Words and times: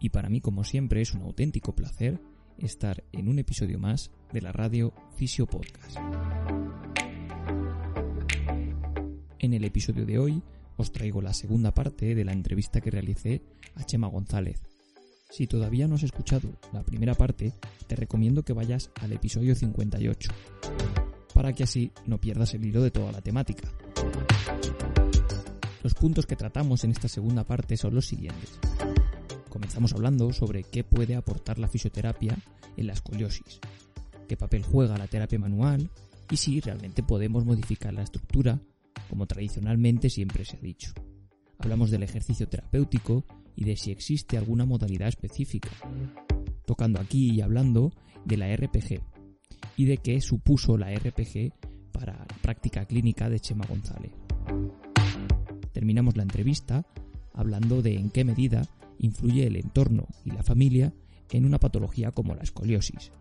y 0.00 0.10
para 0.10 0.28
mí 0.28 0.40
como 0.40 0.64
siempre 0.64 1.00
es 1.02 1.14
un 1.14 1.22
auténtico 1.22 1.74
placer 1.74 2.20
estar 2.58 3.04
en 3.12 3.28
un 3.28 3.38
episodio 3.38 3.78
más 3.78 4.10
de 4.32 4.40
la 4.40 4.52
radio 4.52 4.92
Fisio 5.16 5.46
Podcast. 5.46 5.96
En 9.38 9.54
el 9.54 9.64
episodio 9.64 10.06
de 10.06 10.18
hoy 10.18 10.42
os 10.76 10.92
traigo 10.92 11.22
la 11.22 11.32
segunda 11.32 11.72
parte 11.72 12.14
de 12.14 12.24
la 12.24 12.32
entrevista 12.32 12.80
que 12.80 12.90
realicé 12.90 13.42
a 13.74 13.84
Chema 13.84 14.08
González. 14.08 14.60
Si 15.30 15.46
todavía 15.46 15.88
no 15.88 15.96
has 15.96 16.02
escuchado 16.02 16.48
la 16.72 16.82
primera 16.82 17.14
parte, 17.14 17.52
te 17.86 17.96
recomiendo 17.96 18.44
que 18.44 18.52
vayas 18.52 18.90
al 19.00 19.12
episodio 19.12 19.54
58, 19.54 20.30
para 21.34 21.52
que 21.52 21.64
así 21.64 21.92
no 22.06 22.20
pierdas 22.20 22.54
el 22.54 22.64
hilo 22.64 22.82
de 22.82 22.90
toda 22.90 23.12
la 23.12 23.20
temática. 23.20 23.68
Los 25.82 25.94
puntos 25.94 26.26
que 26.26 26.36
tratamos 26.36 26.84
en 26.84 26.90
esta 26.90 27.08
segunda 27.08 27.44
parte 27.44 27.76
son 27.76 27.94
los 27.94 28.06
siguientes. 28.06 28.58
Comenzamos 29.56 29.94
hablando 29.94 30.34
sobre 30.34 30.64
qué 30.64 30.84
puede 30.84 31.14
aportar 31.14 31.58
la 31.58 31.66
fisioterapia 31.66 32.36
en 32.76 32.86
la 32.86 32.92
escoliosis, 32.92 33.58
qué 34.28 34.36
papel 34.36 34.62
juega 34.62 34.98
la 34.98 35.06
terapia 35.06 35.38
manual 35.38 35.88
y 36.30 36.36
si 36.36 36.60
realmente 36.60 37.02
podemos 37.02 37.46
modificar 37.46 37.94
la 37.94 38.02
estructura 38.02 38.60
como 39.08 39.24
tradicionalmente 39.24 40.10
siempre 40.10 40.44
se 40.44 40.58
ha 40.58 40.60
dicho. 40.60 40.92
Hablamos 41.58 41.90
del 41.90 42.02
ejercicio 42.02 42.46
terapéutico 42.46 43.24
y 43.54 43.64
de 43.64 43.78
si 43.78 43.92
existe 43.92 44.36
alguna 44.36 44.66
modalidad 44.66 45.08
específica, 45.08 45.70
tocando 46.66 47.00
aquí 47.00 47.30
y 47.30 47.40
hablando 47.40 47.94
de 48.26 48.36
la 48.36 48.54
RPG 48.54 49.00
y 49.78 49.86
de 49.86 49.96
qué 49.96 50.20
supuso 50.20 50.76
la 50.76 50.94
RPG 50.94 51.54
para 51.92 52.12
la 52.12 52.36
práctica 52.42 52.84
clínica 52.84 53.30
de 53.30 53.40
Chema 53.40 53.64
González. 53.64 54.12
Terminamos 55.72 56.14
la 56.14 56.24
entrevista 56.24 56.84
hablando 57.32 57.80
de 57.80 57.94
en 57.94 58.10
qué 58.10 58.22
medida 58.22 58.68
influye 58.98 59.46
el 59.46 59.56
entorno 59.56 60.06
y 60.24 60.30
la 60.30 60.42
familia 60.42 60.92
en 61.30 61.44
una 61.44 61.58
patología 61.58 62.12
como 62.12 62.34
la 62.34 62.42
escoliosis, 62.42 63.12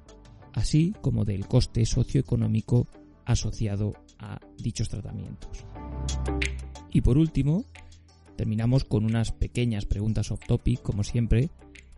así 0.53 0.93
como 1.01 1.25
del 1.25 1.47
coste 1.47 1.85
socioeconómico 1.85 2.87
asociado 3.25 3.93
a 4.19 4.39
dichos 4.57 4.89
tratamientos. 4.89 5.65
Y 6.91 7.01
por 7.01 7.17
último, 7.17 7.65
terminamos 8.37 8.85
con 8.85 9.05
unas 9.05 9.31
pequeñas 9.31 9.85
preguntas 9.85 10.31
off 10.31 10.41
topic, 10.47 10.81
como 10.81 11.03
siempre, 11.03 11.49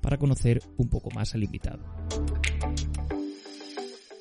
para 0.02 0.18
conocer 0.18 0.62
un 0.78 0.90
poco 0.90 1.12
más 1.12 1.36
al 1.36 1.44
invitado. 1.44 1.84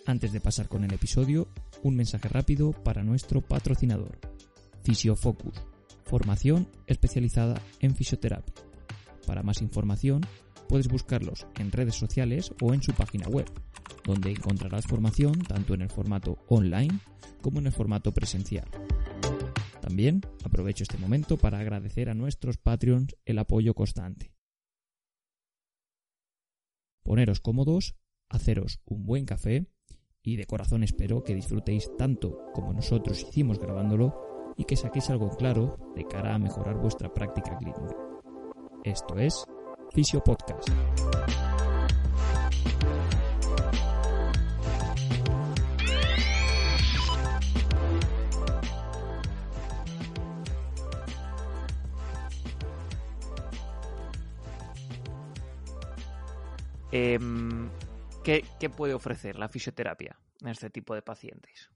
Antes 0.04 0.32
de 0.32 0.40
pasar 0.40 0.68
con 0.68 0.84
el 0.84 0.92
episodio, 0.92 1.48
un 1.82 1.96
mensaje 1.96 2.28
rápido 2.28 2.72
para 2.72 3.02
nuestro 3.02 3.40
patrocinador, 3.40 4.18
Fisiofocus, 4.84 5.54
formación 6.04 6.68
especializada 6.86 7.60
en 7.80 7.94
fisioterapia. 7.94 8.65
Para 9.26 9.42
más 9.42 9.60
información, 9.60 10.22
puedes 10.68 10.88
buscarlos 10.88 11.46
en 11.58 11.72
redes 11.72 11.96
sociales 11.96 12.52
o 12.60 12.72
en 12.72 12.82
su 12.82 12.92
página 12.92 13.28
web, 13.28 13.46
donde 14.04 14.30
encontrarás 14.30 14.86
formación 14.86 15.38
tanto 15.40 15.74
en 15.74 15.82
el 15.82 15.90
formato 15.90 16.38
online 16.48 17.00
como 17.42 17.58
en 17.58 17.66
el 17.66 17.72
formato 17.72 18.12
presencial. 18.12 18.68
También 19.80 20.22
aprovecho 20.44 20.82
este 20.82 20.98
momento 20.98 21.36
para 21.36 21.58
agradecer 21.58 22.08
a 22.08 22.14
nuestros 22.14 22.56
Patreons 22.56 23.16
el 23.24 23.38
apoyo 23.38 23.74
constante. 23.74 24.32
Poneros 27.04 27.40
cómodos, 27.40 27.94
haceros 28.28 28.80
un 28.84 29.06
buen 29.06 29.26
café 29.26 29.66
y 30.22 30.36
de 30.36 30.46
corazón 30.46 30.82
espero 30.82 31.22
que 31.22 31.36
disfrutéis 31.36 31.88
tanto 31.96 32.50
como 32.52 32.72
nosotros 32.72 33.22
hicimos 33.22 33.60
grabándolo 33.60 34.54
y 34.56 34.64
que 34.64 34.76
saquéis 34.76 35.10
algo 35.10 35.30
claro 35.36 35.78
de 35.94 36.04
cara 36.04 36.34
a 36.34 36.38
mejorar 36.38 36.76
vuestra 36.76 37.14
práctica 37.14 37.56
clínica. 37.56 38.05
Esto 38.86 39.18
es 39.18 39.44
Fisio 39.92 40.22
Podcast. 40.22 40.68
Em, 56.92 57.68
¿qué, 58.22 58.44
qué 58.60 58.70
puede 58.70 58.94
ofrecer 58.94 59.36
la 59.36 59.48
fisioterapia 59.48 60.16
en 60.42 60.46
este 60.46 60.70
tipo 60.70 60.94
de 60.94 61.02
pacientes? 61.02 61.72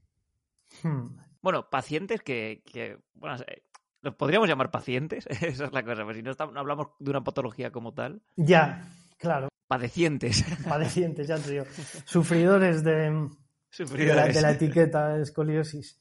Hmm. 0.84 1.16
Bueno, 1.42 1.68
pacientes 1.68 2.22
que, 2.22 2.62
que, 2.64 3.00
bueno, 3.14 3.42
eh, 3.48 3.64
los 4.02 4.14
podríamos 4.14 4.48
llamar 4.48 4.70
pacientes, 4.70 5.26
esa 5.30 5.64
es 5.64 5.72
la 5.72 5.82
cosa, 5.82 6.02
pero 6.06 6.14
si 6.14 6.22
no, 6.22 6.30
estamos- 6.30 6.54
no 6.54 6.60
hablamos 6.60 6.88
de 6.98 7.10
una 7.10 7.22
patología 7.24 7.70
como 7.70 7.92
tal, 7.94 8.22
Ya, 8.36 8.88
claro, 9.18 9.48
padecientes, 9.68 10.44
padecientes, 10.68 11.26
ya 11.28 11.38
te 11.38 11.50
digo. 11.52 11.64
Sufridores 12.04 12.82
de, 12.82 12.92
de, 12.92 13.10
la, 13.10 13.28
sufridores. 13.70 14.34
de 14.34 14.42
la 14.42 14.50
etiqueta 14.52 15.16
escoliosis. 15.18 15.98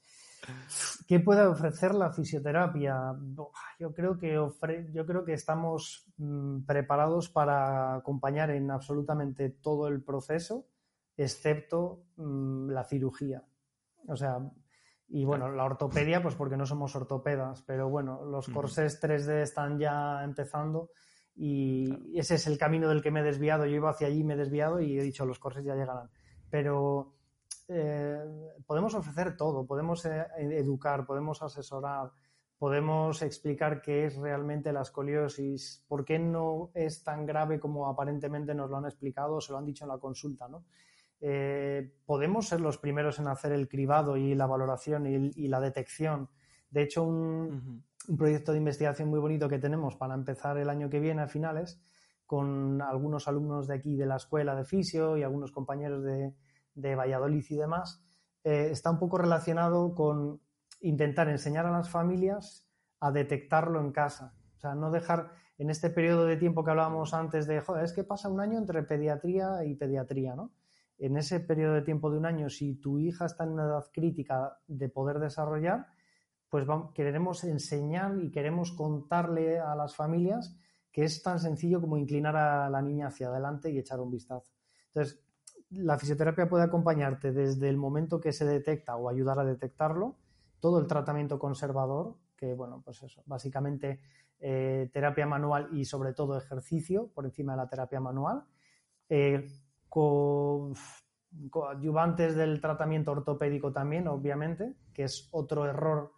¿Qué 1.06 1.20
puede 1.20 1.42
ofrecer 1.46 1.94
la 1.94 2.10
fisioterapia? 2.12 3.12
Yo 3.78 3.92
creo 3.92 4.18
que, 4.18 4.38
ofre- 4.38 4.90
yo 4.92 5.04
creo 5.04 5.22
que 5.24 5.34
estamos 5.34 6.06
mm, 6.16 6.62
preparados 6.64 7.28
para 7.28 7.94
acompañar 7.96 8.50
en 8.50 8.70
absolutamente 8.70 9.50
todo 9.50 9.86
el 9.88 10.02
proceso, 10.02 10.66
excepto 11.16 12.04
mm, 12.16 12.70
la 12.70 12.84
cirugía. 12.84 13.42
O 14.08 14.16
sea, 14.16 14.38
y 15.12 15.24
bueno, 15.24 15.50
la 15.50 15.64
ortopedia, 15.64 16.22
pues 16.22 16.36
porque 16.36 16.56
no 16.56 16.66
somos 16.66 16.94
ortopedas, 16.94 17.62
pero 17.62 17.88
bueno, 17.88 18.24
los 18.24 18.48
corsés 18.48 19.02
3D 19.02 19.42
están 19.42 19.78
ya 19.78 20.22
empezando 20.22 20.90
y 21.34 22.16
ese 22.16 22.36
es 22.36 22.46
el 22.46 22.56
camino 22.56 22.88
del 22.88 23.02
que 23.02 23.10
me 23.10 23.20
he 23.20 23.24
desviado. 23.24 23.66
Yo 23.66 23.74
iba 23.74 23.90
hacia 23.90 24.06
allí, 24.06 24.22
me 24.22 24.34
he 24.34 24.36
desviado 24.36 24.80
y 24.80 24.98
he 24.98 25.02
dicho, 25.02 25.26
los 25.26 25.40
corsés 25.40 25.64
ya 25.64 25.74
llegarán. 25.74 26.10
Pero 26.48 27.14
eh, 27.66 28.20
podemos 28.64 28.94
ofrecer 28.94 29.36
todo, 29.36 29.66
podemos 29.66 30.04
eh, 30.06 30.26
educar, 30.38 31.04
podemos 31.04 31.42
asesorar, 31.42 32.12
podemos 32.56 33.20
explicar 33.22 33.82
qué 33.82 34.04
es 34.04 34.16
realmente 34.16 34.72
la 34.72 34.82
escoliosis, 34.82 35.84
por 35.88 36.04
qué 36.04 36.20
no 36.20 36.70
es 36.72 37.02
tan 37.02 37.26
grave 37.26 37.58
como 37.58 37.88
aparentemente 37.88 38.54
nos 38.54 38.70
lo 38.70 38.76
han 38.76 38.84
explicado, 38.84 39.40
se 39.40 39.50
lo 39.50 39.58
han 39.58 39.66
dicho 39.66 39.84
en 39.84 39.88
la 39.88 39.98
consulta, 39.98 40.46
¿no? 40.46 40.64
Eh, 41.20 41.92
podemos 42.06 42.48
ser 42.48 42.60
los 42.60 42.78
primeros 42.78 43.18
en 43.18 43.28
hacer 43.28 43.52
el 43.52 43.68
cribado 43.68 44.16
y 44.16 44.34
la 44.34 44.46
valoración 44.46 45.06
y, 45.06 45.32
y 45.34 45.48
la 45.48 45.60
detección. 45.60 46.30
De 46.70 46.82
hecho, 46.82 47.04
un, 47.04 47.84
proyecto 48.16 48.52
de 48.52 48.58
investigación 48.58 49.08
muy 49.08 49.20
bonito 49.20 49.48
que 49.48 49.58
tenemos 49.58 49.96
para 49.96 50.14
empezar 50.14 50.56
el 50.58 50.70
año 50.70 50.88
que 50.88 51.00
viene 51.00 51.22
a 51.22 51.28
finales 51.28 51.80
con 52.26 52.80
algunos 52.80 53.28
alumnos 53.28 53.66
de 53.66 53.74
aquí 53.74 53.96
de 53.96 54.06
la 54.06 54.16
escuela 54.16 54.54
de 54.54 54.64
fisio 54.64 55.16
y 55.16 55.22
algunos 55.22 55.52
compañeros 55.52 56.04
de, 56.04 56.34
de 56.74 56.94
Valladolid 56.94 57.44
y 57.48 57.56
demás, 57.56 58.02
eh, 58.44 58.68
está 58.70 58.90
un 58.90 58.98
poco 58.98 59.18
relacionado 59.18 59.94
con 59.94 60.40
intentar 60.80 61.28
enseñar 61.28 61.66
a 61.66 61.72
las 61.72 61.90
familias 61.90 62.66
a 63.00 63.10
detectarlo 63.10 63.80
en 63.80 63.92
casa. 63.92 64.34
O 64.56 64.60
sea, 64.60 64.74
no 64.74 64.90
dejar 64.90 65.32
en 65.58 65.70
este 65.70 65.90
periodo 65.90 66.24
de 66.24 66.36
tiempo 66.36 66.64
que 66.64 66.70
hablábamos 66.70 67.14
antes 67.14 67.46
de, 67.46 67.60
joder, 67.60 67.84
es 67.84 67.92
que 67.92 68.04
pasa 68.04 68.28
un 68.28 68.40
año 68.40 68.58
entre 68.58 68.82
pediatría 68.82 69.64
y 69.64 69.74
pediatría, 69.74 70.34
¿no? 70.34 70.52
En 71.00 71.16
ese 71.16 71.40
periodo 71.40 71.74
de 71.74 71.82
tiempo 71.82 72.10
de 72.10 72.18
un 72.18 72.26
año, 72.26 72.50
si 72.50 72.74
tu 72.74 72.98
hija 72.98 73.24
está 73.24 73.44
en 73.44 73.52
una 73.52 73.64
edad 73.64 73.86
crítica 73.90 74.58
de 74.68 74.90
poder 74.90 75.18
desarrollar, 75.18 75.86
pues 76.50 76.66
queremos 76.94 77.42
enseñar 77.44 78.18
y 78.20 78.30
queremos 78.30 78.72
contarle 78.72 79.58
a 79.58 79.74
las 79.74 79.96
familias 79.96 80.54
que 80.92 81.04
es 81.04 81.22
tan 81.22 81.38
sencillo 81.38 81.80
como 81.80 81.96
inclinar 81.96 82.36
a 82.36 82.68
la 82.68 82.82
niña 82.82 83.06
hacia 83.06 83.28
adelante 83.28 83.70
y 83.70 83.78
echar 83.78 83.98
un 83.98 84.10
vistazo. 84.10 84.52
Entonces, 84.88 85.24
la 85.70 85.96
fisioterapia 85.96 86.48
puede 86.48 86.64
acompañarte 86.64 87.32
desde 87.32 87.70
el 87.70 87.78
momento 87.78 88.20
que 88.20 88.32
se 88.32 88.44
detecta 88.44 88.96
o 88.96 89.08
ayudar 89.08 89.38
a 89.38 89.44
detectarlo, 89.44 90.16
todo 90.58 90.80
el 90.80 90.86
tratamiento 90.86 91.38
conservador, 91.38 92.16
que 92.36 92.54
bueno, 92.54 92.82
pues 92.84 93.02
eso, 93.02 93.22
básicamente 93.24 94.00
eh, 94.38 94.90
terapia 94.92 95.26
manual 95.26 95.68
y 95.72 95.86
sobre 95.86 96.12
todo 96.12 96.36
ejercicio 96.36 97.08
por 97.14 97.24
encima 97.24 97.52
de 97.52 97.58
la 97.58 97.68
terapia 97.68 98.00
manual, 98.00 98.44
eh, 99.08 99.46
con 99.90 100.74
coadyuvantes 101.50 102.34
del 102.34 102.60
tratamiento 102.60 103.12
ortopédico 103.12 103.72
también, 103.72 104.08
obviamente, 104.08 104.76
que 104.94 105.04
es 105.04 105.28
otro 105.32 105.66
error 105.66 106.12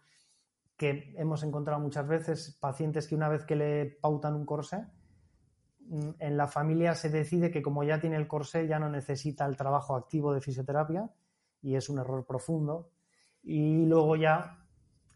que 0.77 1.13
hemos 1.17 1.43
encontrado 1.43 1.79
muchas 1.79 2.07
veces, 2.07 2.57
pacientes 2.59 3.07
que 3.07 3.15
una 3.15 3.29
vez 3.29 3.45
que 3.45 3.55
le 3.55 3.85
pautan 4.01 4.35
un 4.35 4.45
corsé, 4.45 4.85
mm, 5.87 6.09
en 6.19 6.37
la 6.37 6.47
familia 6.47 6.95
se 6.95 7.09
decide 7.09 7.51
que 7.51 7.61
como 7.61 7.83
ya 7.83 7.99
tiene 7.99 8.15
el 8.15 8.27
corsé 8.27 8.67
ya 8.67 8.79
no 8.79 8.89
necesita 8.89 9.45
el 9.45 9.57
trabajo 9.57 9.95
activo 9.95 10.33
de 10.33 10.41
fisioterapia 10.41 11.09
y 11.61 11.75
es 11.75 11.89
un 11.89 11.99
error 11.99 12.25
profundo. 12.25 12.91
Y 13.43 13.85
luego 13.85 14.15
ya, 14.15 14.65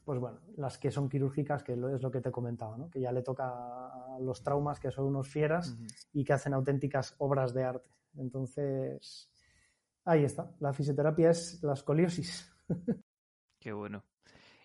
pues 0.05 0.19
bueno, 0.19 0.39
las 0.57 0.77
que 0.77 0.91
son 0.91 1.09
quirúrgicas, 1.09 1.63
que 1.63 1.73
es 1.73 2.01
lo 2.01 2.11
que 2.11 2.21
te 2.21 2.31
comentaba, 2.31 2.77
¿no? 2.77 2.89
que 2.89 2.99
ya 2.99 3.11
le 3.11 3.21
toca 3.21 3.45
a 3.47 4.19
los 4.19 4.43
traumas, 4.43 4.79
que 4.79 4.91
son 4.91 5.05
unos 5.05 5.27
fieras 5.27 5.77
y 6.13 6.23
que 6.23 6.33
hacen 6.33 6.53
auténticas 6.53 7.15
obras 7.19 7.53
de 7.53 7.63
arte. 7.63 7.89
Entonces, 8.15 9.29
ahí 10.05 10.23
está, 10.23 10.51
la 10.59 10.73
fisioterapia 10.73 11.31
es 11.31 11.61
la 11.63 11.73
escoliosis. 11.73 12.51
Qué 13.59 13.73
bueno. 13.73 14.03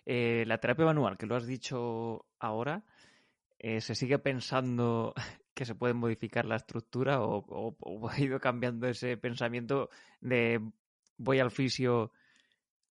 Eh, 0.05 0.43
la 0.47 0.57
terapia 0.57 0.85
manual, 0.85 1.17
que 1.17 1.25
lo 1.25 1.35
has 1.35 1.47
dicho 1.47 2.25
ahora, 2.39 2.83
eh, 3.57 3.79
¿se 3.79 3.95
sigue 3.95 4.19
pensando 4.19 5.13
que 5.53 5.65
se 5.65 5.75
puede 5.75 5.93
modificar 5.93 6.45
la 6.45 6.57
estructura 6.57 7.21
o, 7.21 7.75
ha 8.09 8.19
ido 8.19 8.39
cambiando 8.39 8.87
ese 8.87 9.17
pensamiento 9.17 9.89
de 10.19 10.61
voy 11.17 11.39
al 11.39 11.51
fisio 11.51 12.11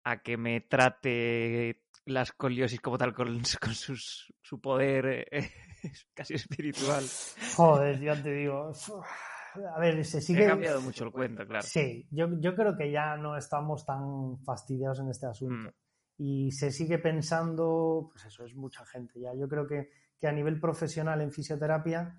a 0.04 0.22
que 0.22 0.36
me 0.36 0.60
trate 0.62 1.82
la 2.06 2.22
escoliosis 2.22 2.80
como 2.80 2.98
tal 2.98 3.14
con, 3.14 3.42
su 3.44 4.60
poder 4.60 5.28
eh, 5.30 5.52
casi 6.14 6.34
espiritual? 6.34 7.04
Joder, 7.56 8.00
ya 8.00 8.20
te 8.20 8.32
digo. 8.32 8.72
A 9.74 9.78
ver, 9.78 10.04
se 10.04 10.20
sigue. 10.20 10.46
Ha 10.46 10.50
cambiado 10.50 10.80
mucho 10.80 11.04
el 11.04 11.12
cuento, 11.12 11.46
claro. 11.46 11.66
Sí, 11.66 12.06
yo, 12.10 12.28
creo 12.54 12.76
que 12.76 12.90
ya 12.90 13.16
no 13.16 13.36
estamos 13.36 13.84
tan 13.84 14.38
fastidiados 14.38 15.00
en 15.00 15.08
este 15.10 15.26
asunto. 15.26 15.70
Mm 15.70 15.82
y 16.24 16.52
se 16.52 16.70
sigue 16.70 16.98
pensando, 16.98 18.08
pues 18.12 18.26
eso 18.26 18.44
es 18.44 18.54
mucha 18.54 18.84
gente 18.84 19.20
ya. 19.20 19.34
Yo 19.34 19.48
creo 19.48 19.66
que, 19.66 19.90
a 20.22 20.30
nivel 20.30 20.60
profesional 20.60 21.20
en 21.20 21.32
fisioterapia, 21.32 22.16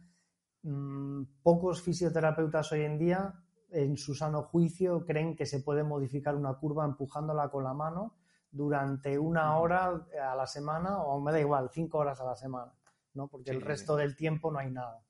mm, 0.63 1.23
pocos 1.41 1.81
fisioterapeutas 1.81 2.69
hoy 2.73 2.81
en 2.81 2.97
día, 2.97 3.33
en 3.71 3.95
su 3.95 4.13
sano 4.13 4.43
juicio, 4.43 5.05
creen 5.05 5.37
que 5.37 5.45
se 5.45 5.61
puede 5.61 5.83
modificar 5.83 6.35
una 6.35 6.53
curva 6.55 6.83
empujándola 6.83 7.49
con 7.49 7.63
la 7.63 7.73
mano 7.73 8.17
durante 8.51 9.17
una 9.17 9.57
hora 9.57 10.05
a 10.21 10.35
la 10.35 10.47
semana, 10.47 10.97
o 10.97 11.21
me 11.21 11.31
da 11.31 11.39
igual, 11.39 11.69
cinco 11.71 11.99
horas 11.99 12.19
a 12.19 12.25
la 12.25 12.35
semana, 12.35 12.73
¿no? 13.13 13.29
Porque 13.29 13.51
el 13.51 13.61
resto 13.61 13.95
del 13.95 14.17
tiempo 14.17 14.51
no 14.51 14.59
hay 14.59 14.69
nada. 14.69 15.01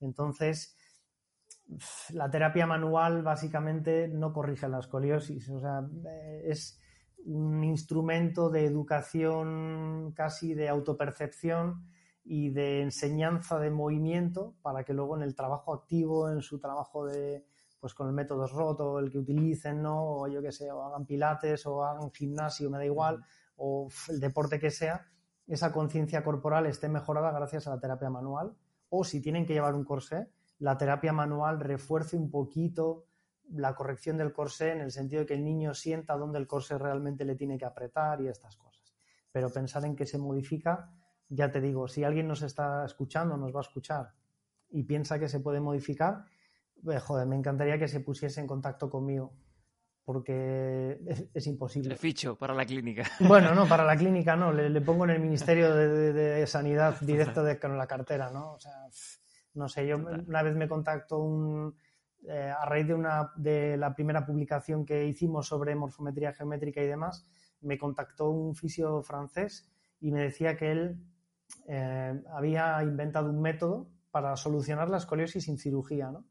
Entonces, 0.00 0.76
la 2.10 2.30
terapia 2.30 2.66
manual 2.66 3.22
básicamente 3.22 4.08
no 4.08 4.32
corrige 4.32 4.68
la 4.68 4.78
escoliosis, 4.78 5.48
o 5.50 5.60
sea, 5.60 5.86
eh, 6.08 6.42
es 6.46 6.80
un 7.24 7.64
instrumento 7.64 8.50
de 8.50 8.64
educación 8.64 10.12
casi 10.14 10.54
de 10.54 10.68
autopercepción 10.68 11.84
y 12.24 12.50
de 12.50 12.82
enseñanza 12.82 13.58
de 13.58 13.70
movimiento 13.70 14.54
para 14.62 14.84
que 14.84 14.94
luego 14.94 15.16
en 15.16 15.22
el 15.22 15.34
trabajo 15.34 15.74
activo, 15.74 16.30
en 16.30 16.40
su 16.40 16.60
trabajo 16.60 17.06
de 17.06 17.44
pues 17.80 17.94
con 17.94 18.08
el 18.08 18.14
método 18.14 18.46
roto, 18.46 18.98
el 18.98 19.10
que 19.10 19.18
utilicen, 19.18 19.82
¿no? 19.82 20.02
O 20.02 20.28
yo 20.28 20.42
que 20.42 20.50
sé, 20.50 20.72
o 20.72 20.82
hagan 20.82 21.06
pilates 21.06 21.66
o 21.66 21.84
hagan 21.84 22.10
gimnasio, 22.10 22.70
me 22.70 22.78
da 22.78 22.84
igual, 22.84 23.24
o 23.56 23.88
el 24.08 24.18
deporte 24.18 24.58
que 24.58 24.70
sea, 24.70 25.06
esa 25.46 25.72
conciencia 25.72 26.24
corporal 26.24 26.66
esté 26.66 26.88
mejorada 26.88 27.30
gracias 27.30 27.66
a 27.66 27.70
la 27.70 27.80
terapia 27.80 28.10
manual. 28.10 28.56
O 28.88 29.04
si 29.04 29.20
tienen 29.20 29.46
que 29.46 29.52
llevar 29.52 29.74
un 29.74 29.84
corsé, 29.84 30.28
la 30.58 30.76
terapia 30.76 31.12
manual 31.12 31.60
refuerce 31.60 32.16
un 32.16 32.30
poquito 32.30 33.06
la 33.50 33.74
corrección 33.74 34.16
del 34.16 34.32
corsé 34.32 34.72
en 34.72 34.80
el 34.80 34.90
sentido 34.90 35.20
de 35.20 35.26
que 35.26 35.34
el 35.34 35.44
niño 35.44 35.74
sienta 35.74 36.16
dónde 36.16 36.38
el 36.38 36.46
corsé 36.46 36.78
realmente 36.78 37.24
le 37.24 37.36
tiene 37.36 37.58
que 37.58 37.64
apretar 37.64 38.20
y 38.20 38.28
estas 38.28 38.56
cosas. 38.56 38.94
Pero 39.30 39.52
pensar 39.52 39.84
en 39.84 39.94
que 39.94 40.06
se 40.06 40.18
modifica, 40.18 40.90
ya 41.28 41.50
te 41.50 41.60
digo, 41.60 41.88
si 41.88 42.04
alguien 42.04 42.26
nos 42.26 42.42
está 42.42 42.84
escuchando, 42.84 43.36
nos 43.36 43.54
va 43.54 43.60
a 43.60 43.62
escuchar 43.62 44.12
y 44.70 44.82
piensa 44.82 45.18
que 45.18 45.28
se 45.28 45.40
puede 45.40 45.60
modificar, 45.60 46.24
joder, 47.02 47.26
me 47.26 47.36
encantaría 47.36 47.78
que 47.78 47.88
se 47.88 48.00
pusiese 48.00 48.40
en 48.40 48.46
contacto 48.46 48.90
conmigo 48.90 49.32
porque 50.06 51.00
es, 51.34 51.46
imposible. 51.48 51.90
Le 51.90 51.96
ficho 51.96 52.36
para 52.36 52.54
la 52.54 52.64
clínica. 52.64 53.02
Bueno, 53.20 53.54
no, 53.56 53.66
para 53.66 53.84
la 53.84 53.96
clínica 53.98 54.36
no, 54.36 54.52
le, 54.52 54.80
pongo 54.80 55.02
en 55.04 55.10
el 55.10 55.20
Ministerio 55.20 55.74
de, 55.74 56.46
Sanidad 56.46 57.00
directo 57.00 57.42
de, 57.42 57.58
con 57.58 57.76
la 57.76 57.88
cartera, 57.88 58.30
¿no? 58.30 58.52
O 58.52 58.60
sea, 58.60 58.86
no 59.56 59.68
sé, 59.68 59.86
yo 59.86 59.96
una 59.96 60.42
vez 60.42 60.54
me 60.54 60.68
contactó 60.68 61.18
un, 61.18 61.74
eh, 62.28 62.52
a 62.56 62.64
raíz 62.64 62.86
de, 62.86 62.94
una, 62.94 63.32
de 63.36 63.76
la 63.76 63.94
primera 63.94 64.24
publicación 64.24 64.84
que 64.84 65.06
hicimos 65.06 65.48
sobre 65.48 65.74
morfometría 65.74 66.32
geométrica 66.32 66.82
y 66.82 66.86
demás, 66.86 67.28
me 67.60 67.78
contactó 67.78 68.30
un 68.30 68.54
fisio 68.54 69.02
francés 69.02 69.70
y 70.00 70.12
me 70.12 70.22
decía 70.22 70.56
que 70.56 70.72
él 70.72 70.98
eh, 71.66 72.22
había 72.32 72.82
inventado 72.82 73.30
un 73.30 73.40
método 73.40 73.88
para 74.10 74.36
solucionar 74.36 74.88
la 74.88 74.98
escoliosis 74.98 75.44
sin 75.44 75.58
cirugía, 75.58 76.10
¿no? 76.10 76.24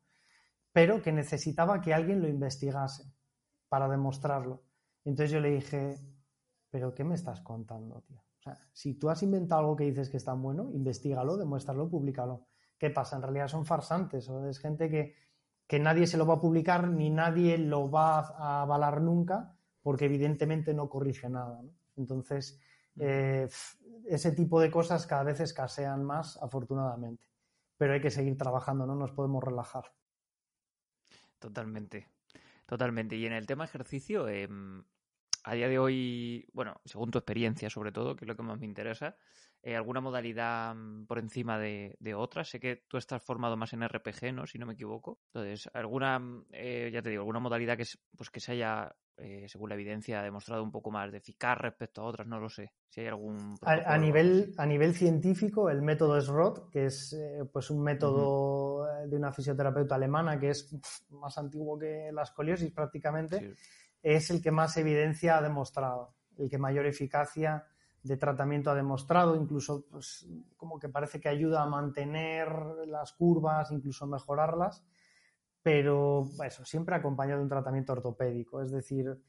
pero 0.71 1.01
que 1.01 1.13
necesitaba 1.13 1.79
que 1.79 1.93
alguien 1.93 2.21
lo 2.21 2.27
investigase 2.27 3.09
para 3.69 3.87
demostrarlo. 3.87 4.63
Entonces 5.05 5.31
yo 5.31 5.39
le 5.39 5.51
dije, 5.51 5.97
pero 6.69 6.93
¿qué 6.93 7.05
me 7.05 7.15
estás 7.15 7.39
contando, 7.39 8.01
tío? 8.01 8.19
O 8.19 8.41
sea, 8.41 8.59
si 8.73 8.95
tú 8.95 9.09
has 9.09 9.23
inventado 9.23 9.61
algo 9.61 9.77
que 9.77 9.85
dices 9.85 10.09
que 10.09 10.17
es 10.17 10.25
tan 10.25 10.41
bueno, 10.41 10.69
investigalo, 10.73 11.37
demuéstralo, 11.37 11.89
públicalo. 11.89 12.45
¿Qué 12.77 12.89
pasa? 12.89 13.15
En 13.15 13.21
realidad 13.21 13.47
son 13.47 13.65
farsantes, 13.65 14.29
o 14.29 14.49
es 14.49 14.59
gente 14.59 14.89
que 14.89 15.15
que 15.67 15.79
nadie 15.79 16.07
se 16.07 16.17
lo 16.17 16.25
va 16.25 16.35
a 16.35 16.39
publicar 16.39 16.87
ni 16.87 17.09
nadie 17.09 17.57
lo 17.57 17.89
va 17.89 18.19
a 18.19 18.61
avalar 18.61 19.01
nunca, 19.01 19.55
porque 19.81 20.05
evidentemente 20.05 20.73
no 20.73 20.89
corrige 20.89 21.29
nada. 21.29 21.61
Entonces, 21.95 22.61
eh, 22.99 23.47
ese 24.05 24.31
tipo 24.31 24.59
de 24.59 24.69
cosas 24.69 25.07
cada 25.07 25.23
vez 25.23 25.39
escasean 25.39 26.03
más, 26.03 26.37
afortunadamente. 26.41 27.25
Pero 27.77 27.93
hay 27.93 28.01
que 28.01 28.11
seguir 28.11 28.37
trabajando, 28.37 28.85
no 28.85 28.95
nos 28.95 29.11
podemos 29.11 29.43
relajar. 29.43 29.91
Totalmente, 31.39 32.09
totalmente. 32.65 33.15
Y 33.15 33.25
en 33.25 33.33
el 33.33 33.47
tema 33.47 33.65
ejercicio, 33.65 34.27
em, 34.27 34.83
a 35.43 35.53
día 35.53 35.67
de 35.67 35.79
hoy, 35.79 36.47
bueno, 36.53 36.79
según 36.85 37.11
tu 37.11 37.17
experiencia 37.17 37.69
sobre 37.69 37.91
todo, 37.91 38.15
que 38.15 38.25
es 38.25 38.27
lo 38.27 38.35
que 38.35 38.43
más 38.43 38.59
me 38.59 38.65
interesa, 38.65 39.17
eh, 39.67 39.75
alguna 39.75 39.99
modalidad 39.99 40.75
mm, 40.75 41.07
por 41.07 41.17
encima 41.17 41.57
de, 41.57 41.97
de 41.99 42.13
otras. 42.13 42.49
Sé 42.49 42.59
que 42.59 42.83
tú 42.87 42.97
estás 42.97 43.23
formado 43.23 43.57
más 43.57 43.73
en 43.73 43.81
RPG, 43.81 44.31
¿no? 44.31 44.45
Si 44.45 44.59
no 44.59 44.67
me 44.67 44.73
equivoco. 44.73 45.17
Entonces, 45.33 45.67
alguna, 45.73 46.19
mm, 46.19 46.45
eh, 46.51 46.91
ya 46.93 47.01
te 47.01 47.09
digo, 47.09 47.21
alguna 47.21 47.39
modalidad 47.39 47.75
que, 47.75 47.85
pues 48.15 48.29
que 48.29 48.39
se 48.39 48.51
haya, 48.51 48.95
eh, 49.17 49.47
según 49.47 49.69
la 49.69 49.75
evidencia, 49.75 50.21
demostrado 50.21 50.61
un 50.61 50.71
poco 50.71 50.91
más 50.91 51.11
de 51.11 51.17
eficaz 51.17 51.57
respecto 51.57 52.01
a 52.01 52.05
otras, 52.05 52.27
no 52.27 52.39
lo 52.39 52.47
sé. 52.47 52.73
Si 52.89 53.01
hay 53.01 53.07
algún... 53.07 53.55
A, 53.63 53.97
nivel, 53.97 54.53
a 54.55 54.67
nivel 54.67 54.93
científico, 54.93 55.67
el 55.71 55.81
método 55.81 56.21
SROT, 56.21 56.69
que 56.69 56.85
es 56.85 57.17
pues 57.51 57.71
un 57.71 57.81
método 57.81 58.85
de 59.07 59.17
una 59.17 59.31
fisioterapeuta 59.31 59.95
alemana 59.95 60.39
que 60.39 60.51
es 60.51 60.69
más 61.09 61.39
antiguo 61.39 61.79
que 61.79 62.11
la 62.13 62.21
escoliosis 62.21 62.71
prácticamente, 62.71 63.55
es 64.03 64.29
el 64.29 64.43
que 64.43 64.51
más 64.51 64.77
evidencia 64.77 65.39
ha 65.39 65.41
demostrado, 65.41 66.13
el 66.37 66.51
que 66.51 66.59
mayor 66.59 66.85
eficacia 66.85 67.65
de 68.05 68.17
tratamiento 68.17 68.69
ha 68.69 68.75
demostrado, 68.75 69.35
incluso 69.35 69.85
pues, 69.89 70.27
como 70.55 70.79
que 70.79 70.89
parece 70.89 71.19
que 71.19 71.27
ayuda 71.27 71.63
a 71.63 71.65
mantener 71.65 72.49
las 72.87 73.13
curvas, 73.13 73.71
incluso 73.71 74.05
mejorarlas, 74.05 74.85
pero 75.63 76.29
eso, 76.45 76.63
siempre 76.65 76.95
acompañado 76.95 77.39
de 77.39 77.45
un 77.45 77.49
tratamiento 77.49 77.93
ortopédico. 77.93 78.61
Es 78.61 78.69
decir, 78.69 79.19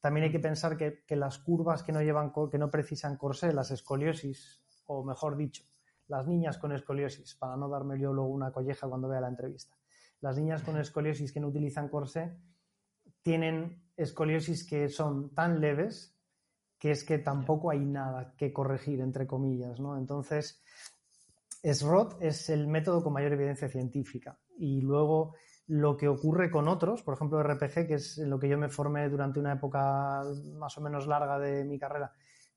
también 0.00 0.24
hay 0.24 0.32
que 0.32 0.38
pensar 0.38 0.76
que, 0.76 1.16
las 1.16 1.38
curvas 1.38 1.82
que 1.82 1.92
no, 1.92 2.02
llevan, 2.02 2.30
que 2.50 2.58
no 2.58 2.70
precisan 2.70 3.16
corsé, 3.16 3.54
las 3.54 3.70
escoliosis, 3.70 4.62
o 4.84 5.02
mejor 5.02 5.38
dicho, 5.38 5.64
las 6.06 6.26
niñas 6.26 6.58
con 6.58 6.72
escoliosis, 6.72 7.36
para 7.36 7.56
no 7.56 7.70
darme 7.70 7.96
luego 7.96 8.28
una 8.28 8.52
colleja 8.52 8.86
cuando 8.86 9.08
vea 9.08 9.22
la 9.22 9.28
entrevista, 9.28 9.74
las 10.20 10.36
niñas 10.36 10.62
con 10.62 10.76
escoliosis 10.76 11.32
que 11.32 11.40
no 11.40 11.48
utilizan 11.48 11.88
corsé 11.88 12.36
tienen 13.22 13.82
escoliosis 13.96 14.68
que 14.68 14.90
son 14.90 15.34
tan 15.34 15.60
leves 15.60 16.15
que 16.78 16.90
es 16.90 17.04
que 17.04 17.18
tampoco 17.18 17.70
hay 17.70 17.84
nada 17.84 18.34
que 18.36 18.52
corregir, 18.52 19.00
entre 19.00 19.26
comillas, 19.26 19.80
¿no? 19.80 19.96
Entonces, 19.96 20.62
SROT 21.62 22.22
es 22.22 22.48
el 22.50 22.68
método 22.68 23.02
con 23.02 23.12
mayor 23.12 23.32
evidencia 23.32 23.68
científica. 23.68 24.38
Y 24.58 24.80
luego 24.80 25.34
lo 25.66 25.96
que 25.96 26.08
ocurre 26.08 26.50
con 26.50 26.68
otros, 26.68 27.02
por 27.02 27.14
ejemplo 27.14 27.42
RPG, 27.42 27.86
que 27.86 27.94
es 27.94 28.18
en 28.18 28.30
lo 28.30 28.38
que 28.38 28.48
yo 28.48 28.58
me 28.58 28.68
formé 28.68 29.08
durante 29.08 29.40
una 29.40 29.54
época 29.54 30.22
más 30.54 30.78
o 30.78 30.80
menos 30.80 31.06
larga 31.06 31.38
de 31.38 31.64
mi 31.64 31.78
carrera, 31.78 32.12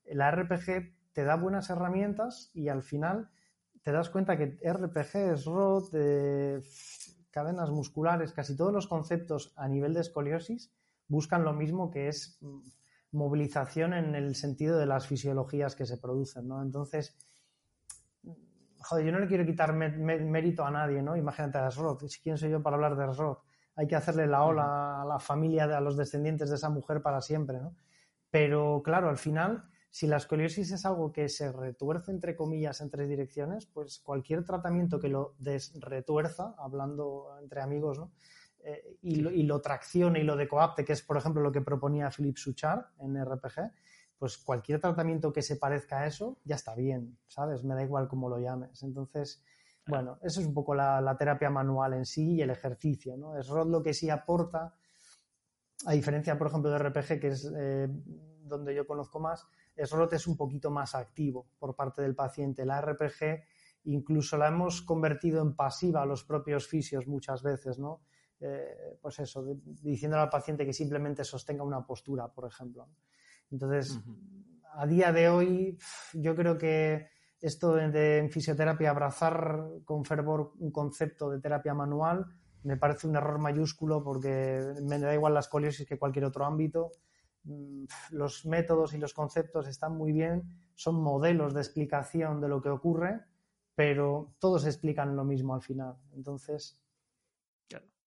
la 0.06 0.32
RPG 0.32 0.94
te 1.14 1.24
da 1.24 1.36
buenas 1.36 1.70
herramientas 1.70 2.52
y 2.54 2.68
al 2.68 2.84
final 2.84 3.30
te 3.84 3.92
das 3.92 4.10
cuenta 4.10 4.38
que 4.38 4.60
RPG, 4.64 5.38
SROT, 5.38 5.94
eh, 5.94 6.62
cadenas 7.32 7.72
musculares, 7.72 8.34
casi 8.34 8.56
todos 8.56 8.74
los 8.74 8.88
conceptos 8.88 9.54
a 9.56 9.68
nivel 9.68 9.94
de 9.94 10.02
escoliosis 10.02 10.72
buscan 11.08 11.44
lo 11.44 11.54
mismo 11.54 11.90
que 11.90 12.08
es 12.08 12.38
mm, 12.42 12.60
movilización 13.12 13.94
en 13.94 14.16
el 14.16 14.36
sentido 14.36 14.78
de 14.78 14.86
las 14.86 15.08
fisiologías 15.08 15.75
que 15.75 15.86
se 15.86 15.98
producen, 15.98 16.48
¿no? 16.48 16.62
Entonces, 16.62 17.18
joder, 18.82 19.06
yo 19.06 19.12
no 19.12 19.20
le 19.20 19.28
quiero 19.28 19.46
quitar 19.46 19.74
mérito 19.74 20.63
a 20.66 20.72
nadie, 20.72 21.01
¿no? 21.01 21.16
Imagínate 21.16 21.58
a 21.58 21.72
SROT, 21.72 22.04
¿quién 22.22 22.38
soy 22.38 22.51
yo 22.51 22.62
para 22.62 22.75
hablar 22.75 22.96
de 22.96 23.13
SROT? 23.13 23.39
Hay 23.75 23.88
que 23.88 23.96
hacerle 23.96 24.28
la 24.28 24.44
ola 24.44 25.01
a 25.01 25.06
la 25.06 25.20
familia, 25.20 25.66
a 25.66 25.82
los 25.82 25.98
descendientes 25.98 26.50
de 26.50 26.56
esa 26.56 26.70
mujer 26.70 27.01
para 27.01 27.22
siempre, 27.22 27.60
¿no? 27.60 27.75
Pero 28.30 28.82
claro, 28.84 29.10
al 29.10 29.18
final, 29.18 29.63
si 29.89 30.06
la 30.06 30.18
escoliosis 30.18 30.72
es 30.72 30.86
algo 30.86 31.12
que 31.12 31.30
se 31.30 31.51
retuerce, 31.51 32.12
entre 32.12 32.36
comillas, 32.36 32.82
en 32.82 32.92
tres 32.92 33.10
direcciones, 33.10 33.66
pues 33.66 34.00
cualquier 34.00 34.46
tratamiento 34.46 35.00
que 35.00 35.10
lo 35.10 35.36
desretuerza, 35.39 36.54
hablando 36.58 37.28
entre 37.42 37.62
amigos, 37.62 37.98
¿no? 37.98 38.12
Eh, 38.63 38.98
y, 39.01 39.16
lo, 39.16 39.32
y, 39.32 39.44
lo, 39.44 39.62
traccione 39.62 40.20
y 40.20 40.24
lo 40.24 40.36
decoapte, 40.36 40.84
que 40.84 40.94
es, 40.94 41.01
por 41.01 41.18
ejemplo, 41.18 41.42
lo 41.42 41.51
que 41.51 41.62
proponía 41.62 42.12
Philippe 42.12 42.39
Suchard 42.39 42.86
en 43.00 43.24
RPG, 43.24 43.72
pues 44.18 44.38
cualquier 44.38 44.82
tratamiento 44.82 45.32
que 45.32 45.42
se 45.42 45.56
parezca 45.56 46.00
a 46.00 46.08
eso 46.08 46.38
ya 46.44 46.56
está 46.56 46.75
bien, 46.75 47.18
¿sabes? 47.28 47.63
Me 47.63 47.74
da 47.74 47.84
igual 47.84 48.08
cómo 48.10 48.28
lo 48.28 48.38
llames. 48.38 48.84
Entonces, 48.84 49.42
bueno, 49.88 50.20
eso 50.22 50.42
es 50.42 50.48
un 50.48 50.54
poco 50.54 50.75
la, 50.75 51.16
terapia 51.18 51.50
manual 51.50 51.94
en 51.94 52.06
sí 52.06 52.36
y 52.36 52.42
el 52.42 52.50
ejercicio, 52.50 53.16
¿no? 53.16 53.38
Es 53.38 53.48
ROD 53.48 53.70
lo 53.70 53.82
que 53.82 53.94
sí 53.94 54.10
aporta, 54.10 54.75
a 55.86 55.94
diferencia, 55.94 56.38
por 56.38 56.48
ejemplo, 56.48 56.70
de 56.70 56.78
RPG, 56.80 57.20
que 57.22 57.28
es 57.30 57.50
eh, 57.56 57.88
donde 58.44 58.75
yo 58.75 58.86
conozco 58.86 59.20
más, 59.20 59.48
SROT 59.78 60.13
es 60.13 60.28
un 60.28 60.36
poquito 60.36 60.72
más 60.72 60.96
activo 60.96 61.48
por 61.58 61.75
parte 61.75 62.01
del 62.01 62.16
paciente. 62.16 62.66
La 62.66 62.82
RPG 62.82 63.44
incluso 63.86 64.38
la 64.38 64.50
hemos 64.50 64.82
convertido 64.82 65.42
en 65.42 65.56
pasiva 65.56 66.01
a 66.01 66.06
los 66.06 66.24
propios 66.24 66.68
fisios 66.68 67.08
muchas 67.08 67.42
veces, 67.42 67.80
¿no? 67.80 68.01
Eh, 68.41 68.98
pues 69.01 69.19
eso, 69.19 69.43
diciéndole 69.63 70.24
al 70.24 70.29
paciente 70.29 70.65
que 70.65 70.74
simplemente 70.74 71.24
sostenga 71.24 71.63
una 71.63 71.86
postura, 71.86 72.27
por 72.27 72.48
ejemplo. 72.48 72.88
Entonces, 73.51 74.00
a 74.74 74.86
día 74.86 75.12
de 75.12 75.29
hoy, 75.29 75.77
yo 76.13 76.36
creo 76.36 76.58
que 76.58 77.08
esto 77.41 77.74
de, 77.74 78.17
en 78.17 78.29
fisioterapia, 78.29 78.91
abrazar 78.91 79.65
con 79.86 80.05
fervor 80.05 80.53
un 80.60 80.72
concepto 80.72 81.29
de 81.29 81.39
terapia 81.39 81.74
manual, 81.74 82.25
me 82.63 82.77
parece 82.77 83.08
un 83.08 83.15
error 83.15 83.39
mayúsculo 83.39 84.03
porque 84.03 84.62
me 84.84 85.00
da 85.00 85.13
igual 85.13 85.34
la 85.34 85.39
escoliosis 85.39 85.88
que 85.88 85.98
cualquier 85.98 86.25
otro 86.25 86.46
ámbito. 86.46 86.91
Mm, 87.43 87.86
los 88.12 88.46
métodos 88.46 88.93
y 88.93 88.98
los 88.98 89.13
conceptos 89.13 89.67
están 89.67 89.96
muy 89.96 90.12
bien, 90.12 90.43
son 90.75 91.01
modelos 91.01 91.53
de 91.53 91.62
explicación 91.62 92.41
de 92.41 92.50
lo 92.50 92.62
que 92.62 92.69
ocurre, 92.69 93.22
pero 93.75 94.36
todos 94.39 94.65
explican 94.65 95.15
lo 95.15 95.24
mismo 95.24 95.55
al 95.55 95.62
final. 95.62 95.96
Entonces, 96.13 96.81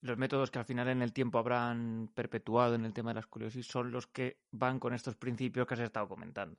los 0.03 0.19
métodos 0.19 0.51
que 0.51 0.59
al 0.59 0.65
final 0.65 0.89
en 0.89 1.01
el 1.01 1.13
tiempo 1.13 1.39
habrán 1.39 2.11
perpetuado 2.15 2.75
en 2.75 2.85
el 2.85 2.93
tema 2.93 3.11
de 3.11 3.15
la 3.15 3.21
escoliosis 3.21 3.67
son 3.67 3.91
los 3.93 4.07
que 4.09 4.41
van 4.51 4.79
con 4.79 4.93
estos 4.93 5.17
principios 5.17 5.67
que 5.67 5.75
has 5.75 5.81
estado 5.81 6.09
comentando. 6.09 6.59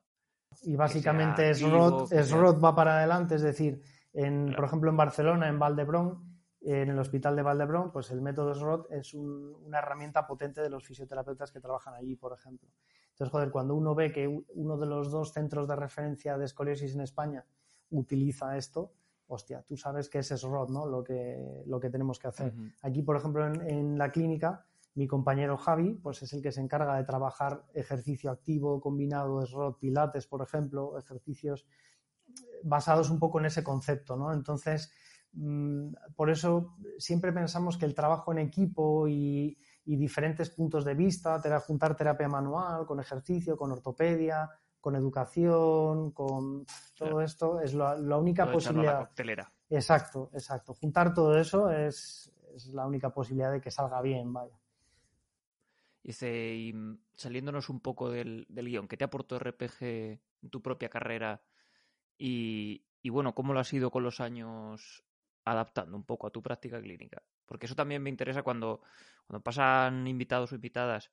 Y 0.62 0.76
básicamente 0.76 1.50
es 1.50 1.60
ROT, 1.62 2.64
va 2.64 2.74
para 2.74 2.98
adelante, 2.98 3.34
es 3.34 3.42
decir, 3.42 3.82
en, 4.12 4.52
por 4.54 4.64
ejemplo 4.64 4.90
en 4.90 4.96
Barcelona, 4.96 5.48
en 5.48 5.58
Valdebrón, 5.58 6.34
en 6.62 6.88
el 6.88 6.98
hospital 6.98 7.36
de 7.36 7.42
Valdebrón, 7.42 7.92
pues 7.92 8.10
el 8.10 8.22
método 8.22 8.54
SROT 8.54 8.90
es 8.90 9.12
una 9.12 9.78
herramienta 9.78 10.26
potente 10.26 10.62
de 10.62 10.70
los 10.70 10.84
fisioterapeutas 10.84 11.52
que 11.52 11.60
trabajan 11.60 11.94
allí, 11.94 12.16
por 12.16 12.32
ejemplo. 12.32 12.70
Entonces, 13.10 13.30
joder, 13.30 13.50
cuando 13.50 13.74
uno 13.74 13.94
ve 13.94 14.10
que 14.10 14.26
uno 14.26 14.78
de 14.78 14.86
los 14.86 15.10
dos 15.10 15.32
centros 15.32 15.68
de 15.68 15.76
referencia 15.76 16.38
de 16.38 16.46
escoliosis 16.46 16.94
en 16.94 17.02
España 17.02 17.44
utiliza 17.90 18.56
esto, 18.56 18.94
hostia, 19.26 19.62
tú 19.62 19.76
sabes 19.76 20.08
que 20.08 20.18
ese 20.18 20.34
es 20.34 20.42
ROD, 20.42 20.70
¿no? 20.70 20.86
Lo 20.86 21.02
que, 21.02 21.62
lo 21.66 21.80
que 21.80 21.90
tenemos 21.90 22.18
que 22.18 22.28
hacer. 22.28 22.52
Aquí, 22.82 23.02
por 23.02 23.16
ejemplo, 23.16 23.46
en, 23.46 23.98
la 23.98 24.10
clínica, 24.10 24.66
mi 24.94 25.06
compañero 25.06 25.56
Javi, 25.56 25.94
pues 25.94 26.22
es 26.22 26.32
el 26.32 26.42
que 26.42 26.52
se 26.52 26.60
encarga 26.60 26.96
de 26.96 27.04
trabajar 27.04 27.64
ejercicio 27.74 28.30
activo 28.30 28.80
combinado 28.80 29.40
de 29.40 29.46
ROD, 29.46 29.76
pilates, 29.78 30.26
por 30.26 30.42
ejemplo, 30.42 30.98
ejercicios 30.98 31.66
basados 32.62 33.10
un 33.10 33.18
poco 33.18 33.40
en 33.40 33.46
ese 33.46 33.64
concepto, 33.64 34.16
¿no? 34.16 34.32
Entonces, 34.32 34.92
mm, 35.32 35.94
por 36.14 36.30
eso 36.30 36.76
siempre 36.98 37.32
pensamos 37.32 37.76
que 37.76 37.86
el 37.86 37.94
trabajo 37.94 38.32
en 38.32 38.38
equipo 38.38 39.08
y, 39.08 39.58
y 39.86 39.96
diferentes 39.96 40.50
puntos 40.50 40.84
de 40.84 40.94
vista, 40.94 41.40
juntar 41.60 41.96
terapia 41.96 42.28
manual 42.28 42.86
con 42.86 43.00
ejercicio, 43.00 43.56
con 43.56 43.72
ortopedia, 43.72 44.48
con 44.84 44.96
educación, 44.96 46.10
con 46.10 46.66
todo 46.94 47.22
esto, 47.22 47.58
es 47.62 47.72
la, 47.72 47.94
única 48.18 48.52
posibilidad. 48.52 49.08
Exacto, 49.70 50.28
exacto. 50.34 50.74
Juntar 50.74 51.14
todo 51.14 51.38
eso 51.38 51.70
es, 51.70 52.30
la 52.74 52.86
única 52.86 53.08
posibilidad 53.08 53.50
de 53.50 53.62
que 53.62 53.70
salga 53.70 54.02
bien, 54.02 54.30
vaya. 54.30 54.60
Dice, 56.02 56.54
y 56.54 56.74
saliéndonos 57.14 57.70
un 57.70 57.80
poco 57.80 58.10
del, 58.10 58.46
guion, 58.50 58.86
¿qué 58.86 58.98
te 58.98 59.04
aportó 59.04 59.38
RPG 59.38 59.80
en 59.80 60.50
tu 60.50 60.60
propia 60.60 60.90
carrera? 60.90 61.40
Y, 62.18 62.84
y, 63.00 63.08
bueno, 63.08 63.34
¿cómo 63.34 63.54
lo 63.54 63.60
has 63.60 63.72
ido 63.72 63.90
con 63.90 64.02
los 64.02 64.20
años 64.20 65.02
adaptando 65.46 65.96
un 65.96 66.04
poco 66.04 66.26
a 66.26 66.30
tu 66.30 66.42
práctica 66.42 66.78
clínica? 66.78 67.22
Porque 67.46 67.64
eso 67.64 67.74
también 67.74 68.02
me 68.02 68.10
interesa 68.10 68.42
cuando, 68.42 68.82
cuando 69.26 69.42
pasan 69.42 70.06
invitados 70.06 70.52
o 70.52 70.56
invitadas 70.56 71.10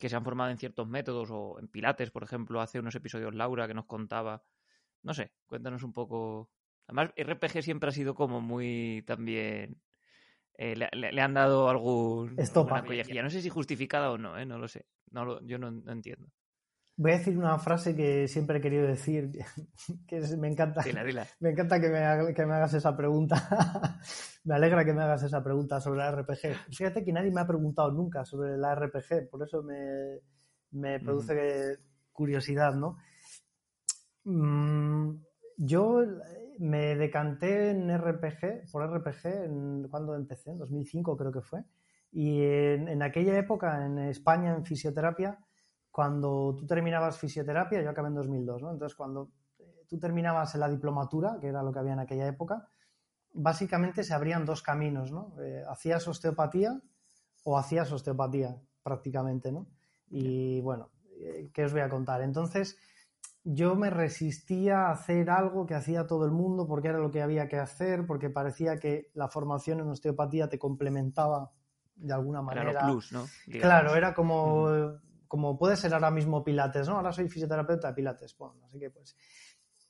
que 0.00 0.08
se 0.08 0.16
han 0.16 0.24
formado 0.24 0.50
en 0.50 0.56
ciertos 0.56 0.88
métodos 0.88 1.28
o 1.30 1.58
en 1.60 1.68
Pilates, 1.68 2.10
por 2.10 2.24
ejemplo, 2.24 2.62
hace 2.62 2.80
unos 2.80 2.94
episodios 2.94 3.34
Laura 3.34 3.68
que 3.68 3.74
nos 3.74 3.84
contaba. 3.84 4.42
No 5.02 5.12
sé, 5.12 5.30
cuéntanos 5.46 5.82
un 5.82 5.92
poco. 5.92 6.50
Además, 6.86 7.12
RPG 7.16 7.62
siempre 7.62 7.90
ha 7.90 7.92
sido 7.92 8.14
como 8.14 8.40
muy 8.40 9.04
también. 9.06 9.80
Eh, 10.54 10.74
le, 10.74 11.20
han 11.20 11.34
dado 11.34 11.68
algún. 11.68 12.34
Estopa. 12.38 12.82
No 12.82 13.30
sé 13.30 13.42
si 13.42 13.50
justificada 13.50 14.10
o 14.10 14.16
no, 14.16 14.38
¿eh? 14.38 14.46
no 14.46 14.58
lo 14.58 14.68
sé. 14.68 14.86
No 15.10 15.26
lo, 15.26 15.46
yo 15.46 15.58
no 15.58 15.68
entiendo. 15.92 16.32
Voy 17.00 17.12
a 17.12 17.16
decir 17.16 17.38
una 17.38 17.58
frase 17.58 17.96
que 17.96 18.28
siempre 18.28 18.58
he 18.58 18.60
querido 18.60 18.86
decir, 18.86 19.32
que 20.06 20.20
me 20.36 20.48
encanta. 20.48 20.84
Me 21.40 21.48
encanta 21.48 21.80
que 21.80 21.88
me, 21.88 22.34
que 22.34 22.44
me 22.44 22.52
hagas 22.52 22.74
esa 22.74 22.94
pregunta. 22.94 23.36
me 24.44 24.54
alegra 24.54 24.84
que 24.84 24.92
me 24.92 25.02
hagas 25.02 25.22
esa 25.22 25.42
pregunta 25.42 25.80
sobre 25.80 26.00
la 26.00 26.12
RPG. 26.12 26.74
Fíjate 26.76 27.02
que 27.02 27.10
nadie 27.10 27.30
me 27.30 27.40
ha 27.40 27.46
preguntado 27.46 27.90
nunca 27.90 28.26
sobre 28.26 28.58
la 28.58 28.74
RPG, 28.74 29.30
por 29.30 29.42
eso 29.42 29.62
me, 29.62 30.20
me 30.72 31.00
produce 31.00 31.78
curiosidad, 32.12 32.74
¿no? 32.74 32.98
Mm, 34.24 35.22
yo 35.56 36.04
me 36.58 36.96
decanté 36.96 37.70
en 37.70 37.96
RPG, 37.96 38.70
por 38.70 38.86
RPG, 38.86 39.88
cuando 39.88 40.14
empecé, 40.14 40.50
en 40.50 40.58
2005 40.58 41.16
creo 41.16 41.32
que 41.32 41.40
fue. 41.40 41.64
Y 42.12 42.42
en 42.42 43.02
aquella 43.02 43.38
época, 43.38 43.86
en 43.86 44.00
España, 44.00 44.54
en 44.54 44.66
fisioterapia, 44.66 45.38
cuando 45.90 46.54
tú 46.56 46.66
terminabas 46.66 47.18
fisioterapia, 47.18 47.82
yo 47.82 47.90
acabé 47.90 48.08
en 48.08 48.14
2002, 48.14 48.62
¿no? 48.62 48.70
Entonces, 48.70 48.96
cuando 48.96 49.30
eh, 49.58 49.84
tú 49.88 49.98
terminabas 49.98 50.54
la 50.54 50.68
diplomatura, 50.68 51.38
que 51.40 51.48
era 51.48 51.62
lo 51.62 51.72
que 51.72 51.78
había 51.80 51.94
en 51.94 52.00
aquella 52.00 52.26
época, 52.26 52.68
básicamente 53.32 54.04
se 54.04 54.14
abrían 54.14 54.44
dos 54.44 54.62
caminos, 54.62 55.10
¿no? 55.10 55.34
Eh, 55.40 55.64
hacías 55.68 56.06
osteopatía 56.06 56.80
o 57.44 57.58
hacías 57.58 57.90
osteopatía, 57.90 58.56
prácticamente, 58.82 59.50
¿no? 59.50 59.66
Y 60.08 60.60
bueno, 60.60 60.90
eh, 61.18 61.50
¿qué 61.52 61.64
os 61.64 61.72
voy 61.72 61.82
a 61.82 61.88
contar? 61.88 62.22
Entonces, 62.22 62.78
yo 63.42 63.74
me 63.74 63.90
resistía 63.90 64.86
a 64.86 64.92
hacer 64.92 65.30
algo 65.30 65.66
que 65.66 65.74
hacía 65.74 66.06
todo 66.06 66.24
el 66.24 66.30
mundo 66.30 66.66
porque 66.66 66.88
era 66.88 66.98
lo 66.98 67.10
que 67.10 67.22
había 67.22 67.48
que 67.48 67.58
hacer, 67.58 68.06
porque 68.06 68.30
parecía 68.30 68.78
que 68.78 69.10
la 69.14 69.28
formación 69.28 69.80
en 69.80 69.88
osteopatía 69.88 70.48
te 70.48 70.58
complementaba 70.58 71.50
de 71.96 72.12
alguna 72.12 72.42
manera. 72.42 72.70
Era 72.70 72.86
plus, 72.86 73.12
¿no? 73.12 73.26
Claro, 73.60 73.94
era 73.94 74.14
como 74.14 74.68
como 75.30 75.56
puede 75.56 75.76
ser 75.76 75.94
ahora 75.94 76.10
mismo 76.10 76.42
Pilates, 76.42 76.88
¿no? 76.88 76.96
Ahora 76.96 77.12
soy 77.12 77.28
fisioterapeuta 77.28 77.86
de 77.86 77.94
Pilates. 77.94 78.34
Pues. 78.34 79.16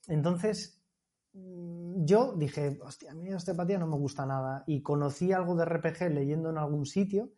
Entonces, 0.07 0.85
mm, 1.33 2.05
yo 2.05 2.35
dije, 2.37 2.79
hostia, 2.83 3.13
a 3.13 3.15
mí 3.15 3.31
la 3.31 3.39
osteopatía 3.39 3.79
no 3.79 3.87
me 3.87 3.97
gusta 3.97 4.27
nada. 4.27 4.65
Y 4.67 4.83
conocí 4.83 5.33
algo 5.33 5.57
de 5.57 5.65
RPG 5.65 6.11
leyendo 6.11 6.51
en 6.51 6.59
algún 6.59 6.85
sitio 6.85 7.33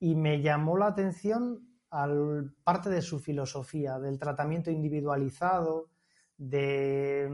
y 0.00 0.16
me 0.16 0.42
llamó 0.42 0.76
la 0.76 0.88
atención 0.88 1.78
al 1.90 2.52
parte 2.64 2.90
de 2.90 3.00
su 3.00 3.20
filosofía, 3.20 4.00
del 4.00 4.18
tratamiento 4.18 4.72
individualizado, 4.72 5.90
de 6.36 7.26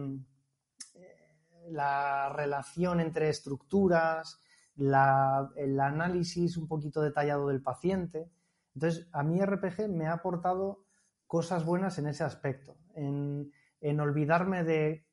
eh, 0.97 1.65
la 1.71 2.29
relación 2.29 3.01
entre 3.01 3.31
estructuras, 3.31 4.39
el 4.77 5.81
análisis 5.81 6.59
un 6.59 6.69
poquito 6.69 7.01
detallado 7.01 7.49
del 7.49 7.63
paciente. 7.63 8.31
Entonces, 8.75 9.09
a 9.13 9.23
mí 9.23 9.41
RPG 9.41 9.89
me 9.89 10.07
ha 10.07 10.15
aportado 10.15 10.85
cosas 11.27 11.65
buenas 11.65 11.99
en 11.99 12.09
ese 12.09 12.25
aspecto, 12.25 12.77
en, 12.95 13.53
olvidarme 14.01 14.65
de 14.65 15.07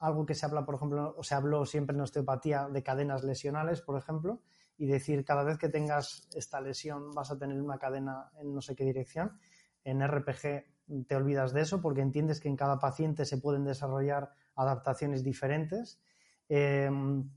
algo 0.00 0.26
que 0.26 0.34
se 0.34 0.44
habla, 0.44 0.64
por 0.64 0.74
ejemplo, 0.74 1.14
o 1.16 1.22
se 1.22 1.34
habló 1.34 1.64
siempre 1.64 1.94
en 1.94 2.02
osteopatía 2.02 2.68
de 2.68 2.82
cadenas 2.82 3.24
lesionales, 3.24 3.80
por 3.80 3.96
ejemplo, 3.96 4.42
y 4.76 4.86
decir 4.86 5.24
cada 5.24 5.44
vez 5.44 5.58
que 5.58 5.68
tengas 5.68 6.28
esta 6.34 6.60
lesión 6.60 7.10
vas 7.12 7.30
a 7.30 7.38
tener 7.38 7.60
una 7.60 7.78
cadena 7.78 8.30
en 8.38 8.54
no 8.54 8.60
sé 8.60 8.74
qué 8.74 8.84
dirección. 8.84 9.38
En 9.84 10.06
RPG 10.06 11.06
te 11.06 11.16
olvidas 11.16 11.52
de 11.52 11.62
eso 11.62 11.80
porque 11.80 12.00
entiendes 12.00 12.40
que 12.40 12.48
en 12.48 12.56
cada 12.56 12.78
paciente 12.78 13.24
se 13.24 13.38
pueden 13.38 13.64
desarrollar 13.64 14.32
adaptaciones 14.54 15.24
diferentes. 15.24 16.02
Em, 16.48 17.30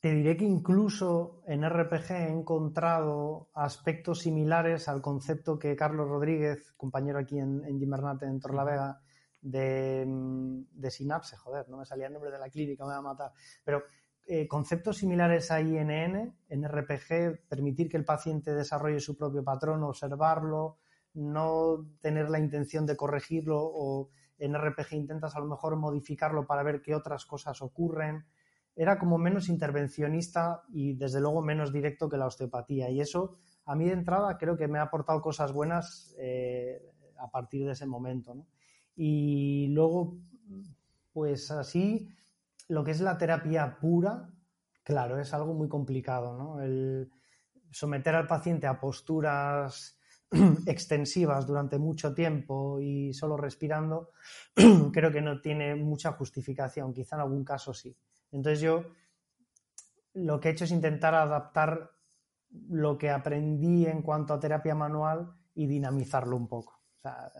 te 0.00 0.14
diré 0.14 0.36
que 0.36 0.44
incluso 0.44 1.42
en 1.46 1.68
RPG 1.68 2.10
he 2.12 2.28
encontrado 2.28 3.50
aspectos 3.54 4.20
similares 4.20 4.88
al 4.88 5.02
concepto 5.02 5.58
que 5.58 5.76
Carlos 5.76 6.08
Rodríguez, 6.08 6.72
compañero 6.76 7.18
aquí 7.18 7.38
en, 7.38 7.62
en 7.64 7.78
Gimernate, 7.78 8.26
en 8.26 8.40
Torlavega, 8.40 9.00
de, 9.42 10.04
de 10.06 10.90
Sinapse, 10.90 11.36
joder, 11.36 11.68
no 11.68 11.78
me 11.78 11.86
salía 11.86 12.06
el 12.06 12.12
nombre 12.12 12.30
de 12.30 12.38
la 12.38 12.50
clínica, 12.50 12.84
me 12.84 12.92
va 12.92 12.98
a 12.98 13.02
matar, 13.02 13.32
pero 13.64 13.84
eh, 14.26 14.46
conceptos 14.46 14.98
similares 14.98 15.50
a 15.50 15.60
INN, 15.60 16.36
en 16.48 16.68
RPG, 16.68 17.48
permitir 17.48 17.88
que 17.88 17.96
el 17.96 18.04
paciente 18.04 18.54
desarrolle 18.54 19.00
su 19.00 19.16
propio 19.16 19.42
patrón, 19.42 19.82
observarlo, 19.82 20.78
no 21.14 21.88
tener 22.00 22.30
la 22.30 22.38
intención 22.38 22.86
de 22.86 22.96
corregirlo 22.96 23.58
o 23.60 24.10
en 24.38 24.54
RPG 24.54 24.92
intentas 24.92 25.34
a 25.34 25.40
lo 25.40 25.46
mejor 25.46 25.76
modificarlo 25.76 26.46
para 26.46 26.62
ver 26.62 26.80
qué 26.80 26.94
otras 26.94 27.26
cosas 27.26 27.60
ocurren. 27.60 28.24
Era 28.80 28.98
como 28.98 29.18
menos 29.18 29.50
intervencionista 29.50 30.62
y 30.72 30.94
desde 30.94 31.20
luego 31.20 31.42
menos 31.42 31.70
directo 31.70 32.08
que 32.08 32.16
la 32.16 32.24
osteopatía. 32.24 32.88
Y 32.88 33.02
eso 33.02 33.36
a 33.66 33.74
mí 33.74 33.84
de 33.84 33.92
entrada 33.92 34.38
creo 34.38 34.56
que 34.56 34.68
me 34.68 34.78
ha 34.78 34.84
aportado 34.84 35.20
cosas 35.20 35.52
buenas 35.52 36.14
eh, 36.18 36.80
a 37.18 37.30
partir 37.30 37.66
de 37.66 37.72
ese 37.72 37.84
momento. 37.84 38.46
Y 38.96 39.66
luego, 39.68 40.16
pues 41.12 41.50
así, 41.50 42.08
lo 42.68 42.82
que 42.82 42.92
es 42.92 43.02
la 43.02 43.18
terapia 43.18 43.76
pura, 43.78 44.30
claro, 44.82 45.20
es 45.20 45.34
algo 45.34 45.52
muy 45.52 45.68
complicado. 45.68 46.58
El 46.62 47.10
someter 47.70 48.14
al 48.14 48.26
paciente 48.26 48.66
a 48.66 48.80
posturas 48.80 49.98
extensivas 50.66 51.46
durante 51.46 51.78
mucho 51.78 52.14
tiempo 52.14 52.80
y 52.80 53.12
solo 53.12 53.36
respirando, 53.36 54.12
creo 54.90 55.12
que 55.12 55.20
no 55.20 55.38
tiene 55.38 55.74
mucha 55.74 56.12
justificación, 56.12 56.94
quizá 56.94 57.16
en 57.16 57.20
algún 57.20 57.44
caso 57.44 57.74
sí. 57.74 57.94
Entonces 58.32 58.60
yo 58.60 58.84
lo 60.14 60.40
que 60.40 60.48
he 60.48 60.52
hecho 60.52 60.64
es 60.64 60.72
intentar 60.72 61.14
adaptar 61.14 61.90
lo 62.68 62.98
que 62.98 63.10
aprendí 63.10 63.86
en 63.86 64.02
cuanto 64.02 64.34
a 64.34 64.40
terapia 64.40 64.74
manual 64.74 65.32
y 65.54 65.66
dinamizarlo 65.66 66.36
un 66.36 66.48
poco. 66.48 66.80
O 66.96 67.00
sea, 67.00 67.30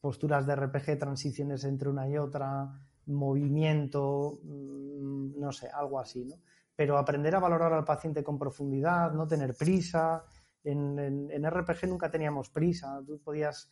posturas 0.00 0.46
de 0.46 0.54
RPG, 0.54 0.98
transiciones 0.98 1.64
entre 1.64 1.88
una 1.88 2.08
y 2.08 2.16
otra, 2.16 2.70
movimiento, 3.06 4.40
mm, 4.42 5.38
no 5.38 5.52
sé, 5.52 5.68
algo 5.68 5.98
así, 5.98 6.24
¿no? 6.24 6.36
Pero 6.74 6.96
aprender 6.96 7.34
a 7.34 7.40
valorar 7.40 7.72
al 7.72 7.84
paciente 7.84 8.22
con 8.22 8.38
profundidad, 8.38 9.12
no 9.12 9.26
tener 9.26 9.54
prisa. 9.54 10.24
En, 10.64 11.44
RPG 11.44 11.88
nunca 11.88 12.10
teníamos 12.10 12.48
prisa. 12.50 13.02
Tú 13.06 13.20
podías, 13.22 13.70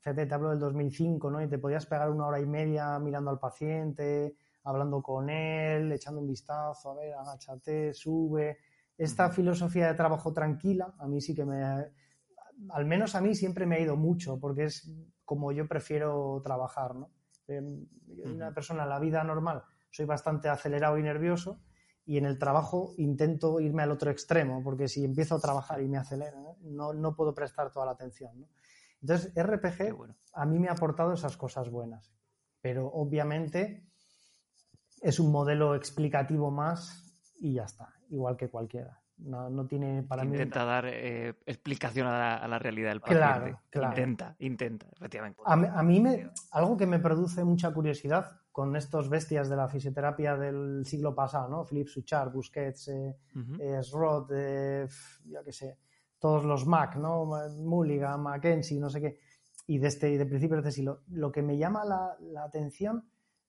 fíjate, 0.00 0.26
te 0.26 0.34
hablo 0.34 0.50
del 0.50 0.58
2005, 0.58 1.30
¿no? 1.30 1.42
Y 1.42 1.48
te 1.48 1.58
podías 1.58 1.86
pegar 1.86 2.10
una 2.10 2.26
hora 2.26 2.40
y 2.40 2.46
media 2.46 2.98
mirando 2.98 3.30
al 3.30 3.38
paciente, 3.38 4.36
hablando 4.64 5.02
con 5.02 5.30
él, 5.30 5.92
echando 5.92 6.20
un 6.20 6.26
vistazo, 6.26 6.90
a 6.90 6.94
ver, 6.94 7.14
agáchate, 7.14 7.92
sube. 7.92 8.58
Esta 8.96 9.30
filosofía 9.30 9.88
de 9.88 9.94
trabajo 9.94 10.32
tranquila, 10.32 10.94
a 10.98 11.06
mí 11.06 11.20
sí 11.20 11.34
que 11.34 11.44
me, 11.44 11.62
al 12.70 12.86
menos 12.86 13.14
a 13.14 13.20
mí 13.20 13.34
siempre 13.34 13.66
me 13.66 13.76
ha 13.76 13.80
ido 13.80 13.96
mucho, 13.96 14.38
porque 14.38 14.64
es 14.64 14.90
como 15.24 15.52
yo 15.52 15.66
prefiero 15.66 16.40
trabajar, 16.42 16.94
¿no? 16.94 17.10
Em, 17.48 17.86
una 18.24 18.54
persona 18.54 18.84
en 18.84 18.88
la 18.88 18.98
vida 18.98 19.22
normal 19.22 19.64
soy 19.90 20.06
bastante 20.06 20.48
acelerado 20.48 20.98
y 20.98 21.02
nervioso 21.02 21.60
y 22.04 22.18
en 22.18 22.24
el 22.24 22.38
trabajo 22.38 22.94
intento 22.96 23.60
irme 23.60 23.82
al 23.82 23.92
otro 23.92 24.10
extremo, 24.10 24.62
porque 24.62 24.88
si 24.88 25.04
empiezo 25.04 25.36
a 25.36 25.40
trabajar 25.40 25.80
y 25.82 25.88
me 25.88 25.98
acelero, 25.98 26.56
no, 26.62 26.92
no 26.92 27.14
puedo 27.14 27.34
prestar 27.34 27.70
toda 27.70 27.86
la 27.86 27.92
atención. 27.92 28.46
Entonces, 29.00 29.32
RPG 29.36 29.96
a 30.32 30.46
mí 30.46 30.58
me 30.58 30.68
ha 30.68 30.72
aportado 30.72 31.12
esas 31.12 31.36
cosas 31.36 31.70
buenas, 31.70 32.12
pero 32.60 32.88
obviamente 32.88 33.86
es 35.04 35.20
un 35.20 35.30
modelo 35.30 35.74
explicativo 35.74 36.50
más 36.50 37.14
y 37.38 37.54
ya 37.54 37.64
está, 37.64 37.94
igual 38.08 38.36
que 38.38 38.48
cualquiera. 38.48 38.98
No, 39.18 39.48
no 39.48 39.66
tiene 39.66 40.02
para 40.02 40.24
intenta 40.24 40.60
mí. 40.60 40.66
Dar 40.66 40.86
eh, 40.88 41.34
explicación 41.46 42.06
a 42.08 42.48
la, 42.48 42.58
realidad 42.58 42.88
del 42.88 43.00
paciente. 43.00 43.56
Claro, 43.70 43.90
Intenta, 43.90 44.34
intenta, 44.40 44.86
efectivamente. 44.96 45.40
A, 45.44 45.82
mí 45.82 46.00
me, 46.00 46.30
algo 46.50 46.76
que 46.76 46.86
me 46.86 46.98
produce 46.98 47.44
mucha 47.44 47.72
curiosidad 47.72 48.40
con 48.50 48.74
estos 48.76 49.08
bestias 49.08 49.48
de 49.48 49.56
la 49.56 49.68
fisioterapia 49.68 50.36
del 50.36 50.84
siglo 50.84 51.14
pasado, 51.14 51.48
¿no? 51.48 51.64
Philippe 51.64 51.90
Suchard, 51.90 52.32
Busquets, 52.32 52.88
eh, 52.88 53.16
eh 53.60 53.80
eh, 54.30 54.88
ya 55.26 55.44
que 55.44 55.52
sé, 55.52 55.78
todos 56.18 56.44
los 56.44 56.66
Mac, 56.66 56.96
¿no? 56.96 57.26
Mulligan, 57.58 58.22
Mackenzie, 58.22 58.80
no 58.80 58.88
sé 58.88 59.00
qué, 59.00 59.18
y 59.66 59.78
de 59.78 59.88
este, 59.88 60.10
y 60.10 60.16
de 60.16 60.26
principios 60.26 60.62
de 60.62 60.68
este 60.68 60.80
siglo. 60.80 61.02
Lo 61.08 61.30
que 61.30 61.42
me 61.42 61.56
llama 61.56 61.84
la, 61.84 62.16
la 62.20 62.44
atención 62.44 63.04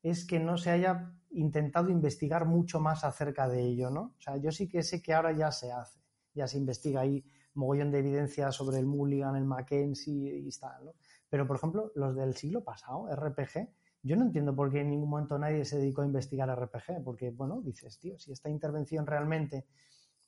es 0.06 0.24
que 0.24 0.39
no 0.39 0.56
se 0.56 0.70
haya 0.70 1.12
intentado 1.32 1.89
investigar 1.89 2.46
mucho 2.46 2.80
más 2.80 3.04
acerca 3.04 3.50
de 3.50 3.63
ello, 3.63 3.89
¿no? 3.89 4.13
O 4.15 4.22
sea, 4.22 4.38
yo 4.38 4.52
sí 4.52 4.70
que 4.70 4.84
sé 4.84 5.02
que 5.02 5.15
ahora 5.15 5.32
ya 5.32 5.52
se 5.52 5.72
hace, 5.72 6.00
ya 6.36 6.48
se 6.48 6.60
investiga 6.60 7.02
ahí 7.02 7.26
mogollón 7.56 7.89
de 7.89 8.00
evidencia 8.00 8.52
sobre 8.52 8.78
el 8.78 8.86
Mulligan, 8.86 9.36
el 9.36 9.46
Mackenzie 9.46 10.41
y 10.41 10.48
está, 10.50 10.80
¿no? 10.84 10.94
Pero, 11.28 11.48
por 11.48 11.58
ejemplo, 11.58 11.91
los 11.96 12.15
del 12.15 12.36
siglo 12.36 12.63
pasado, 12.63 13.08
RPG, 13.15 13.68
yo 14.04 14.15
no 14.15 14.26
entiendo 14.26 14.56
por 14.56 14.72
qué 14.72 14.82
en 14.82 14.91
ningún 14.91 15.10
momento 15.10 15.39
nadie 15.39 15.65
se 15.65 15.80
dedicó 15.80 16.04
a 16.04 16.06
investigar 16.06 16.56
RPG, 16.56 17.04
porque, 17.04 17.32
bueno, 17.32 17.62
dices, 17.63 17.98
tío, 17.98 18.20
si 18.20 18.32
esta 18.32 18.48
intervención 18.48 19.08
realmente 19.08 19.65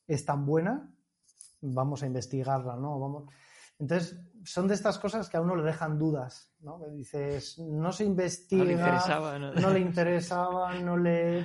es 0.08 0.24
tan 0.24 0.44
buena, 0.44 0.92
vamos 1.60 2.02
a 2.02 2.06
investigarla, 2.06 2.74
¿no? 2.74 2.98
Vamos... 2.98 3.32
Entonces, 3.78 4.20
son 4.44 4.66
de 4.66 4.74
estas 4.74 4.98
cosas 4.98 5.28
que 5.28 5.36
a 5.36 5.40
uno 5.40 5.54
le 5.54 5.62
dejan 5.62 5.98
dudas, 5.98 6.52
¿no? 6.60 6.80
dices, 6.90 7.58
no 7.58 7.92
se 7.92 8.04
investiga, 8.04 8.64
no 8.64 8.68
le 8.68 8.72
interesaba, 8.72 9.38
no, 9.38 9.70
le, 9.70 9.80
interesaba, 9.80 10.74
no 10.74 10.96
le... 10.96 11.40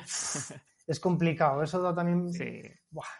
es 0.87 0.99
complicado, 0.99 1.61
eso 1.63 1.81
da 1.81 1.93
también... 1.93 2.29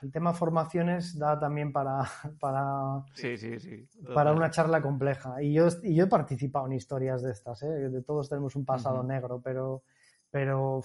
el 0.02 0.12
tema 0.12 0.34
formaciones 0.34 1.18
da 1.18 1.40
también 1.40 1.72
para, 1.72 2.10
para, 2.40 3.04
sí, 3.14 3.38
sí, 3.38 3.60
sí. 3.60 3.88
para 4.14 4.32
una 4.32 4.50
charla 4.50 4.82
compleja. 4.82 5.42
Y 5.44 5.54
yo, 5.54 5.68
y 5.84 5.96
yo 5.96 6.06
he 6.06 6.08
participado 6.08 6.66
en 6.68 6.74
historias 6.74 7.22
de 7.22 7.32
estas, 7.32 7.62
¿eh? 7.64 7.68
de 7.68 8.02
todos 8.02 8.30
tenemos 8.30 8.56
un 8.56 8.66
pasado 8.66 9.04
negro, 9.04 9.42
pero, 9.44 9.84
pero 10.32 10.82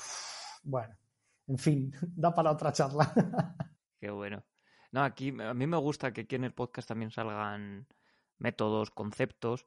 bueno, 0.65 0.95
en 1.47 1.59
fin, 1.59 1.93
da 2.17 2.35
para 2.35 2.53
otra 2.53 2.73
charla. 2.73 3.13
Qué 4.01 4.11
bueno. 4.11 4.45
No, 4.91 5.03
aquí 5.05 5.35
a 5.41 5.55
mí 5.55 5.67
me 5.67 5.77
gusta 5.77 6.13
que 6.13 6.23
aquí 6.23 6.37
en 6.37 6.45
el 6.45 6.55
podcast 6.55 6.89
también 6.89 7.11
salgan 7.11 7.87
métodos, 8.39 8.91
conceptos, 8.91 9.67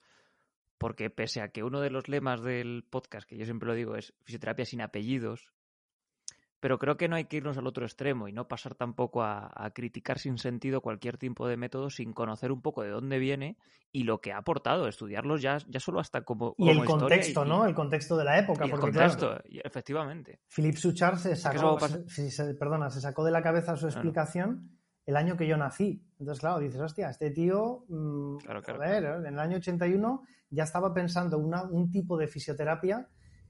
porque 0.78 1.10
pese 1.10 1.42
a 1.42 1.50
que 1.50 1.64
uno 1.64 1.80
de 1.80 1.92
los 1.92 2.08
lemas 2.08 2.42
del 2.42 2.84
podcast, 2.90 3.28
que 3.28 3.38
yo 3.38 3.46
siempre 3.46 3.68
lo 3.68 3.76
digo, 3.76 3.96
es 3.96 4.14
fisioterapia 4.24 4.66
sin 4.66 4.82
apellidos, 4.82 5.52
pero 6.62 6.78
creo 6.78 6.96
que 6.96 7.08
no 7.10 7.16
hay 7.16 7.26
que 7.26 7.38
irnos 7.38 7.58
al 7.58 7.66
otro 7.66 7.86
extremo 7.86 8.28
y 8.28 8.34
no 8.34 8.48
pasar 8.48 8.76
tampoco 8.76 9.24
a, 9.24 9.50
criticar 9.74 10.20
sin 10.20 10.38
sentido 10.38 10.82
cualquier 10.82 11.18
tipo 11.18 11.48
de 11.48 11.58
método 11.58 11.90
sin 11.90 12.14
conocer 12.14 12.52
un 12.52 12.62
poco 12.62 12.84
de 12.84 12.90
dónde 12.90 13.18
viene 13.18 13.58
y 13.92 14.04
lo 14.04 14.22
que 14.22 14.32
ha 14.32 14.38
aportado, 14.38 14.88
estudiarlos 14.88 15.42
ya, 15.42 15.58
ya 15.68 15.80
solo 15.80 16.00
hasta 16.00 16.22
como. 16.22 16.54
Y 16.58 16.70
el 16.70 16.86
contexto, 16.86 17.44
¿no? 17.46 17.66
El 17.66 17.74
contexto 17.74 18.16
de 18.16 18.26
la 18.26 18.40
época. 18.40 18.66
el 18.66 18.72
contexto, 18.72 19.40
efectivamente. 19.44 20.40
Philippe 20.48 20.78
Suchard 20.78 21.18
se 21.18 21.36
sacó, 21.36 21.78
perdona, 22.60 22.90
se 22.92 23.02
sacó 23.02 23.24
de 23.26 23.32
la 23.32 23.42
cabeza 23.42 23.76
su 23.76 23.88
explicación 23.88 24.81
el 25.12 25.18
año 25.18 25.36
que 25.36 25.46
yo 25.46 25.58
nací. 25.58 26.02
Entonces, 26.20 26.40
claro, 26.40 26.60
dices, 26.60 26.80
hostia, 26.80 27.10
este 27.10 27.32
tío, 27.32 27.84
mm, 27.90 28.38
en 28.48 29.26
el 29.26 29.40
año 29.40 29.58
81 29.58 30.24
ya 30.50 30.64
estaba 30.64 30.94
pensando 30.94 31.38
una, 31.38 31.64
un 31.64 31.92
tipo 31.92 32.18
de 32.18 32.28
fisioterapia 32.28 33.10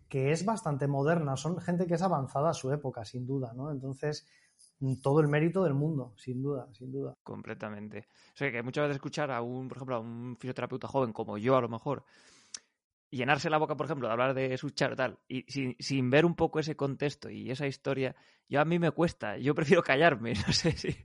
que 0.09 0.31
es 0.31 0.43
bastante 0.43 0.87
moderna. 0.87 1.37
Son 1.37 1.59
gente 1.61 1.85
que 1.85 1.93
es 1.93 2.01
avanzada 2.01 2.49
a 2.49 2.53
su 2.53 2.71
época, 2.71 3.05
sin 3.05 3.27
duda, 3.27 3.53
¿no? 3.53 3.71
Entonces, 3.71 4.27
mm, 4.79 5.01
todo 5.01 5.21
el 5.21 5.27
mérito 5.27 5.63
del 5.63 5.75
mundo, 5.75 6.13
sin 6.17 6.41
duda, 6.41 6.67
sin 6.73 6.91
duda. 6.91 7.15
Completamente. 7.23 8.07
O 8.33 8.37
sea, 8.37 8.51
que 8.51 8.63
muchas 8.63 8.83
veces 8.83 8.95
escuchar 8.95 9.29
a 9.29 9.41
un, 9.41 9.67
por 9.67 9.77
ejemplo, 9.77 9.95
a 9.97 9.99
un 9.99 10.35
fisioterapeuta 10.39 10.87
joven 10.87 11.13
como 11.13 11.37
yo, 11.37 11.55
a 11.55 11.61
lo 11.61 11.69
mejor, 11.69 12.05
llenarse 13.11 13.49
la 13.49 13.57
boca, 13.57 13.75
por 13.77 13.85
ejemplo, 13.85 14.07
de 14.07 14.13
hablar 14.13 14.33
de 14.33 14.57
su 14.57 14.71
char 14.71 14.95
tal, 14.95 15.19
y 15.27 15.43
sin, 15.51 15.75
sin, 15.77 16.09
ver 16.09 16.25
un 16.25 16.35
poco 16.35 16.59
ese 16.59 16.75
contexto 16.75 17.29
y 17.29 17.51
esa 17.51 17.67
historia, 17.67 18.15
yo 18.47 18.61
a 18.61 18.65
mí 18.65 18.79
me 18.79 18.91
cuesta, 18.91 19.37
yo 19.37 19.53
prefiero 19.53 19.83
callarme, 19.83 20.33
no 20.47 20.53
sé 20.53 20.71
si... 20.71 20.95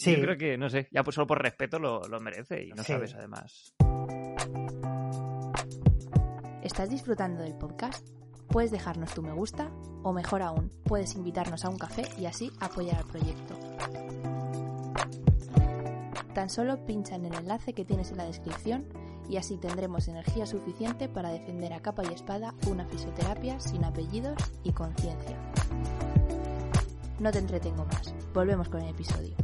Sí. 0.00 0.16
Yo 0.16 0.22
creo 0.22 0.38
que, 0.38 0.56
no 0.56 0.70
sé, 0.70 0.88
ya 0.92 1.04
pues 1.04 1.14
solo 1.14 1.26
por 1.26 1.42
respeto 1.42 1.78
lo, 1.78 2.00
lo 2.08 2.20
merece 2.20 2.64
y 2.64 2.70
no 2.70 2.82
sabes 2.82 3.14
además. 3.14 3.74
¿Estás 6.62 6.88
disfrutando 6.88 7.42
del 7.42 7.54
podcast? 7.54 8.08
Puedes 8.48 8.70
dejarnos 8.70 9.12
tu 9.12 9.20
me 9.20 9.34
gusta 9.34 9.70
o 10.02 10.14
mejor 10.14 10.40
aún, 10.40 10.72
puedes 10.84 11.14
invitarnos 11.16 11.66
a 11.66 11.68
un 11.68 11.76
café 11.76 12.04
y 12.18 12.24
así 12.24 12.50
apoyar 12.60 12.96
al 12.96 13.04
proyecto. 13.04 13.58
Tan 16.32 16.48
solo 16.48 16.86
pincha 16.86 17.16
en 17.16 17.26
el 17.26 17.34
enlace 17.34 17.74
que 17.74 17.84
tienes 17.84 18.10
en 18.10 18.16
la 18.16 18.24
descripción 18.24 18.86
y 19.28 19.36
así 19.36 19.58
tendremos 19.58 20.08
energía 20.08 20.46
suficiente 20.46 21.10
para 21.10 21.28
defender 21.28 21.74
a 21.74 21.82
capa 21.82 22.04
y 22.10 22.14
espada 22.14 22.54
una 22.70 22.86
fisioterapia 22.86 23.60
sin 23.60 23.84
apellidos 23.84 24.38
y 24.64 24.72
conciencia. 24.72 25.36
No 27.18 27.30
te 27.30 27.38
entretengo 27.38 27.84
más, 27.84 28.14
volvemos 28.32 28.70
con 28.70 28.80
el 28.80 28.88
episodio. 28.88 29.36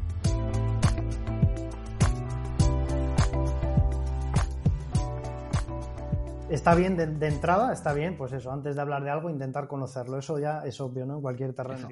Está 6.49 6.75
bien 6.75 6.97
de, 6.97 7.27
entrada, 7.27 7.73
está 7.73 7.93
bien, 7.93 8.17
pues 8.17 8.33
eso, 8.33 8.53
antes 8.53 8.77
de 8.77 8.83
hablar 8.83 9.03
de 9.03 9.11
algo, 9.11 9.31
intentar 9.31 9.67
conocerlo. 9.69 10.19
Eso 10.19 10.39
ya 10.39 10.61
es 10.65 10.81
obvio, 10.81 11.07
¿no? 11.07 11.17
En 11.17 11.23
cualquier 11.23 11.55
terreno. 11.55 11.89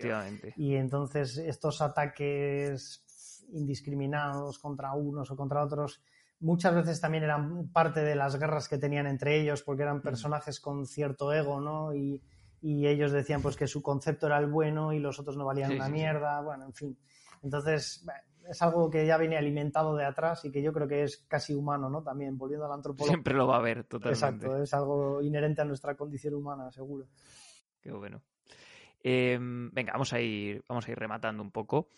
Y 0.56 0.74
entonces 0.76 1.38
estos 1.38 1.80
ataques 1.80 3.04
indiscriminados 3.52 4.58
contra 4.58 4.92
unos 4.94 5.30
o 5.30 5.36
contra 5.36 5.62
otros, 5.62 6.02
muchas 6.40 6.74
veces 6.74 7.00
también 7.00 7.24
eran 7.24 7.68
parte 7.68 8.00
de 8.00 8.14
las 8.14 8.38
guerras 8.38 8.68
que 8.68 8.78
tenían 8.78 9.06
entre 9.06 9.40
ellos, 9.40 9.62
porque 9.62 9.82
eran 9.82 9.98
mm. 9.98 10.02
personajes 10.02 10.60
con 10.60 10.86
cierto 10.86 11.32
ego, 11.32 11.60
¿no? 11.60 11.94
Y, 11.94 12.22
ellos 12.66 13.12
decían 13.12 13.42
pues 13.42 13.56
que 13.56 13.66
su 13.66 13.82
concepto 13.82 14.26
era 14.26 14.38
el 14.38 14.46
bueno 14.46 14.94
y 14.94 14.98
los 14.98 15.20
otros 15.20 15.36
no 15.36 15.44
valían 15.44 15.72
una 15.72 15.90
mierda, 15.90 16.40
bueno, 16.40 16.64
en 16.64 16.72
fin. 16.72 16.98
Entonces, 17.42 18.06
es 18.48 18.62
algo 18.62 18.90
que 18.90 19.06
ya 19.06 19.16
viene 19.16 19.36
alimentado 19.36 19.96
de 19.96 20.04
atrás 20.04 20.44
y 20.44 20.50
que 20.50 20.62
yo 20.62 20.72
creo 20.72 20.88
que 20.88 21.04
es 21.04 21.24
casi 21.28 21.54
humano, 21.54 21.88
¿no? 21.88 22.02
También, 22.02 22.36
volviendo 22.36 22.66
al 22.66 22.72
antropólogo. 22.72 23.08
Siempre 23.08 23.34
lo 23.34 23.46
va 23.46 23.56
a 23.56 23.58
haber, 23.58 23.84
totalmente. 23.84 24.46
Exacto, 24.46 24.62
es 24.62 24.74
algo 24.74 25.22
inherente 25.22 25.62
a 25.62 25.64
nuestra 25.64 25.96
condición 25.96 26.34
humana, 26.34 26.70
seguro. 26.70 27.06
Qué 27.80 27.92
bueno. 27.92 28.22
Em, 29.02 29.70
venga, 29.72 29.92
vamos 29.92 30.12
a 30.12 30.20
ir, 30.20 30.64
vamos 30.68 30.88
a 30.88 30.90
ir 30.90 30.98
rematando 30.98 31.42
un 31.42 31.50
poco. 31.50 31.88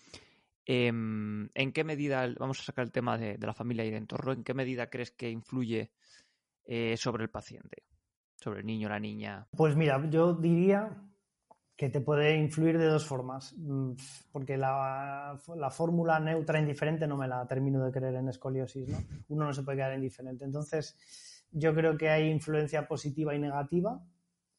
Em, 0.64 1.48
¿En 1.54 1.72
qué 1.72 1.84
medida, 1.84 2.28
vamos 2.38 2.60
a 2.60 2.64
sacar 2.64 2.84
el 2.84 2.92
tema 2.92 3.16
de, 3.16 3.38
la 3.38 3.54
familia 3.54 3.84
y 3.84 3.90
de 3.90 3.98
entorno, 3.98 4.32
¿en 4.32 4.42
qué 4.42 4.54
medida 4.54 4.90
crees 4.90 5.12
que 5.12 5.30
influye 5.30 5.92
eh, 6.64 6.96
sobre 6.96 7.22
el 7.22 7.30
paciente? 7.30 7.84
Sobre 8.34 8.60
el 8.60 8.66
niño, 8.66 8.88
la 8.88 8.98
niña. 8.98 9.46
Pues 9.56 9.76
mira, 9.76 10.04
yo 10.10 10.34
diría 10.34 11.00
que 11.76 11.90
te 11.90 12.00
puede 12.00 12.36
influir 12.36 12.78
de 12.78 12.86
dos 12.86 13.06
formas, 13.06 13.54
mm, 13.58 13.92
porque 14.32 14.56
la, 14.56 15.38
fórmula 15.70 16.18
neutra 16.18 16.58
indiferente 16.58 17.06
no 17.06 17.18
me 17.18 17.28
la 17.28 17.46
termino 17.46 17.84
de 17.84 17.92
creer 17.92 18.14
en 18.14 18.28
escoliosis, 18.28 18.88
¿no? 18.88 18.98
Uno 19.28 19.44
no 19.44 19.52
se 19.52 19.62
puede 19.62 19.78
quedar 19.78 19.94
indiferente. 19.94 20.44
Entonces, 20.44 20.96
yo 21.52 21.74
creo 21.74 21.98
que 21.98 22.08
hay 22.08 22.30
influencia 22.30 22.88
positiva 22.88 23.34
y 23.34 23.38
negativa, 23.38 24.02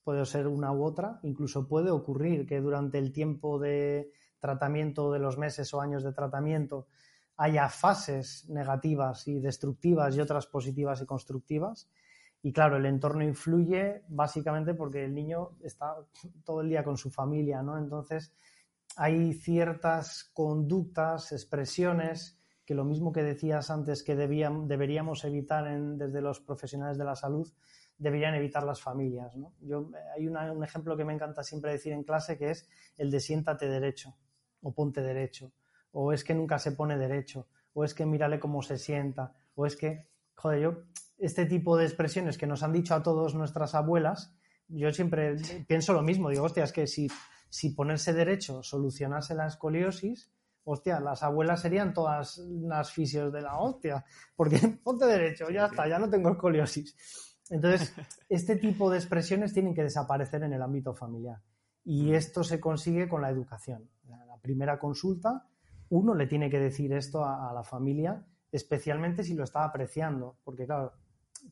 puede 0.03 0.25
ser 0.25 0.47
una 0.47 0.71
u 0.71 0.83
otra, 0.83 1.19
incluso 1.23 1.67
puede 1.67 1.89
ocurrir 1.89 2.45
que 2.45 2.61
durante 2.61 2.99
el 2.99 3.11
tiempo 3.11 3.59
de 3.59 4.11
tratamiento 4.39 5.11
de 5.11 5.19
los 5.19 5.37
meses 5.39 5.73
o 5.73 5.81
años 5.81 6.03
de 6.03 6.13
tratamiento 6.13 6.87
haya 7.35 7.67
fases 7.69 8.47
negativas 8.49 9.27
y 9.27 9.39
destructivas 9.39 10.15
y 10.15 10.21
otras 10.21 10.45
positivas 10.45 11.01
y 11.01 11.05
constructivas 11.05 11.89
y 12.47 12.53
claro, 12.53 12.77
el 12.77 12.85
entorno 12.85 13.25
influye 13.25 14.05
básicamente 14.07 14.73
porque 14.73 15.03
el 15.03 15.13
niño 15.13 15.57
está 15.61 15.97
todo 16.45 16.61
el 16.61 16.69
día 16.69 16.81
con 16.81 16.95
su 16.95 17.11
familia, 17.11 17.61
¿no? 17.61 17.77
Entonces, 17.77 18.33
hay 18.95 19.33
ciertas 19.33 20.31
conductas, 20.33 21.33
expresiones, 21.33 22.39
que 22.63 22.73
lo 22.73 22.85
mismo 22.85 23.11
que 23.11 23.21
decías 23.21 23.69
antes 23.69 24.01
que 24.01 24.15
deberíamos 24.15 25.25
evitar 25.25 25.65
desde 25.97 26.21
los 26.21 26.39
profesionales 26.39 26.97
de 26.97 27.03
la 27.03 27.17
salud, 27.17 27.51
deberían 27.97 28.33
evitar 28.33 28.63
las 28.63 28.81
familias. 28.81 29.35
¿no? 29.35 29.51
Yo, 29.59 29.91
hay 30.15 30.25
un 30.25 30.63
ejemplo 30.63 30.95
que 30.95 31.03
me 31.03 31.13
encanta 31.13 31.43
siempre 31.43 31.73
decir 31.73 31.91
en 31.91 32.05
clase 32.05 32.37
que 32.37 32.51
es 32.51 32.69
el 32.95 33.11
de 33.11 33.19
siéntate 33.19 33.67
derecho 33.67 34.15
o 34.61 34.73
ponte 34.73 35.01
derecho, 35.01 35.51
o 35.91 36.13
es 36.13 36.23
que 36.23 36.33
nunca 36.33 36.59
se 36.59 36.71
pone 36.71 36.97
derecho, 36.97 37.49
o 37.73 37.83
es 37.83 37.93
que 37.93 38.05
mírale 38.05 38.39
cómo 38.39 38.61
se 38.61 38.77
sienta, 38.77 39.33
o 39.53 39.65
es 39.65 39.75
que, 39.75 40.07
joder, 40.33 40.61
yo 40.61 40.83
este 41.17 41.45
tipo 41.45 41.77
de 41.77 41.85
expresiones 41.85 42.37
que 42.37 42.47
nos 42.47 42.63
han 42.63 42.73
dicho 42.73 42.93
a 42.93 43.03
todos 43.03 43.35
nuestras 43.35 43.75
abuelas, 43.75 44.33
yo 44.67 44.91
siempre 44.91 45.35
pienso 45.67 45.93
lo 45.93 46.01
mismo. 46.01 46.29
Digo, 46.29 46.43
hostia, 46.43 46.63
es 46.63 46.71
que 46.71 46.87
si, 46.87 47.07
si 47.49 47.71
ponerse 47.71 48.13
derecho 48.13 48.63
solucionase 48.63 49.35
la 49.35 49.47
escoliosis, 49.47 50.31
hostia, 50.63 50.99
las 50.99 51.23
abuelas 51.23 51.61
serían 51.61 51.93
todas 51.93 52.37
las 52.37 52.91
fisios 52.91 53.31
de 53.31 53.41
la 53.41 53.57
hostia, 53.57 54.05
porque 54.35 54.59
ponte 54.83 55.05
derecho, 55.05 55.49
ya 55.49 55.67
está, 55.67 55.87
ya 55.87 55.99
no 55.99 56.09
tengo 56.09 56.29
escoliosis. 56.29 56.95
Entonces, 57.49 57.93
este 58.27 58.57
tipo 58.57 58.89
de 58.91 58.97
expresiones 58.97 59.53
tienen 59.53 59.73
que 59.73 59.83
desaparecer 59.83 60.43
en 60.43 60.53
el 60.53 60.61
ámbito 60.61 60.93
familiar. 60.93 61.41
Y 61.85 62.13
esto 62.13 62.43
se 62.43 62.59
consigue 62.59 63.07
con 63.07 63.21
la 63.21 63.29
educación. 63.29 63.89
La 64.09 64.37
primera 64.41 64.77
consulta, 64.77 65.47
uno 65.89 66.13
le 66.13 66.27
tiene 66.27 66.49
que 66.49 66.59
decir 66.59 66.91
esto 66.91 67.23
a, 67.23 67.49
a 67.49 67.53
la 67.53 67.63
familia, 67.63 68.25
especialmente 68.51 69.23
si 69.23 69.33
lo 69.33 69.45
está 69.45 69.63
apreciando, 69.63 70.37
porque 70.43 70.65
claro, 70.65 70.91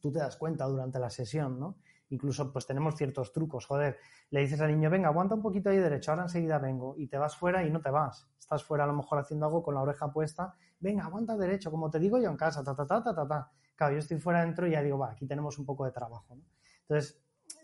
tú 0.01 0.11
te 0.11 0.19
das 0.19 0.37
cuenta 0.37 0.65
durante 0.65 0.99
la 0.99 1.09
sesión, 1.09 1.59
¿no? 1.59 1.77
Incluso 2.09 2.53
pues 2.53 2.67
tenemos 2.67 2.95
ciertos 2.95 3.33
trucos, 3.33 3.65
joder, 3.65 3.97
le 4.29 4.41
dices 4.41 4.61
al 4.61 4.71
niño, 4.71 4.89
venga, 4.89 5.09
aguanta 5.09 5.35
un 5.35 5.41
poquito 5.41 5.69
ahí 5.69 5.77
derecho, 5.77 6.11
ahora 6.11 6.23
enseguida 6.23 6.59
vengo, 6.59 6.95
y 6.97 7.07
te 7.07 7.17
vas 7.17 7.35
fuera 7.35 7.63
y 7.63 7.71
no 7.71 7.81
te 7.81 7.89
vas, 7.89 8.27
estás 8.39 8.63
fuera 8.63 8.83
a 8.83 8.87
lo 8.87 8.93
mejor 8.93 9.19
haciendo 9.19 9.47
algo 9.47 9.63
con 9.63 9.73
la 9.73 9.81
oreja 9.81 10.11
puesta, 10.11 10.55
venga, 10.79 11.05
aguanta 11.05 11.35
derecho, 11.35 11.71
como 11.71 11.89
te 11.89 11.99
digo 11.99 12.19
yo 12.19 12.29
en 12.29 12.37
casa, 12.37 12.63
ta, 12.63 12.75
ta, 12.75 12.85
ta, 12.85 13.03
ta, 13.03 13.15
ta, 13.15 13.27
ta. 13.27 13.51
Claro, 13.75 13.93
yo 13.93 13.99
estoy 13.99 14.19
fuera 14.19 14.41
dentro 14.41 14.67
y 14.67 14.71
ya 14.71 14.81
digo, 14.81 14.99
va, 14.99 15.11
aquí 15.11 15.25
tenemos 15.25 15.57
un 15.57 15.65
poco 15.65 15.85
de 15.85 15.91
trabajo. 15.91 16.37
Entonces, 16.81 17.21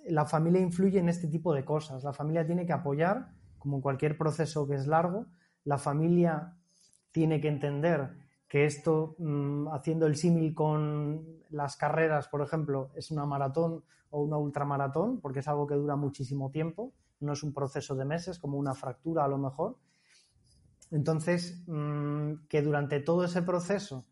la 0.08 0.26
familia 0.26 0.60
influye 0.60 1.00
en 1.00 1.10
este 1.10 1.28
tipo 1.28 1.54
de 1.54 1.64
cosas, 1.64 2.04
la 2.04 2.14
familia 2.14 2.46
tiene 2.46 2.66
que 2.66 2.74
apoyar, 2.74 3.30
como 3.58 3.78
en 3.78 3.82
cualquier 3.82 4.18
proceso 4.18 4.68
que 4.68 4.76
es 4.76 4.88
largo, 4.88 5.28
la 5.64 5.78
familia 5.78 6.58
tiene 7.12 7.40
que 7.40 7.48
entender 7.48 8.21
que 8.52 8.66
esto, 8.66 9.16
mm, 9.18 9.70
haciendo 9.70 10.06
el 10.08 10.18
símil 10.18 10.54
con 10.54 11.26
las 11.52 11.78
carreras, 11.78 12.28
por 12.28 12.42
ejemplo, 12.42 12.92
es 12.96 13.10
una 13.10 13.26
maratón 13.26 13.86
o 14.10 14.22
una 14.22 14.36
ultramaratón, 14.36 15.22
porque 15.22 15.40
es 15.40 15.48
algo 15.48 15.66
que 15.66 15.76
dura 15.76 15.96
muchísimo 15.96 16.52
tiempo, 16.52 16.92
no 17.22 17.32
es 17.32 17.44
un 17.44 17.54
proceso 17.54 17.96
de 17.96 18.04
meses, 18.04 18.40
como 18.40 18.58
una 18.58 18.74
fractura 18.74 19.24
a 19.24 19.30
lo 19.30 19.38
mejor. 19.38 19.78
Entonces, 20.92 21.64
mm, 21.66 22.48
que 22.50 22.62
durante 22.62 23.00
todo 23.00 23.24
ese 23.24 23.42
proceso 23.42 24.04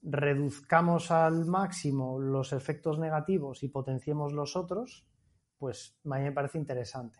reduzcamos 0.00 1.10
al 1.10 1.44
máximo 1.44 2.18
los 2.18 2.54
efectos 2.54 2.98
negativos 2.98 3.62
y 3.62 3.68
potenciemos 3.68 4.32
los 4.32 4.56
otros, 4.56 5.06
pues 5.58 5.98
a 6.06 6.16
mí 6.16 6.22
me 6.22 6.32
parece 6.32 6.56
interesante. 6.56 7.18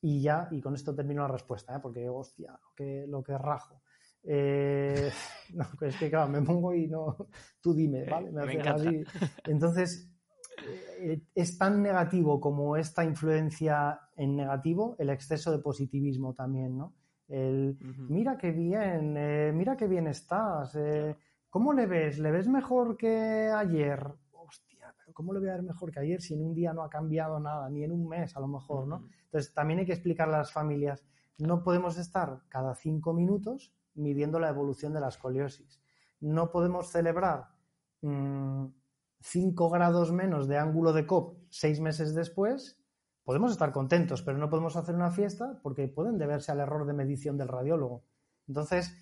Y 0.00 0.22
ya, 0.22 0.48
y 0.50 0.62
con 0.62 0.74
esto 0.74 0.94
termino 0.94 1.20
la 1.20 1.28
respuesta, 1.28 1.76
¿eh? 1.76 1.80
porque 1.82 2.08
hostia, 2.08 2.58
que, 2.74 3.04
lo 3.06 3.22
que 3.22 3.36
rajo. 3.36 3.82
Eh, 4.24 5.10
no, 5.54 5.66
es 5.82 5.96
que 5.96 6.10
claro, 6.10 6.30
me 6.30 6.42
pongo 6.42 6.74
y 6.74 6.88
no, 6.88 7.16
tú 7.60 7.74
dime, 7.74 8.04
¿vale? 8.04 8.30
Me, 8.30 8.60
así. 8.60 9.04
Entonces, 9.46 10.10
eh, 11.00 11.22
es 11.34 11.58
tan 11.58 11.82
negativo 11.82 12.40
como 12.40 12.76
esta 12.76 13.04
influencia 13.04 14.00
en 14.16 14.36
negativo 14.36 14.96
el 14.98 15.10
exceso 15.10 15.52
de 15.52 15.58
positivismo 15.58 16.32
también, 16.32 16.78
¿no? 16.78 16.94
El, 17.28 17.76
mira 17.80 18.36
qué 18.36 18.52
bien, 18.52 19.16
eh, 19.16 19.50
mira 19.54 19.76
qué 19.76 19.86
bien 19.86 20.06
estás, 20.06 20.76
¿cómo 21.48 21.72
le 21.72 21.86
ves? 21.86 22.18
¿Le 22.18 22.30
ves 22.30 22.48
mejor 22.48 22.98
que 22.98 23.50
ayer? 23.54 24.06
Hostia, 24.32 24.94
pero 24.98 25.14
¿cómo 25.14 25.32
le 25.32 25.40
voy 25.40 25.48
a 25.48 25.54
ver 25.54 25.62
mejor 25.62 25.90
que 25.90 26.00
ayer 26.00 26.20
si 26.20 26.34
en 26.34 26.44
un 26.44 26.54
día 26.54 26.74
no 26.74 26.82
ha 26.82 26.90
cambiado 26.90 27.40
nada, 27.40 27.70
ni 27.70 27.82
en 27.82 27.92
un 27.92 28.06
mes 28.08 28.36
a 28.36 28.40
lo 28.40 28.46
mejor, 28.46 28.86
¿no? 28.86 29.08
Entonces, 29.24 29.54
también 29.54 29.80
hay 29.80 29.86
que 29.86 29.94
explicar 29.94 30.28
a 30.28 30.38
las 30.38 30.52
familias, 30.52 31.02
no 31.38 31.62
podemos 31.62 31.98
estar 31.98 32.42
cada 32.48 32.74
cinco 32.74 33.14
minutos 33.14 33.74
midiendo 33.94 34.38
la 34.38 34.48
evolución 34.48 34.92
de 34.92 35.00
la 35.00 35.08
escoliosis. 35.08 35.80
No 36.20 36.50
podemos 36.50 36.90
celebrar 36.90 37.48
5 38.00 38.08
mm, 38.10 39.72
grados 39.72 40.12
menos 40.12 40.48
de 40.48 40.58
ángulo 40.58 40.92
de 40.92 41.06
COP 41.06 41.38
seis 41.48 41.80
meses 41.80 42.14
después. 42.14 42.80
Podemos 43.24 43.52
estar 43.52 43.72
contentos, 43.72 44.22
pero 44.22 44.38
no 44.38 44.50
podemos 44.50 44.76
hacer 44.76 44.94
una 44.94 45.10
fiesta 45.10 45.58
porque 45.62 45.88
pueden 45.88 46.18
deberse 46.18 46.52
al 46.52 46.60
error 46.60 46.86
de 46.86 46.92
medición 46.92 47.38
del 47.38 47.48
radiólogo. 47.48 48.04
Entonces, 48.46 48.94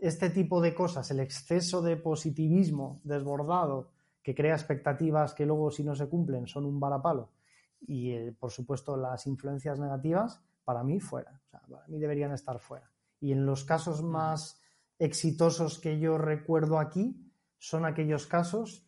este 0.00 0.30
tipo 0.30 0.60
de 0.62 0.74
cosas, 0.74 1.10
el 1.10 1.20
exceso 1.20 1.82
de 1.82 1.96
positivismo 1.96 3.00
desbordado 3.04 3.90
que 4.22 4.34
crea 4.34 4.54
expectativas 4.54 5.34
que 5.34 5.46
luego 5.46 5.70
si 5.70 5.84
no 5.84 5.94
se 5.94 6.08
cumplen 6.08 6.46
son 6.46 6.64
un 6.64 6.80
varapalo 6.80 7.30
y 7.86 8.12
eh, 8.12 8.34
por 8.38 8.50
supuesto 8.50 8.96
las 8.96 9.26
influencias 9.26 9.78
negativas, 9.78 10.42
para 10.64 10.84
mí 10.84 11.00
fuera. 11.00 11.40
para 11.50 11.86
mí 11.88 11.98
deberían 11.98 12.32
estar 12.32 12.58
fuera. 12.58 12.90
Y 13.20 13.32
en 13.32 13.46
los 13.46 13.64
casos 13.64 14.02
más 14.02 14.60
exitosos 14.98 15.78
que 15.78 15.98
yo 15.98 16.18
recuerdo 16.18 16.78
aquí 16.78 17.30
son 17.58 17.84
aquellos 17.84 18.26
casos, 18.26 18.86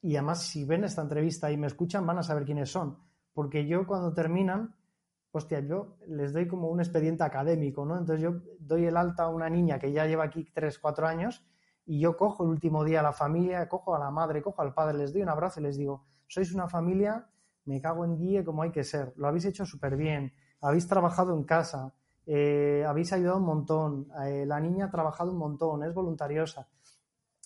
y 0.00 0.16
además 0.16 0.42
si 0.42 0.64
ven 0.64 0.84
esta 0.84 1.02
entrevista 1.02 1.50
y 1.50 1.56
me 1.56 1.66
escuchan 1.66 2.06
van 2.06 2.18
a 2.18 2.22
saber 2.22 2.44
quiénes 2.44 2.70
son, 2.70 2.98
porque 3.32 3.66
yo 3.66 3.86
cuando 3.86 4.12
terminan, 4.12 4.74
hostia, 5.32 5.60
yo 5.60 5.98
les 6.08 6.32
doy 6.32 6.48
como 6.48 6.68
un 6.68 6.80
expediente 6.80 7.24
académico, 7.24 7.84
¿no? 7.84 7.98
Entonces 7.98 8.22
yo 8.22 8.40
doy 8.58 8.86
el 8.86 8.96
alta 8.96 9.24
a 9.24 9.28
una 9.28 9.50
niña 9.50 9.78
que 9.78 9.92
ya 9.92 10.06
lleva 10.06 10.24
aquí 10.24 10.50
3, 10.54 10.78
4 10.78 11.06
años 11.06 11.44
y 11.84 12.00
yo 12.00 12.16
cojo 12.16 12.44
el 12.44 12.50
último 12.50 12.84
día 12.84 13.00
a 13.00 13.02
la 13.02 13.12
familia, 13.12 13.68
cojo 13.68 13.94
a 13.94 13.98
la 13.98 14.10
madre, 14.10 14.42
cojo 14.42 14.62
al 14.62 14.72
padre, 14.72 14.98
les 14.98 15.12
doy 15.12 15.22
un 15.22 15.28
abrazo 15.28 15.60
y 15.60 15.64
les 15.64 15.76
digo, 15.76 16.06
sois 16.26 16.52
una 16.52 16.68
familia, 16.68 17.28
me 17.64 17.80
cago 17.80 18.04
en 18.04 18.16
guía 18.16 18.44
como 18.44 18.62
hay 18.62 18.70
que 18.70 18.84
ser, 18.84 19.12
lo 19.16 19.28
habéis 19.28 19.44
hecho 19.44 19.66
súper 19.66 19.96
bien, 19.96 20.32
habéis 20.60 20.86
trabajado 20.86 21.34
en 21.34 21.44
casa, 21.44 21.94
eh, 22.26 22.84
habéis 22.84 23.12
ayudado 23.12 23.38
un 23.38 23.44
montón, 23.44 24.08
eh, 24.24 24.44
la 24.44 24.60
niña 24.60 24.86
ha 24.86 24.90
trabajado 24.90 25.30
un 25.30 25.38
montón, 25.38 25.84
es 25.84 25.94
voluntariosa. 25.94 26.68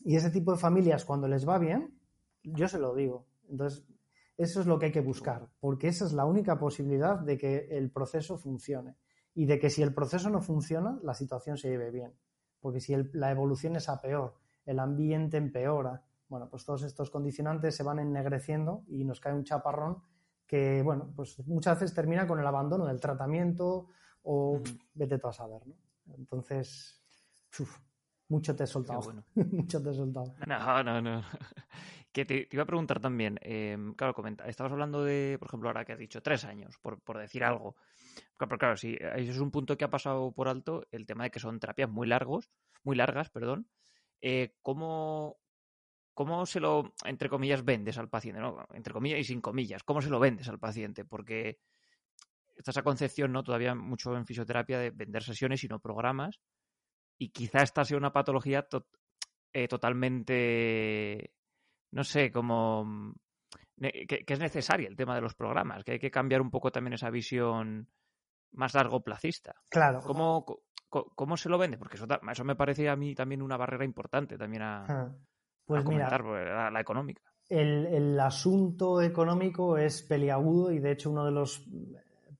Y 0.02 0.16
ese 0.16 0.30
tipo 0.30 0.52
de 0.52 0.58
familias, 0.58 1.04
cuando 1.04 1.28
les 1.28 1.46
va 1.46 1.58
bien, 1.58 2.00
yo 2.42 2.66
se 2.66 2.78
lo 2.78 2.94
digo. 2.94 3.26
Entonces, 3.50 3.86
eso 4.38 4.60
es 4.60 4.66
lo 4.66 4.78
que 4.78 4.86
hay 4.86 4.92
que 4.92 5.02
buscar, 5.02 5.48
porque 5.60 5.88
esa 5.88 6.06
es 6.06 6.14
la 6.14 6.24
única 6.24 6.58
posibilidad 6.58 7.18
de 7.18 7.36
que 7.36 7.68
el 7.70 7.90
proceso 7.90 8.38
funcione. 8.38 8.96
Y 9.34 9.44
de 9.44 9.58
que 9.58 9.68
si 9.68 9.82
el 9.82 9.92
proceso 9.92 10.30
no 10.30 10.40
funciona, 10.40 10.98
la 11.02 11.14
situación 11.14 11.58
se 11.58 11.68
lleve 11.68 11.90
bien. 11.90 12.14
Porque 12.58 12.80
si 12.80 12.94
la 13.12 13.30
evolución 13.30 13.76
es 13.76 13.88
a 13.88 14.00
peor, 14.00 14.34
el 14.64 14.78
ambiente 14.78 15.36
empeora, 15.36 16.02
Bueno, 16.28 16.48
pues 16.48 16.64
todos 16.64 16.84
estos 16.84 17.10
condicionantes 17.10 17.74
se 17.74 17.82
van 17.82 17.98
ennegreciendo 17.98 18.84
y 18.86 19.04
nos 19.04 19.18
cae 19.18 19.34
un 19.34 19.42
chaparrón 19.42 19.98
que, 20.46 20.80
bueno, 20.82 21.12
pues 21.14 21.44
muchas 21.46 21.80
veces 21.80 21.94
termina 21.94 22.26
con 22.26 22.38
el 22.38 22.46
abandono 22.46 22.86
del 22.86 23.00
tratamiento 23.00 23.88
o 24.22 24.60
vete 24.94 25.18
tú 25.18 25.28
a 25.28 25.32
saber, 25.32 25.66
¿no? 25.66 25.74
Entonces, 26.14 27.00
mucho 28.28 28.54
te 28.54 28.64
he 28.64 28.66
soltado. 28.66 29.00
mucho 29.34 29.82
te 29.82 29.90
he 29.90 29.94
soltado. 29.94 30.34
No, 30.46 30.82
no, 30.82 31.00
no. 31.00 31.22
Que 32.12 32.24
te, 32.24 32.48
iba 32.50 32.64
a 32.64 32.66
preguntar 32.66 32.98
también, 32.98 33.38
em, 33.40 33.94
claro, 33.94 34.12
comenta, 34.14 34.48
estabas 34.48 34.72
hablando 34.72 35.04
de, 35.04 35.36
por 35.38 35.46
ejemplo, 35.46 35.68
ahora 35.68 35.84
que 35.84 35.92
has 35.92 35.98
dicho 35.98 36.20
tres 36.20 36.44
años, 36.44 36.76
por, 36.82 37.00
por 37.00 37.18
decir 37.18 37.44
algo. 37.44 37.76
Pero 38.36 38.58
claro, 38.58 38.76
sí, 38.76 38.98
eso 38.98 39.30
es 39.30 39.38
un 39.38 39.52
punto 39.52 39.76
que 39.76 39.84
ha 39.84 39.90
pasado 39.90 40.32
por 40.32 40.48
alto, 40.48 40.84
el 40.90 41.06
tema 41.06 41.22
de 41.22 41.30
que 41.30 41.38
son 41.38 41.60
terapias 41.60 41.88
muy 41.88 42.08
largos, 42.08 42.50
muy 42.82 42.96
largas, 42.96 43.30
perdón. 43.30 43.68
Eh, 44.20 44.56
¿cómo, 44.60 45.38
¿Cómo 46.14 46.44
se 46.46 46.60
lo, 46.60 46.94
entre 47.04 47.28
comillas, 47.28 47.64
vendes 47.64 47.96
al 47.96 48.08
paciente? 48.08 48.40
¿no? 48.40 48.66
Entre 48.74 48.92
comillas 48.92 49.20
y 49.20 49.24
sin 49.24 49.40
comillas, 49.40 49.82
¿cómo 49.84 50.02
se 50.02 50.10
lo 50.10 50.18
vendes 50.18 50.48
al 50.48 50.58
paciente? 50.58 51.04
Porque 51.04 51.60
está 52.60 52.70
esa 52.70 52.82
concepción, 52.82 53.32
¿no? 53.32 53.42
Todavía 53.42 53.74
mucho 53.74 54.14
en 54.16 54.26
fisioterapia 54.26 54.78
de 54.78 54.90
vender 54.90 55.22
sesiones 55.22 55.64
y 55.64 55.68
no 55.68 55.80
programas. 55.80 56.38
Y 57.18 57.30
quizá 57.30 57.62
esta 57.62 57.84
sea 57.84 57.96
una 57.96 58.12
patología 58.12 58.66
eh, 59.52 59.68
totalmente, 59.68 61.34
no 61.92 62.04
sé, 62.04 62.30
como 62.30 63.14
que, 63.78 64.24
es 64.26 64.38
necesaria 64.38 64.88
el 64.88 64.96
tema 64.96 65.14
de 65.14 65.22
los 65.22 65.34
programas, 65.34 65.84
que 65.84 65.92
hay 65.92 65.98
que 65.98 66.10
cambiar 66.10 66.40
un 66.40 66.50
poco 66.50 66.70
también 66.70 66.94
esa 66.94 67.10
visión 67.10 67.88
más 68.52 68.74
largo 68.74 69.02
placista. 69.02 69.54
Claro. 69.70 70.00
¿Cómo, 70.00 70.44
cómo, 70.88 71.36
se 71.36 71.48
lo 71.48 71.58
vende? 71.58 71.78
Porque 71.78 71.96
eso, 71.96 72.06
eso 72.30 72.44
me 72.44 72.56
parece 72.56 72.88
a 72.88 72.96
mí 72.96 73.14
también 73.14 73.42
una 73.42 73.56
barrera 73.56 73.84
importante 73.84 74.36
también 74.36 74.62
a, 74.62 74.84
ah, 74.84 75.16
pues 75.64 75.84
comentar, 75.84 76.22
pues, 76.22 76.44
la, 76.44 76.80
económica. 76.80 77.22
El, 77.48 77.86
el, 77.86 78.20
asunto 78.20 79.00
económico 79.00 79.76
es 79.76 80.02
peliagudo 80.02 80.72
y 80.72 80.78
de 80.78 80.92
hecho 80.92 81.10
uno 81.10 81.24
de 81.24 81.32
los 81.32 81.64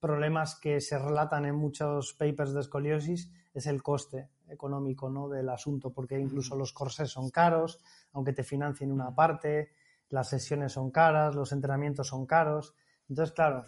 problemas 0.01 0.59
que 0.59 0.81
se 0.81 0.99
relatan 0.99 1.45
en 1.45 1.55
muchos 1.55 2.15
papers 2.15 2.53
de 2.53 2.61
escoliosis 2.61 3.31
es 3.53 3.67
el 3.67 3.83
coste 3.83 4.31
económico 4.49 5.11
¿no? 5.11 5.29
del 5.29 5.49
asunto, 5.49 5.93
porque 5.93 6.19
incluso 6.19 6.57
los 6.57 6.73
corsés 6.73 7.11
son 7.11 7.31
caros, 7.31 7.79
aunque 8.13 8.33
te 8.33 8.43
financien 8.43 8.91
una 8.91 9.15
parte, 9.15 9.71
las 10.09 10.29
sesiones 10.29 10.73
son 10.73 10.91
caras, 10.91 11.35
los 11.35 11.53
entrenamientos 11.53 12.09
son 12.09 12.27
caros. 12.27 12.75
Entonces, 13.09 13.35
claro, 13.35 13.67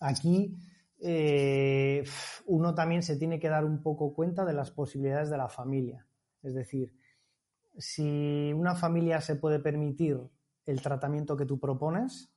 aquí 0.00 0.56
eh, 1.00 2.04
uno 2.46 2.74
también 2.74 3.02
se 3.02 3.16
tiene 3.16 3.38
que 3.38 3.48
dar 3.48 3.64
un 3.64 3.82
poco 3.82 4.14
cuenta 4.14 4.44
de 4.44 4.52
las 4.52 4.70
posibilidades 4.70 5.30
de 5.30 5.38
la 5.38 5.48
familia. 5.48 6.06
Es 6.42 6.54
decir, 6.54 6.94
si 7.76 8.52
una 8.52 8.74
familia 8.74 9.20
se 9.20 9.36
puede 9.36 9.58
permitir 9.58 10.20
el 10.66 10.82
tratamiento 10.82 11.36
que 11.36 11.46
tú 11.46 11.58
propones, 11.58 12.32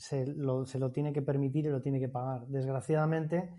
se 0.00 0.24
lo, 0.26 0.64
tiene 0.92 1.12
que 1.12 1.20
permitir 1.20 1.66
y 1.66 1.68
lo 1.68 1.82
tiene 1.82 2.00
que 2.00 2.08
pagar. 2.08 2.46
Desgraciadamente, 2.46 3.50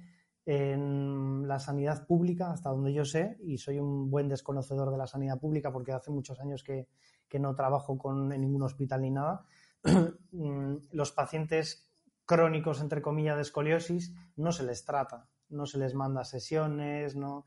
en 0.43 1.47
la 1.47 1.59
sanidad 1.59 2.07
pública, 2.07 2.51
hasta 2.51 2.71
donde 2.71 2.91
yo 2.93 3.05
sé, 3.05 3.37
y 3.43 3.59
soy 3.59 3.77
un 3.77 4.09
buen 4.09 4.27
desconocedor 4.27 4.89
de 4.89 4.97
la 4.97 5.05
sanidad 5.05 5.39
pública 5.39 5.71
porque 5.71 5.91
hace 5.91 6.09
muchos 6.09 6.39
años 6.39 6.63
que, 6.63 6.87
no 7.39 7.55
trabajo 7.55 7.97
con, 7.97 8.33
en 8.33 8.41
ningún 8.41 8.63
hospital 8.63 9.03
ni 9.03 9.11
nada, 9.11 9.45
mm, 10.31 10.75
los 10.91 11.11
pacientes 11.11 11.87
crónicos, 12.25 12.81
entre 12.81 13.03
comillas, 13.03 13.35
de 13.35 13.43
escoliosis, 13.43 14.11
no 14.35 14.51
se 14.51 14.63
les 14.63 14.83
trata, 14.83 15.29
no 15.49 15.67
se 15.67 15.77
les 15.77 15.93
manda 15.93 16.23
sesiones, 16.23 17.15
no, 17.15 17.45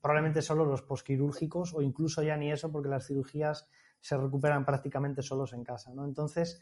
probablemente 0.00 0.40
solo 0.40 0.64
los 0.64 0.80
posquirúrgicos 0.80 1.74
o 1.74 1.82
incluso 1.82 2.22
ya 2.22 2.38
ni 2.38 2.50
eso 2.50 2.72
porque 2.72 2.88
las 2.88 3.06
cirugías 3.06 3.68
se 4.00 4.16
recuperan 4.16 4.64
prácticamente 4.64 5.20
solos 5.20 5.52
en 5.52 5.62
casa, 5.62 5.92
¿no? 5.92 6.06
Entonces, 6.06 6.58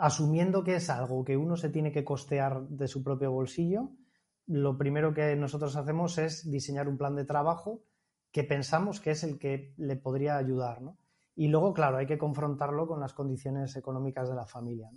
asumiendo 0.00 0.64
que 0.64 0.76
es 0.76 0.88
algo 0.88 1.24
que 1.24 1.36
uno 1.36 1.56
se 1.56 1.68
tiene 1.68 1.92
que 1.92 2.04
costear 2.04 2.66
de 2.68 2.88
su 2.88 3.02
propio 3.02 3.30
bolsillo, 3.30 3.90
lo 4.46 4.78
primero 4.78 5.12
que 5.12 5.36
nosotros 5.36 5.76
hacemos 5.76 6.16
es 6.16 6.50
diseñar 6.50 6.88
un 6.88 6.96
plan 6.96 7.14
de 7.14 7.26
trabajo 7.26 7.84
que 8.32 8.42
pensamos 8.42 8.98
que 8.98 9.10
es 9.10 9.24
el 9.24 9.38
que 9.38 9.74
le 9.76 9.96
podría 9.96 10.38
ayudar, 10.38 10.80
¿no? 10.80 10.96
Y 11.36 11.48
luego, 11.48 11.74
claro, 11.74 11.98
hay 11.98 12.06
que 12.06 12.16
confrontarlo 12.16 12.86
con 12.86 12.98
las 12.98 13.12
condiciones 13.12 13.76
económicas 13.76 14.28
de 14.28 14.34
la 14.34 14.46
familia. 14.46 14.90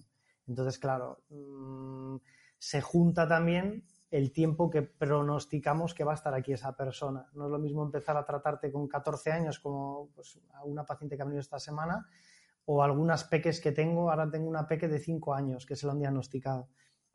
Entonces, 0.47 0.79
claro, 0.79 1.23
mm, 1.29 2.15
se 2.57 2.81
junta 2.81 3.27
también 3.27 3.83
el 4.09 4.31
tiempo 4.31 4.69
que 4.69 4.83
pronosticamos 4.83 5.93
que 5.93 6.05
va 6.05 6.13
a 6.13 6.15
estar 6.15 6.33
aquí 6.33 6.53
esa 6.53 6.77
persona. 6.77 7.27
No 7.33 7.45
es 7.45 7.51
lo 7.51 7.59
mismo 7.59 7.83
empezar 7.83 8.15
a 8.15 8.25
tratarte 8.25 8.71
con 8.71 8.87
14 8.87 9.31
años 9.33 9.59
como 9.59 10.11
pues, 10.15 10.39
a 10.53 10.63
una 10.63 10.85
paciente 10.85 11.17
que 11.17 11.23
ha 11.23 11.25
venido 11.25 11.41
esta 11.41 11.59
semana 11.59 12.07
o 12.65 12.81
algunas 12.81 13.25
peques 13.25 13.59
que 13.59 13.71
tengo, 13.71 14.09
ahora 14.09 14.29
tengo 14.29 14.47
una 14.47 14.67
peque 14.67 14.87
de 14.87 14.99
5 14.99 15.33
años 15.33 15.65
que 15.65 15.75
se 15.75 15.85
lo 15.85 15.91
han 15.91 15.99
diagnosticado. 15.99 16.69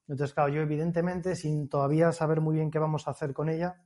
Entonces, 0.07 0.35
claro, 0.35 0.51
yo 0.51 0.63
evidentemente, 0.63 1.37
sin 1.37 1.69
todavía 1.69 2.13
saber 2.13 2.41
muy 2.41 2.57
bien 2.57 2.71
qué 2.71 2.79
vamos 2.79 3.07
a 3.07 3.13
hacer 3.13 3.33
con 3.33 3.49
ella, 3.49 3.83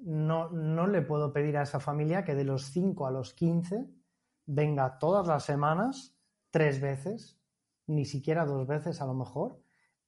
no, 0.00 0.50
no 0.50 0.86
le 0.86 1.02
puedo 1.02 1.32
pedir 1.32 1.56
a 1.56 1.62
esa 1.62 1.80
familia 1.80 2.24
que 2.24 2.34
de 2.34 2.44
los 2.44 2.66
5 2.66 3.06
a 3.06 3.10
los 3.10 3.34
15 3.34 3.88
venga 4.46 4.98
todas 4.98 5.26
las 5.26 5.44
semanas, 5.44 6.16
tres 6.50 6.80
veces, 6.80 7.40
ni 7.86 8.04
siquiera 8.04 8.44
dos 8.44 8.66
veces 8.66 9.00
a 9.00 9.06
lo 9.06 9.14
mejor, 9.14 9.60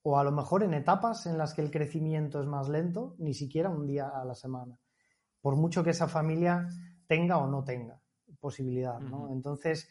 o 0.02 0.18
a 0.18 0.24
lo 0.24 0.30
mejor 0.30 0.62
en 0.62 0.74
etapas 0.74 1.26
en 1.26 1.38
las 1.38 1.54
que 1.54 1.62
el 1.62 1.70
crecimiento 1.70 2.40
es 2.40 2.46
más 2.46 2.68
lento, 2.68 3.16
ni 3.18 3.34
siquiera 3.34 3.70
un 3.70 3.86
día 3.86 4.08
a 4.08 4.24
la 4.24 4.34
semana, 4.34 4.78
por 5.40 5.56
mucho 5.56 5.82
que 5.82 5.90
esa 5.90 6.06
familia 6.06 6.68
tenga 7.08 7.38
o 7.38 7.46
no 7.48 7.64
tenga 7.64 8.00
posibilidad, 8.36 8.98
¿no? 9.00 9.30
Entonces, 9.30 9.88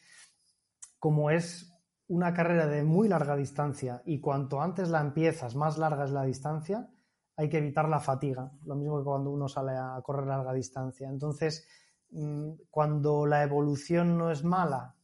como 0.99 1.29
es 1.29 1.71
una 2.07 2.33
carrera 2.33 2.67
de 2.67 2.83
muy 2.83 3.07
larga 3.07 3.35
distancia 3.35 4.01
y 4.05 4.19
cuanto 4.19 4.61
antes 4.61 4.89
la 4.89 5.01
empiezas, 5.01 5.55
más 5.55 5.77
larga 5.77 6.05
es 6.05 6.11
la 6.11 6.23
distancia, 6.23 6.89
hay 7.37 7.49
que 7.49 7.57
evitar 7.57 7.89
la 7.89 7.99
fatiga, 7.99 8.51
lo 8.63 8.75
mismo 8.75 8.99
que 8.99 9.03
cuando 9.03 9.31
uno 9.31 9.47
sale 9.47 9.73
a 9.73 9.99
correr 10.01 10.27
larga 10.27 10.53
distancia. 10.53 11.09
Entonces, 11.09 11.67
mm, 12.11 12.51
cuando 12.69 13.25
la 13.25 13.43
evolución 13.43 14.17
no 14.17 14.31
es 14.31 14.43
mala, 14.43 14.95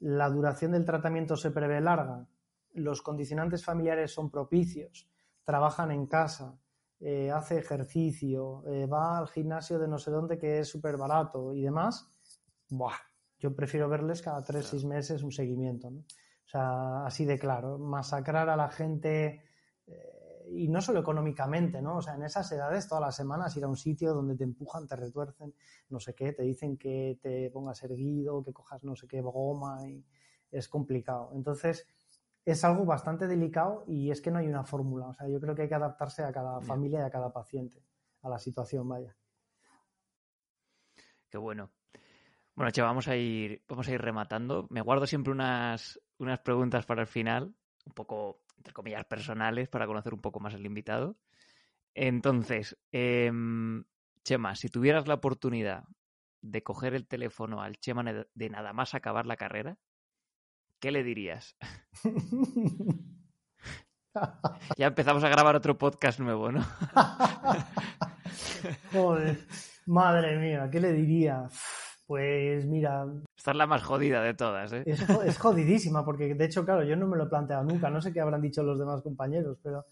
la 0.00 0.28
duración 0.30 0.72
del 0.72 0.84
tratamiento 0.84 1.36
se 1.36 1.50
prevé 1.50 1.80
larga, 1.80 2.26
los 2.72 3.02
condicionantes 3.02 3.64
familiares 3.64 4.12
son 4.12 4.30
propicios, 4.30 5.08
trabajan 5.44 5.90
en 5.90 6.06
casa, 6.06 6.58
eh, 7.00 7.30
hace 7.30 7.58
ejercicio, 7.58 8.62
eh, 8.66 8.86
va 8.86 9.18
al 9.18 9.28
gimnasio 9.28 9.78
de 9.78 9.88
no 9.88 9.98
sé 9.98 10.10
dónde 10.10 10.38
que 10.38 10.60
es 10.60 10.68
súper 10.68 10.96
barato 10.96 11.54
y 11.54 11.62
demás, 11.62 12.10
Buah, 12.70 12.96
yo 13.38 13.54
prefiero 13.54 13.88
verles 13.88 14.22
cada 14.22 14.42
tres, 14.42 14.66
seis 14.66 14.84
meses 14.84 15.22
un 15.22 15.32
seguimiento. 15.32 15.90
¿no? 15.90 16.00
O 16.00 16.48
sea, 16.48 17.06
así 17.06 17.24
de 17.24 17.38
claro, 17.38 17.78
masacrar 17.78 18.48
a 18.48 18.56
la 18.56 18.70
gente 18.70 19.44
eh, 19.86 20.46
y 20.52 20.68
no 20.68 20.80
solo 20.80 21.00
económicamente, 21.00 21.80
¿no? 21.80 21.98
O 21.98 22.02
sea, 22.02 22.14
en 22.14 22.24
esas 22.24 22.50
edades 22.50 22.88
todas 22.88 23.02
las 23.02 23.14
semanas 23.14 23.56
ir 23.56 23.64
a 23.64 23.68
un 23.68 23.76
sitio 23.76 24.12
donde 24.14 24.36
te 24.36 24.44
empujan, 24.44 24.88
te 24.88 24.96
retuercen, 24.96 25.54
no 25.90 26.00
sé 26.00 26.14
qué, 26.14 26.32
te 26.32 26.42
dicen 26.42 26.76
que 26.76 27.18
te 27.22 27.50
pongas 27.50 27.82
erguido, 27.84 28.42
que 28.42 28.52
cojas 28.52 28.82
no 28.82 28.96
sé 28.96 29.06
qué 29.06 29.20
goma 29.20 29.88
y 29.88 30.04
es 30.50 30.68
complicado. 30.68 31.30
Entonces, 31.34 31.86
es 32.44 32.64
algo 32.64 32.84
bastante 32.84 33.26
delicado 33.26 33.84
y 33.86 34.10
es 34.10 34.20
que 34.20 34.30
no 34.30 34.38
hay 34.38 34.48
una 34.48 34.64
fórmula. 34.64 35.06
O 35.06 35.14
sea, 35.14 35.28
yo 35.28 35.40
creo 35.40 35.54
que 35.54 35.62
hay 35.62 35.68
que 35.68 35.74
adaptarse 35.74 36.24
a 36.24 36.32
cada 36.32 36.60
familia 36.60 37.00
y 37.00 37.02
a 37.02 37.10
cada 37.10 37.32
paciente, 37.32 37.84
a 38.22 38.28
la 38.28 38.38
situación, 38.38 38.88
vaya. 38.88 39.16
Qué 41.28 41.38
bueno. 41.38 41.70
Bueno, 42.60 42.72
che, 42.72 42.82
vamos 42.82 43.08
a 43.08 43.16
ir, 43.16 43.62
vamos 43.66 43.88
a 43.88 43.92
ir 43.92 44.02
rematando. 44.02 44.66
Me 44.68 44.82
guardo 44.82 45.06
siempre 45.06 45.32
unas, 45.32 45.98
unas 46.18 46.40
preguntas 46.40 46.84
para 46.84 47.00
el 47.00 47.06
final, 47.06 47.54
un 47.86 47.92
poco, 47.94 48.42
entre 48.58 48.74
comillas, 48.74 49.06
personales, 49.06 49.70
para 49.70 49.86
conocer 49.86 50.12
un 50.12 50.20
poco 50.20 50.40
más 50.40 50.52
al 50.52 50.66
invitado. 50.66 51.16
Entonces, 51.94 52.76
em, 52.92 53.84
Chema, 54.24 54.54
si 54.56 54.68
tuvieras 54.68 55.08
la 55.08 55.14
oportunidad 55.14 55.84
de 56.42 56.62
coger 56.62 56.92
el 56.92 57.06
teléfono 57.06 57.62
al 57.62 57.78
Chema 57.78 58.04
de 58.34 58.50
nada 58.50 58.74
más 58.74 58.94
acabar 58.94 59.24
la 59.24 59.36
carrera, 59.36 59.78
¿qué 60.80 60.90
le 60.90 61.02
dirías? 61.02 61.56
ya 64.76 64.86
empezamos 64.86 65.24
a 65.24 65.30
grabar 65.30 65.56
otro 65.56 65.78
podcast 65.78 66.20
nuevo, 66.20 66.52
¿no? 66.52 66.60
Joder, 68.92 69.46
madre 69.86 70.38
mía, 70.38 70.68
¿qué 70.70 70.78
le 70.78 70.92
diría? 70.92 71.48
Pues 72.10 72.66
mira. 72.66 73.06
Esta 73.36 73.52
es 73.52 73.56
la 73.56 73.68
más 73.68 73.84
jodida 73.84 74.20
de 74.20 74.34
todas, 74.34 74.72
¿eh? 74.72 74.82
Es, 74.84 75.38
jodidísima, 75.38 76.04
porque 76.04 76.34
de 76.34 76.44
hecho, 76.44 76.64
claro, 76.64 76.82
yo 76.82 76.96
no 76.96 77.06
me 77.06 77.16
lo 77.16 77.26
he 77.26 77.28
planteado 77.28 77.62
nunca. 77.62 77.88
No 77.88 78.02
sé 78.02 78.12
qué 78.12 78.20
habrán 78.20 78.42
dicho 78.42 78.64
los 78.64 78.80
demás 78.80 79.00
compañeros, 79.00 79.58
pero. 79.62 79.86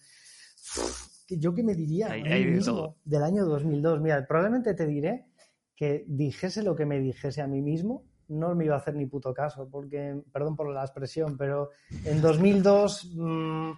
¿Yo 1.29 1.55
qué 1.55 1.63
me 1.63 1.77
diría 1.77 2.09
del 2.09 3.23
año 3.23 3.45
2002? 3.45 4.01
Mira, 4.01 4.27
probablemente 4.27 4.75
te 4.75 4.85
diré 4.85 5.27
que 5.77 6.05
dijese 6.09 6.65
lo 6.65 6.75
que 6.75 6.87
me 6.87 6.99
dijese 6.99 7.41
a 7.41 7.47
mí 7.47 7.63
mismo, 7.63 8.03
no 8.27 8.53
me 8.57 8.65
iba 8.65 8.75
a 8.75 8.79
hacer 8.79 8.97
ni 8.97 9.07
puto 9.07 9.33
caso, 9.33 9.69
porque, 9.71 10.21
perdón 10.33 10.57
por 10.57 10.75
la 10.75 10.83
expresión, 10.83 11.37
pero 11.39 11.71
en 12.05 12.21
2002 12.21 13.13
mmm, 13.15 13.71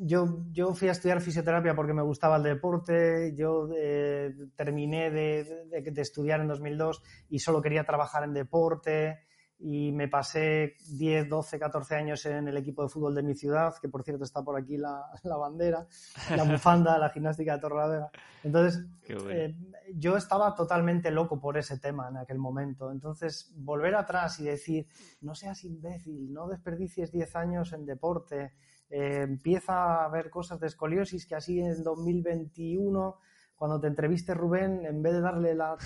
yo, 0.00 0.44
yo 0.52 0.74
fui 0.74 0.88
a 0.88 0.92
estudiar 0.92 1.20
fisioterapia 1.20 1.74
porque 1.74 1.92
me 1.92 2.02
gustaba 2.02 2.36
el 2.36 2.44
deporte, 2.44 3.34
yo 3.34 3.68
eh, 3.76 4.32
terminé 4.54 5.10
de, 5.10 5.66
de, 5.68 6.00
estudiar 6.00 6.40
en 6.40 6.46
2002 6.46 7.02
y 7.30 7.40
solo 7.40 7.60
quería 7.60 7.82
trabajar 7.82 8.22
en 8.22 8.32
deporte 8.32 9.18
y 9.58 9.90
me 9.90 10.06
pasé 10.06 10.76
10, 10.90 11.28
12, 11.28 11.58
14 11.58 11.96
años 11.96 12.24
en 12.26 12.46
el 12.46 12.56
equipo 12.56 12.84
de 12.84 12.88
fútbol 12.88 13.12
de 13.12 13.24
mi 13.24 13.34
ciudad, 13.34 13.74
que 13.82 13.88
por 13.88 14.04
cierto 14.04 14.22
está 14.22 14.40
por 14.44 14.56
aquí 14.56 14.76
la, 14.76 15.02
la 15.24 15.36
bandera, 15.36 15.84
la 16.30 16.44
bufanda, 16.44 16.96
la 16.96 17.10
gimnástica 17.10 17.54
de 17.54 17.60
Torradera. 17.60 18.08
Entonces, 18.44 18.86
eh, 19.08 19.56
yo 19.96 20.16
estaba 20.16 20.54
totalmente 20.54 21.10
loco 21.10 21.40
por 21.40 21.58
ese 21.58 21.76
tema 21.80 22.08
en 22.08 22.18
aquel 22.18 22.38
momento. 22.38 22.92
Entonces, 22.92 23.52
volver 23.56 23.96
atrás 23.96 24.38
y 24.38 24.44
decir, 24.44 24.86
no 25.22 25.34
seas 25.34 25.64
imbécil, 25.64 26.32
no 26.32 26.46
desperdicies 26.46 27.10
10 27.10 27.34
años 27.34 27.72
en 27.72 27.84
deporte, 27.84 28.52
eh, 28.90 29.22
empieza 29.22 30.04
a 30.04 30.08
ver 30.08 30.30
cosas 30.30 30.60
de 30.60 30.66
escoliosis 30.66 31.26
que 31.26 31.34
así 31.34 31.60
en 31.60 31.82
2021, 31.82 33.18
cuando 33.54 33.80
te 33.80 33.86
entreviste 33.86 34.34
Rubén, 34.34 34.84
en 34.86 35.02
vez 35.02 35.14
de 35.14 35.20
darle 35.20 35.54
la 35.54 35.76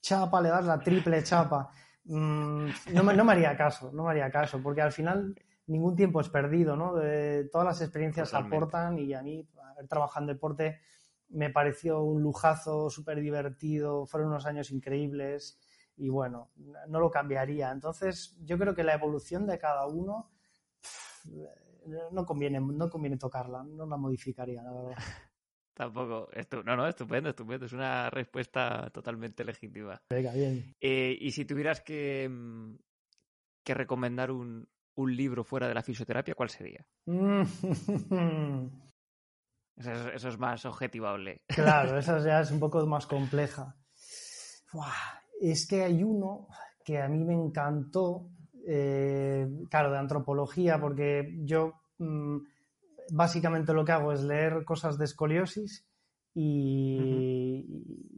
chapa, 0.00 0.40
le 0.40 0.48
das 0.50 0.64
la 0.64 0.78
triple 0.78 1.22
chapa. 1.22 1.70
Mm, 2.04 2.68
no, 2.92 3.02
me, 3.02 3.14
no 3.14 3.24
me 3.24 3.32
haría 3.32 3.56
caso, 3.56 3.90
no 3.92 4.04
me 4.04 4.10
haría 4.10 4.30
caso, 4.30 4.62
porque 4.62 4.82
al 4.82 4.92
final 4.92 5.34
ningún 5.66 5.96
tiempo 5.96 6.20
es 6.20 6.28
perdido, 6.28 6.76
¿no? 6.76 6.92
todas 7.50 7.66
las 7.66 7.80
experiencias 7.80 8.32
aportan 8.34 8.98
y 8.98 9.14
a 9.14 9.22
mí, 9.22 9.48
haber 9.72 9.88
trabajado 9.88 10.24
en 10.24 10.34
deporte 10.34 10.78
me 11.28 11.50
pareció 11.50 12.02
un 12.02 12.22
lujazo, 12.22 12.88
súper 12.88 13.20
divertido, 13.20 14.06
fueron 14.06 14.30
unos 14.30 14.46
años 14.46 14.70
increíbles 14.70 15.58
y 15.96 16.08
bueno, 16.08 16.50
no 16.88 17.00
lo 17.00 17.10
cambiaría. 17.10 17.70
Entonces, 17.70 18.36
yo 18.44 18.58
creo 18.58 18.74
que 18.74 18.84
la 18.84 18.94
evolución 18.94 19.46
de 19.46 19.58
cada 19.58 19.86
uno 19.86 20.30
no 22.12 22.24
conviene, 22.24 22.60
no 22.60 22.90
conviene 22.90 23.16
tocarla, 23.16 23.62
no 23.64 23.86
la 23.86 23.96
modificaría, 23.96 24.62
la 24.62 24.72
verdad. 24.72 24.96
Tampoco. 25.76 26.30
no, 26.64 26.76
no, 26.76 26.88
estupendo, 26.88 27.28
estupendo. 27.28 27.66
Es 27.66 27.72
una 27.74 28.08
respuesta 28.08 28.88
totalmente 28.90 29.44
legítima. 29.44 30.00
Venga, 30.08 30.32
bien. 30.32 30.74
Eh, 30.80 31.14
y 31.20 31.30
si 31.32 31.44
tuvieras 31.44 31.82
que, 31.82 32.26
mm, 32.26 32.76
que 33.62 33.74
recomendar 33.74 34.30
un, 34.30 34.66
un, 34.94 35.16
libro 35.16 35.44
fuera 35.44 35.68
de 35.68 35.74
la 35.74 35.82
fisioterapia, 35.82 36.34
¿cuál 36.34 36.48
sería? 36.48 36.86
eso, 39.76 40.28
es, 40.28 40.38
más 40.38 40.64
objetivable. 40.64 41.42
Claro, 41.46 41.98
esa 41.98 42.24
ya 42.24 42.40
es 42.40 42.50
un 42.50 42.60
poco 42.60 42.86
más 42.86 43.06
compleja. 43.06 43.76
es 45.42 45.66
que 45.68 45.82
hay 45.82 46.02
uno 46.02 46.48
que 46.82 47.02
a 47.02 47.08
mí 47.08 47.22
me 47.22 47.34
encantó, 47.34 48.30
eh, 48.66 49.48
claro, 49.70 49.90
de 49.90 49.98
antropología, 49.98 50.80
porque 50.80 51.34
yo. 51.44 51.74
Mm, 51.98 52.38
básicamente 53.10 53.72
lo 53.72 53.84
que 53.84 53.92
hago 53.92 54.12
es 54.12 54.22
leer 54.22 54.64
cosas 54.64 54.98
de 54.98 55.04
escoliosis 55.04 55.86
y, 56.34 57.64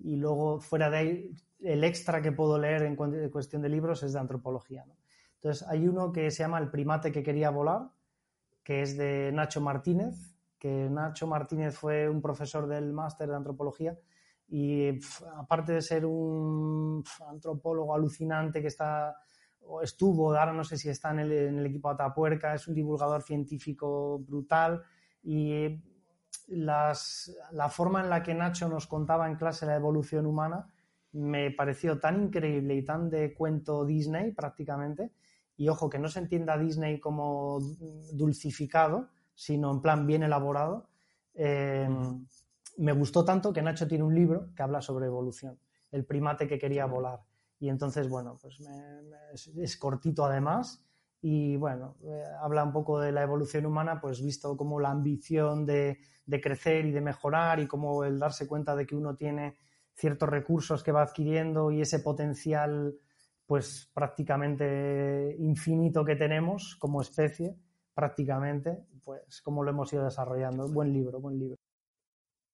y 0.02 0.16
luego 0.16 0.60
fuera 0.60 0.90
de 0.90 0.96
ahí 0.96 1.30
el 1.60 1.84
extra 1.84 2.22
que 2.22 2.32
puedo 2.32 2.58
leer 2.58 2.82
en 2.82 2.96
cuestión 2.96 3.62
de 3.62 3.68
libros 3.68 4.02
es 4.02 4.12
de 4.12 4.20
antropología. 4.20 4.84
Entonces 5.36 5.66
hay 5.68 5.86
uno 5.86 6.12
que 6.12 6.30
se 6.30 6.42
llama 6.42 6.58
El 6.58 6.70
primate 6.70 7.12
que 7.12 7.22
quería 7.22 7.50
volar, 7.50 7.90
que 8.62 8.82
es 8.82 8.96
de 8.96 9.30
Nacho 9.32 9.60
Martínez, 9.60 10.14
que 10.58 10.88
Nacho 10.90 11.26
Martínez 11.26 11.76
fue 11.76 12.08
un 12.08 12.20
profesor 12.20 12.66
del 12.66 12.92
máster 12.92 13.28
de 13.28 13.36
antropología 13.36 13.98
y 14.48 14.98
aparte 15.36 15.72
de 15.72 15.82
ser 15.82 16.06
un 16.06 17.04
antropólogo 17.28 17.94
alucinante 17.94 18.60
que 18.60 18.68
está 18.68 19.16
o 19.68 19.82
estuvo, 19.82 20.34
ahora 20.34 20.52
no 20.52 20.64
sé 20.64 20.76
si 20.76 20.88
está 20.88 21.10
en 21.10 21.20
el, 21.20 21.66
equipo 21.66 21.90
Atapuerca, 21.90 22.54
es 22.54 22.66
un 22.68 22.74
divulgador 22.74 23.22
científico 23.22 24.18
brutal 24.18 24.82
y 25.22 25.82
las, 26.48 27.36
la 27.52 27.68
forma 27.68 28.00
en 28.00 28.10
la 28.10 28.22
que 28.22 28.34
Nacho 28.34 28.68
nos 28.68 28.86
contaba 28.86 29.28
en 29.28 29.36
clase 29.36 29.66
la 29.66 29.76
evolución 29.76 30.26
humana 30.26 30.66
me 31.12 31.50
pareció 31.50 31.98
tan 31.98 32.24
increíble 32.24 32.74
y 32.74 32.84
tan 32.84 33.10
de 33.10 33.34
cuento 33.34 33.84
Disney 33.84 34.32
prácticamente. 34.32 35.12
Y 35.56 35.68
ojo, 35.68 35.90
que 35.90 35.98
no 35.98 36.08
se 36.08 36.20
entienda 36.20 36.56
Disney 36.56 37.00
como 37.00 37.58
dulcificado, 38.12 39.08
sino 39.34 39.72
en 39.72 39.80
plan 39.80 40.06
bien 40.06 40.22
elaborado. 40.22 40.88
Eh, 41.34 41.88
me 42.76 42.92
gustó 42.92 43.24
tanto 43.24 43.52
que 43.52 43.62
Nacho 43.62 43.88
tiene 43.88 44.04
un 44.04 44.14
libro 44.14 44.54
que 44.54 44.62
habla 44.62 44.80
sobre 44.80 45.06
evolución, 45.06 45.58
el 45.90 46.04
primate 46.04 46.46
que 46.46 46.58
quería 46.58 46.86
volar. 46.86 47.20
Y 47.60 47.68
entonces, 47.68 48.08
bueno, 48.08 48.38
pues 48.40 48.58
es, 49.56 49.76
cortito 49.76 50.24
además 50.24 50.84
y 51.20 51.56
bueno, 51.56 51.96
eh, 52.04 52.22
habla 52.40 52.62
un 52.62 52.72
poco 52.72 53.00
de 53.00 53.10
la 53.10 53.22
evolución 53.22 53.66
humana, 53.66 54.00
pues 54.00 54.22
visto 54.22 54.56
como 54.56 54.78
la 54.78 54.90
ambición 54.90 55.66
de, 55.66 55.98
de, 56.24 56.40
crecer 56.40 56.86
y 56.86 56.92
de 56.92 57.00
mejorar 57.00 57.58
y 57.58 57.66
como 57.66 58.04
el 58.04 58.18
darse 58.18 58.46
cuenta 58.46 58.76
de 58.76 58.86
que 58.86 58.94
uno 58.94 59.16
tiene 59.16 59.58
ciertos 59.94 60.28
recursos 60.28 60.84
que 60.84 60.92
va 60.92 61.02
adquiriendo 61.02 61.72
y 61.72 61.80
ese 61.80 61.98
potencial 61.98 62.96
pues 63.48 63.90
prácticamente 63.94 65.34
infinito 65.38 66.04
que 66.04 66.16
tenemos 66.16 66.76
como 66.76 67.00
especie, 67.00 67.56
prácticamente, 67.94 68.84
pues 69.02 69.40
como 69.40 69.64
lo 69.64 69.70
hemos 69.70 69.90
ido 69.90 70.04
desarrollando. 70.04 70.68
Buen 70.68 70.92
libro, 70.92 71.18
buen 71.18 71.38
libro. 71.38 71.56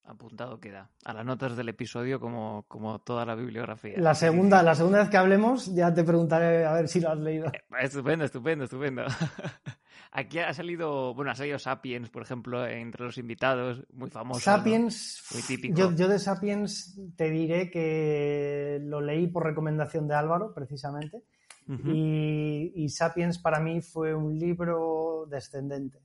Apuntado 0.07 0.61
queda. 0.61 0.91
A 1.05 1.15
las 1.15 1.25
notas 1.25 1.57
del 1.57 1.71
episodio 1.71 2.21
como, 2.21 2.67
como 2.69 2.99
toda 2.99 3.25
la 3.25 3.35
bibliografía. 3.35 3.95
La 3.97 4.15
segunda, 4.15 4.63
la 4.63 4.75
segunda 4.75 4.99
vez 4.99 5.09
que 5.09 5.17
hablemos 5.17 5.75
ya 5.75 5.95
te 5.95 6.05
preguntaré 6.05 6.67
a 6.67 6.75
ver 6.75 6.89
si 6.89 7.01
lo 7.01 7.09
has 7.09 7.19
leído. 7.19 7.47
Eh, 7.47 7.63
estupendo, 7.81 8.27
estupendo, 8.27 8.65
estupendo. 8.65 9.05
Aquí 10.13 10.41
ha 10.41 10.53
salido, 10.53 11.15
bueno, 11.15 11.31
ha 11.31 11.35
salido 11.35 11.59
Sapiens, 11.59 12.11
por 12.11 12.23
ejemplo, 12.23 12.67
entre 12.67 13.03
los 13.03 13.17
invitados, 13.17 13.83
muy 13.95 14.11
famoso. 14.11 14.41
Sapiens, 14.41 15.25
muy 15.33 15.43
típico. 15.43 15.75
Yo, 15.75 15.93
yo, 15.93 16.07
de 16.07 16.19
Sapiens 16.19 17.01
te 17.17 17.31
diré 17.31 17.71
que 17.71 18.81
lo 18.83 19.01
leí 19.01 19.27
por 19.27 19.45
recomendación 19.45 20.07
de 20.07 20.15
Álvaro, 20.15 20.53
precisamente. 20.55 21.23
y, 21.67 22.73
y, 22.77 22.89
Sapiens 22.91 23.39
para 23.39 23.59
mí 23.59 23.81
fue 23.81 24.15
un 24.15 24.39
libro 24.39 25.27
descendente, 25.31 25.99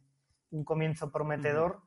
un 0.52 0.64
comienzo 0.64 1.12
prometedor 1.12 1.82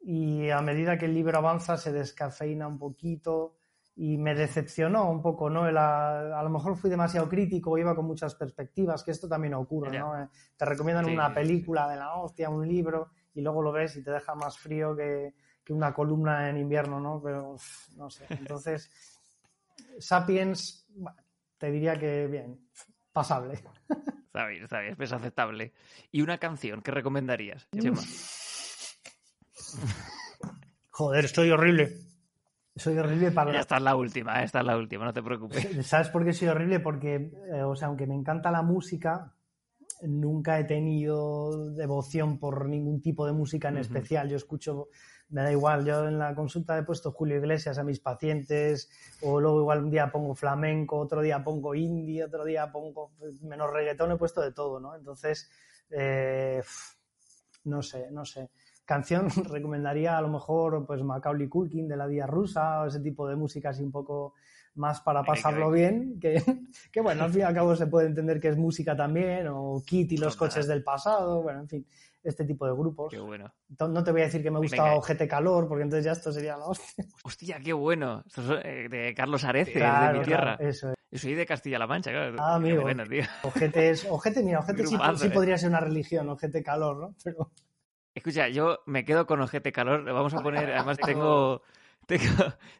y 0.00 0.50
a 0.50 0.60
medida 0.60 0.98
que 0.98 1.06
el 1.06 1.14
libro 1.14 1.38
avanza 1.38 1.76
se 1.76 1.92
descafeina 1.92 2.66
un 2.66 2.78
poquito 2.78 3.56
y 3.96 4.18
me 4.18 4.34
decepcionó 4.34 5.10
un 5.10 5.22
poco, 5.22 5.48
¿no? 5.48 5.64
a, 5.64 6.42
lo 6.42 6.50
mejor 6.50 6.76
fui 6.76 6.90
demasiado 6.90 7.28
crítico, 7.28 7.78
iba 7.78 7.96
con 7.96 8.06
muchas 8.06 8.34
perspectivas, 8.34 9.02
que 9.02 9.10
esto 9.10 9.26
también 9.26 9.54
ocurre, 9.54 9.98
¿no? 9.98 10.20
Eh, 10.20 10.28
te 10.54 10.66
recomiendan 10.66 11.06
una 11.06 11.32
película 11.32 11.88
de 11.88 11.96
la 11.96 12.14
hostia, 12.16 12.50
un 12.50 12.68
libro, 12.68 13.12
y 13.32 13.40
luego 13.40 13.62
lo 13.62 13.72
ves 13.72 13.96
y 13.96 14.02
te 14.02 14.10
deja 14.10 14.34
más 14.34 14.58
frío 14.58 14.94
que, 14.94 15.34
que 15.64 15.72
una 15.72 15.94
columna 15.94 16.50
en 16.50 16.58
invierno, 16.58 17.00
¿no? 17.00 17.22
Pero, 17.22 17.56
no 17.96 18.10
sé. 18.10 18.26
Entonces, 18.28 18.90
Sapiens, 19.98 20.86
bueno, 20.94 21.22
te 21.56 21.70
diría 21.70 21.98
que 21.98 22.26
bien, 22.26 22.68
pasable. 23.12 23.54
Está 24.26 24.48
bien, 24.48 24.64
está 24.64 24.80
bien, 24.80 24.96
es 25.00 25.12
aceptable. 25.12 25.72
¿Y 26.12 26.20
una 26.20 26.36
canción 26.36 26.82
qué 26.82 26.90
recomendarías, 26.90 27.66
Joder, 30.90 31.24
estoy 31.24 31.50
horrible. 31.50 32.06
Soy 32.76 32.98
horrible 32.98 33.30
para. 33.30 33.58
Esta 33.58 33.76
es 33.76 33.82
la 33.82 33.96
última, 33.96 34.42
esta 34.42 34.60
es 34.60 34.66
la 34.66 34.76
última, 34.76 35.06
no 35.06 35.12
te 35.12 35.22
preocupes. 35.22 35.66
¿Sabes 35.86 36.08
por 36.08 36.24
qué 36.24 36.32
soy 36.32 36.48
horrible? 36.48 36.80
Porque, 36.80 37.32
eh, 37.52 37.62
o 37.62 37.74
sea, 37.74 37.88
aunque 37.88 38.06
me 38.06 38.14
encanta 38.14 38.50
la 38.50 38.62
música, 38.62 39.34
nunca 40.02 40.58
he 40.58 40.64
tenido 40.64 41.70
devoción 41.70 42.38
por 42.38 42.68
ningún 42.68 43.00
tipo 43.00 43.26
de 43.26 43.32
música 43.32 43.68
en 43.68 43.78
especial. 43.78 44.28
Yo 44.28 44.36
escucho, 44.36 44.88
me 45.30 45.42
da 45.42 45.50
igual, 45.50 45.86
yo 45.86 46.06
en 46.06 46.18
la 46.18 46.34
consulta 46.34 46.76
he 46.76 46.82
puesto 46.82 47.12
Julio 47.12 47.38
Iglesias 47.38 47.78
a 47.78 47.84
mis 47.84 48.00
pacientes, 48.00 48.90
o 49.22 49.40
luego 49.40 49.60
igual 49.60 49.84
un 49.84 49.90
día 49.90 50.12
pongo 50.12 50.34
flamenco, 50.34 50.98
otro 50.98 51.22
día 51.22 51.42
pongo 51.42 51.74
indie, 51.74 52.24
otro 52.24 52.44
día 52.44 52.70
pongo 52.70 53.12
menos 53.42 53.70
reggaetón, 53.70 54.12
he 54.12 54.16
puesto 54.16 54.42
de 54.42 54.52
todo, 54.52 54.80
¿no? 54.80 54.94
Entonces, 54.94 55.50
eh, 55.90 56.62
no 57.64 57.80
sé, 57.80 58.10
no 58.10 58.26
sé 58.26 58.50
canción 58.86 59.28
recomendaría 59.50 60.16
a 60.16 60.22
lo 60.22 60.28
mejor 60.28 60.86
pues 60.86 61.02
Macaulay 61.02 61.48
Culkin 61.48 61.86
de 61.86 61.96
la 61.96 62.06
Día 62.06 62.26
Rusa 62.26 62.82
o 62.82 62.86
ese 62.86 63.00
tipo 63.00 63.28
de 63.28 63.36
música 63.36 63.70
así 63.70 63.82
un 63.82 63.92
poco 63.92 64.34
más 64.76 65.00
para 65.00 65.22
pasarlo 65.22 65.70
bien, 65.70 66.18
que, 66.20 66.42
que, 66.92 67.00
bueno, 67.00 67.24
al 67.24 67.32
fin 67.32 67.40
y 67.40 67.44
al 67.44 67.54
cabo 67.54 67.74
se 67.74 67.86
puede 67.86 68.08
entender 68.08 68.40
que 68.40 68.48
es 68.48 68.56
música 68.56 68.94
también, 68.94 69.48
o 69.48 69.82
Kit 69.84 70.12
y 70.12 70.16
los 70.18 70.36
coches 70.36 70.66
del 70.66 70.84
pasado, 70.84 71.42
bueno, 71.42 71.60
en 71.60 71.68
fin, 71.68 71.86
este 72.22 72.44
tipo 72.44 72.66
de 72.66 72.72
grupos. 72.72 73.10
Qué 73.10 73.18
bueno. 73.18 73.52
No 73.78 74.04
te 74.04 74.12
voy 74.12 74.22
a 74.22 74.24
decir 74.24 74.42
que 74.42 74.50
me 74.50 74.58
gusta 74.58 74.94
Ojete 74.96 75.26
Calor, 75.26 75.66
porque 75.68 75.84
entonces 75.84 76.04
ya 76.04 76.12
esto 76.12 76.32
sería 76.32 76.56
la 76.56 76.66
hostia. 76.66 77.04
Hostia, 77.24 77.58
qué 77.60 77.72
bueno. 77.72 78.22
Esto 78.26 78.58
es 78.58 78.64
eh, 78.64 78.88
de 78.88 79.14
Carlos 79.14 79.44
Arece, 79.44 79.78
de 79.78 80.12
mi 80.12 80.24
tierra. 80.24 80.56
eso 80.60 80.90
es. 80.90 80.96
Yo 81.10 81.18
soy 81.20 81.34
de 81.34 81.46
Castilla-La 81.46 81.86
Mancha, 81.86 82.10
claro. 82.10 82.36
Ah, 82.38 82.56
amigo. 82.56 82.84
Ojete 83.44 83.90
es, 83.90 84.04
ojete, 84.04 84.42
mira, 84.42 84.58
ojete 84.58 84.86
sí, 84.86 84.98
sí, 85.16 85.28
podría 85.28 85.56
ser 85.56 85.70
una 85.70 85.80
religión, 85.80 86.28
ojete 86.28 86.62
calor, 86.62 86.96
¿no? 86.96 87.14
Pero... 87.22 87.52
Escucha, 88.16 88.48
yo 88.48 88.80
me 88.86 89.04
quedo 89.04 89.26
con 89.26 89.42
Ojete 89.42 89.72
Calor. 89.72 90.02
Vamos 90.02 90.32
a 90.32 90.40
poner, 90.42 90.72
además 90.72 90.96
tengo, 90.96 91.60
tengo, 92.06 92.24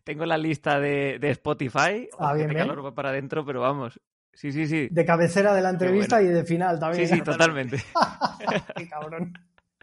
tengo 0.03 0.25
la 0.25 0.39
lista 0.39 0.81
de, 0.81 1.19
de 1.21 1.29
Spotify. 1.29 2.09
Ah, 2.19 2.33
Ojete 2.33 2.55
Calor 2.55 2.83
va 2.83 2.95
para 2.95 3.11
adentro, 3.11 3.45
pero 3.45 3.61
vamos. 3.61 4.01
Sí, 4.33 4.51
sí, 4.51 4.67
sí. 4.67 4.89
De 4.91 5.05
cabecera 5.05 5.55
de 5.55 5.61
la 5.61 5.69
entrevista 5.69 6.23
y 6.23 6.29
de 6.29 6.43
final 6.47 6.81
también. 6.81 7.07
Sí, 7.07 7.17
sí, 7.17 7.21
totalmente. 7.21 7.77
Qué 8.77 8.89
cabrón. 8.89 9.35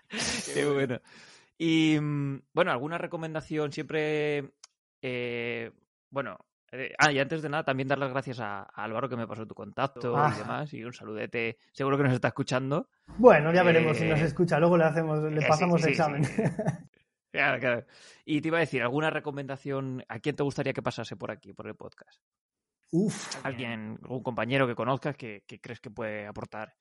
Qué 0.55 0.65
bueno. 0.65 0.99
Y 1.55 1.99
mm, 2.01 2.41
bueno, 2.51 2.71
alguna 2.71 2.97
recomendación 2.97 3.71
siempre. 3.71 4.53
Eh, 5.03 5.69
bueno, 6.09 6.39
eh, 6.73 6.93
ah, 6.97 7.11
y 7.11 7.19
antes 7.19 7.41
de 7.41 7.49
nada, 7.49 7.63
también 7.63 7.87
dar 7.87 7.97
las 7.99 8.09
gracias 8.11 8.39
a, 8.39 8.61
a 8.63 8.83
Álvaro 8.83 9.07
que 9.07 9.15
me 9.15 9.27
pasó 9.27 9.45
tu 9.45 9.53
contacto 9.55 10.15
Ah. 10.17 10.31
y 10.35 10.39
demás. 10.39 10.73
Y 10.73 10.83
un 10.83 10.93
saludete, 10.93 11.57
seguro 11.71 11.97
que 11.97 12.03
nos 12.03 12.13
está 12.13 12.29
escuchando. 12.29 12.89
Bueno, 13.17 13.53
ya 13.53 13.63
veremos 13.63 13.95
si 13.97 14.05
Eh, 14.05 14.09
nos 14.09 14.19
escucha. 14.21 14.59
Luego 14.59 14.77
le 14.77 14.85
hacemos, 14.85 15.19
Eh, 15.23 15.31
le 15.31 15.41
sí, 15.41 15.47
pasamos 15.47 15.79
sí, 15.81 15.85
sí, 15.85 15.91
examen. 15.91 16.23
sí. 16.25 16.41
Claro, 17.31 17.59
claro. 17.59 17.85
Y 18.25 18.41
te 18.41 18.49
iba 18.49 18.57
a 18.57 18.59
decir, 18.59 18.83
¿alguna 18.83 19.09
recomendación? 19.09 20.03
¿A 20.07 20.19
quién 20.19 20.35
te 20.35 20.43
gustaría 20.43 20.71
que 20.71 20.83
pasase 20.83 21.15
por 21.15 21.31
aquí, 21.31 21.51
por 21.51 21.65
el 21.67 21.73
podcast? 21.75 22.21
Uf, 22.91 23.43
¿Alguien, 23.43 23.97
algún 24.03 24.21
compañero 24.21 24.67
que 24.67 24.75
conozcas 24.75 25.17
que, 25.17 25.43
que 25.47 25.59
crees 25.59 25.79
que 25.79 25.89
puede 25.89 26.27
aportar? 26.27 26.75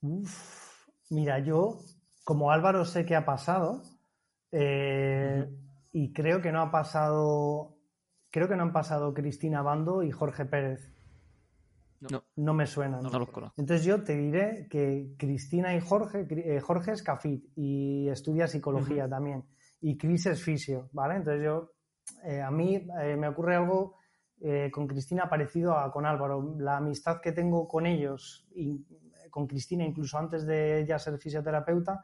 uf. 0.00 0.86
Mira, 1.10 1.40
yo, 1.40 1.80
como 2.22 2.52
Álvaro 2.52 2.84
sé 2.84 3.04
que 3.04 3.16
ha 3.16 3.24
pasado, 3.24 3.82
eh, 4.52 5.44
y 5.90 6.12
creo 6.12 6.40
que 6.40 6.52
no 6.52 6.60
ha 6.62 6.70
pasado, 6.70 7.76
creo 8.30 8.48
que 8.48 8.56
no 8.56 8.62
han 8.62 8.72
pasado 8.72 9.12
Cristina 9.14 9.62
Bando 9.62 10.02
y 10.02 10.10
Jorge 10.10 10.44
Pérez. 10.44 10.92
No, 12.00 12.24
No 12.36 12.54
me 12.54 12.66
suenan. 12.66 13.02
no 13.02 13.18
los 13.18 13.30
conozco. 13.30 13.54
Entonces 13.58 13.84
yo 13.84 14.02
te 14.02 14.16
diré 14.16 14.66
que 14.70 15.14
Cristina 15.18 15.74
y 15.76 15.80
Jorge, 15.80 16.26
eh, 16.30 16.60
Jorge 16.60 16.92
es 16.92 17.02
CAFIT 17.02 17.44
y 17.56 18.08
estudia 18.08 18.46
psicología 18.46 19.06
también, 19.08 19.44
y 19.82 19.98
Cris 19.98 20.26
es 20.26 20.42
fisio, 20.42 20.88
¿vale? 20.92 21.16
Entonces 21.16 21.44
yo, 21.44 21.72
eh, 22.24 22.40
a 22.40 22.50
mí 22.50 22.76
eh, 23.02 23.16
me 23.16 23.28
ocurre 23.28 23.56
algo 23.56 23.96
eh, 24.40 24.70
con 24.72 24.86
Cristina 24.86 25.28
parecido 25.28 25.76
a 25.78 25.92
con 25.92 26.06
Álvaro. 26.06 26.56
La 26.58 26.78
amistad 26.78 27.20
que 27.20 27.32
tengo 27.32 27.68
con 27.68 27.84
ellos 27.86 28.48
y 28.54 28.86
con 29.28 29.46
Cristina, 29.46 29.84
incluso 29.84 30.16
antes 30.16 30.46
de 30.46 30.80
ella 30.80 30.98
ser 30.98 31.18
fisioterapeuta, 31.18 32.02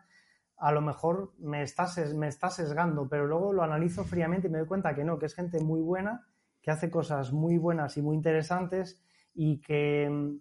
a 0.58 0.72
lo 0.72 0.80
mejor 0.80 1.32
me 1.38 1.62
está, 1.62 1.86
me 2.14 2.28
está 2.28 2.50
sesgando, 2.50 3.08
pero 3.08 3.26
luego 3.26 3.52
lo 3.52 3.62
analizo 3.62 4.04
fríamente 4.04 4.48
y 4.48 4.50
me 4.50 4.58
doy 4.58 4.66
cuenta 4.66 4.94
que 4.94 5.04
no, 5.04 5.18
que 5.18 5.26
es 5.26 5.34
gente 5.34 5.60
muy 5.60 5.80
buena, 5.80 6.26
que 6.62 6.70
hace 6.70 6.90
cosas 6.90 7.32
muy 7.32 7.58
buenas 7.58 7.96
y 7.96 8.02
muy 8.02 8.16
interesantes 8.16 9.02
y 9.34 9.60
que 9.60 10.08
mm, 10.10 10.40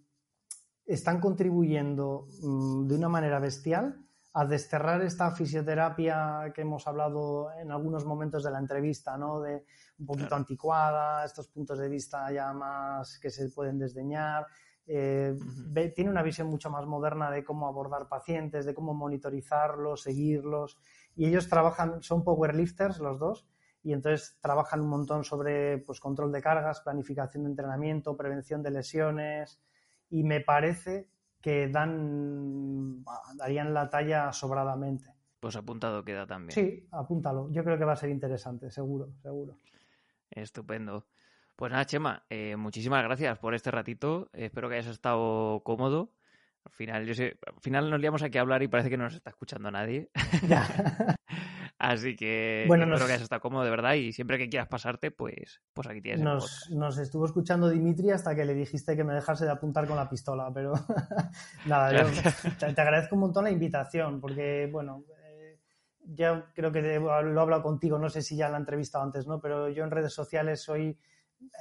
están 0.86 1.20
contribuyendo 1.20 2.28
mm, 2.42 2.88
de 2.88 2.96
una 2.96 3.10
manera 3.10 3.40
bestial 3.40 4.02
a 4.34 4.46
desterrar 4.46 5.02
esta 5.02 5.32
fisioterapia 5.32 6.52
que 6.54 6.62
hemos 6.62 6.86
hablado 6.88 7.52
en 7.54 7.72
algunos 7.72 8.06
momentos 8.06 8.44
de 8.44 8.52
la 8.52 8.60
entrevista, 8.60 9.18
¿no? 9.18 9.40
De 9.42 9.66
un 9.98 10.06
poquito 10.06 10.28
Claro. 10.28 10.42
anticuada, 10.42 11.24
estos 11.24 11.48
puntos 11.48 11.80
de 11.80 11.88
vista 11.88 12.30
ya 12.34 12.52
más 12.52 13.18
que 13.20 13.30
se 13.30 13.48
pueden 13.50 13.80
desdeñar. 13.80 14.46
Eh, 14.88 15.36
ve- 15.38 15.90
tiene 15.90 16.12
una 16.12 16.22
visión 16.22 16.48
mucho 16.48 16.70
más 16.70 16.86
moderna 16.86 17.32
de 17.32 17.44
cómo 17.44 17.68
abordar 17.68 18.08
pacientes, 18.08 18.66
de 18.66 18.74
cómo 18.74 18.94
monitorizarlos, 18.94 20.04
seguirlos. 20.04 20.78
Y 21.16 21.26
ellos 21.28 21.50
trabajan, 21.50 22.02
son 22.04 22.24
powerlifters 22.24 23.00
los 23.00 23.20
dos, 23.20 23.48
y 23.82 23.94
entonces 23.94 24.38
trabajan 24.42 24.82
un 24.82 24.90
montón 24.90 25.24
sobre 25.24 25.80
pues, 25.80 26.00
control 26.00 26.32
de 26.32 26.42
cargas, 26.42 26.82
planificación 26.82 27.44
de 27.44 27.50
entrenamiento, 27.52 28.16
prevención 28.18 28.62
de 28.64 28.72
lesiones, 28.72 29.62
y 30.10 30.24
me 30.24 30.42
parece 30.42 31.10
que 31.42 31.68
dan, 31.68 33.04
darían 33.36 33.74
la 33.74 33.90
talla 33.90 34.32
sobradamente. 34.34 35.14
Pues 35.40 35.56
apuntado 35.56 36.04
queda 36.04 36.26
también. 36.26 36.52
Sí, 36.56 36.88
apúntalo. 36.92 37.50
Yo 37.52 37.64
creo 37.64 37.78
que 37.78 37.86
va 37.86 37.94
a 37.94 37.98
ser 37.98 38.10
interesante, 38.10 38.72
seguro, 38.72 39.10
seguro. 39.22 39.58
Estupendo. 40.32 41.06
Pues 41.56 41.72
nada, 41.72 41.86
Chema, 41.86 42.24
eh, 42.30 42.56
muchísimas 42.58 43.04
gracias 43.04 43.40
por 43.40 43.56
este 43.56 43.72
ratito. 43.72 44.30
Espero 44.34 44.68
que 44.70 44.76
hayas 44.76 44.88
estado 44.92 45.62
cómodo. 45.64 46.12
Al 46.66 46.72
final, 46.74 47.06
yo 47.06 47.14
sé, 47.14 47.38
al 47.46 47.62
final 47.62 47.90
nos 47.90 48.00
liamos 48.02 48.24
aquí 48.24 48.38
a 48.38 48.42
hablar 48.42 48.62
y 48.64 48.68
parece 48.68 48.90
que 48.90 48.98
no 48.98 49.06
nos 49.06 49.14
está 49.14 49.30
escuchando 49.30 49.70
nadie. 49.72 50.10
Ya. 50.50 50.68
Así 51.78 52.16
que 52.16 52.66
Bueno, 52.68 52.84
espero 52.86 53.00
nos- 53.00 53.08
que 53.08 53.14
hayas 53.14 53.22
estado 53.24 53.42
cómodo 53.42 53.64
de 53.64 53.70
verdad 53.70 53.94
y 53.94 54.12
siempre 54.12 54.38
que 54.38 54.50
quieras 54.50 54.68
pasarte, 54.68 55.12
pues, 55.12 55.62
pues 55.74 55.88
aquí 55.88 56.02
tienes 56.02 56.22
Nos, 56.72 56.98
estuvo 57.00 57.26
escuchando 57.26 57.70
Dimitri 57.70 58.10
hasta 58.12 58.36
que 58.36 58.44
le 58.46 58.54
dijiste 58.54 58.96
que 58.96 59.04
me 59.04 59.14
dejase 59.14 59.46
de 59.46 59.52
apuntar 59.52 59.86
con 59.88 59.96
la 59.96 60.10
pistola, 60.10 60.50
pero 60.54 60.74
nada, 61.66 61.92
yo 62.04 62.22
te, 62.60 62.74
te 62.74 62.82
agradezco 62.82 63.16
un 63.16 63.22
montón 63.22 63.44
la 63.46 63.52
invitación, 63.52 64.20
porque 64.20 64.68
bueno, 64.72 65.04
eh, 65.24 65.60
ya 66.00 66.52
creo 66.54 66.72
que 66.72 66.82
te- 66.82 67.00
lo 67.00 67.12
he 67.12 67.40
hablado 67.42 67.62
contigo, 67.62 68.00
no 68.00 68.10
sé 68.10 68.22
si 68.22 68.36
ya 68.36 68.50
la 68.50 68.58
he 68.58 68.60
entrevistado 68.62 69.04
antes, 69.04 69.28
¿no? 69.28 69.40
Pero 69.40 69.70
yo 69.70 69.84
en 69.84 69.92
redes 69.92 70.14
sociales 70.14 70.62
soy 70.64 70.98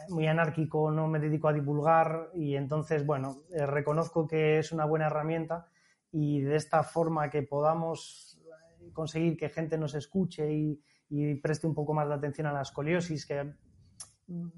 muy 0.09 0.27
anárquico, 0.27 0.91
no 0.91 1.09
me 1.09 1.19
dedico 1.19 1.49
a 1.49 1.53
divulgar 1.53 2.31
y 2.35 2.57
entonces, 2.57 3.05
bueno, 3.07 3.43
eh, 3.51 3.67
reconozco 3.67 4.27
que 4.27 4.59
es 4.59 4.73
una 4.73 4.85
buena 4.85 5.07
herramienta 5.07 5.69
y 6.11 6.41
de 6.41 6.57
esta 6.57 6.83
forma 6.83 7.31
que 7.31 7.43
podamos 7.43 8.41
eh, 8.81 8.93
conseguir 8.93 9.37
que 9.37 9.49
gente 9.49 9.79
nos 9.79 9.95
escuche 9.95 10.53
y, 10.53 10.81
y 11.09 11.35
preste 11.37 11.67
un 11.67 11.75
poco 11.75 11.95
más 11.95 12.09
de 12.09 12.15
atención 12.15 12.47
a 12.47 12.53
la 12.53 12.63
escoliosis, 12.63 13.27
que 13.27 13.55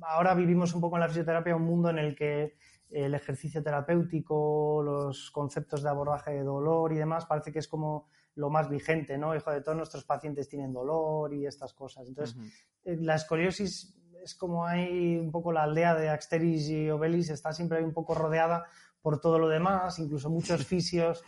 ahora 0.03 0.35
vivimos 0.35 0.75
un 0.75 0.81
poco 0.81 0.97
en 0.97 1.01
la 1.01 1.09
fisioterapia 1.09 1.57
un 1.57 1.65
mundo 1.65 1.91
en 1.91 1.99
el 1.99 2.15
que 2.15 2.57
el 2.91 3.15
ejercicio 3.15 3.63
terapéutico, 3.63 4.83
los 4.83 5.31
conceptos 5.31 5.83
de 5.83 5.89
abordaje 5.89 6.33
de 6.33 6.45
dolor 6.45 6.93
y 6.93 6.97
demás, 6.97 7.27
parece 7.27 7.53
que 7.53 7.59
es 7.59 7.69
como 7.69 8.09
lo 8.37 8.51
más 8.51 8.69
vigente, 8.69 9.19
¿no? 9.19 9.35
Hijo 9.35 9.51
de 9.51 9.63
todos 9.63 9.77
nuestros 9.77 10.05
pacientes 10.05 10.49
tienen 10.49 10.73
dolor 10.73 11.35
y 11.35 11.47
estas 11.47 11.73
cosas. 11.73 12.07
Entonces, 12.07 12.37
eh, 12.85 12.97
la 13.01 13.17
escoliosis 13.17 13.99
es 14.27 14.35
como 14.35 14.67
hay 14.67 15.17
un 15.19 15.31
poco 15.31 15.53
la 15.53 15.63
aldea 15.63 15.95
de 15.95 16.09
Axteris 16.09 16.69
y 16.69 16.91
Obelis, 16.91 17.31
está 17.31 17.53
siempre 17.53 17.83
un 17.85 17.93
poco 17.93 18.13
rodeada 18.13 18.65
por 19.01 19.21
todo 19.21 19.39
lo 19.39 19.49
demás, 19.49 20.01
incluso 20.01 20.29
muchos 20.29 20.67
fisios 20.67 21.23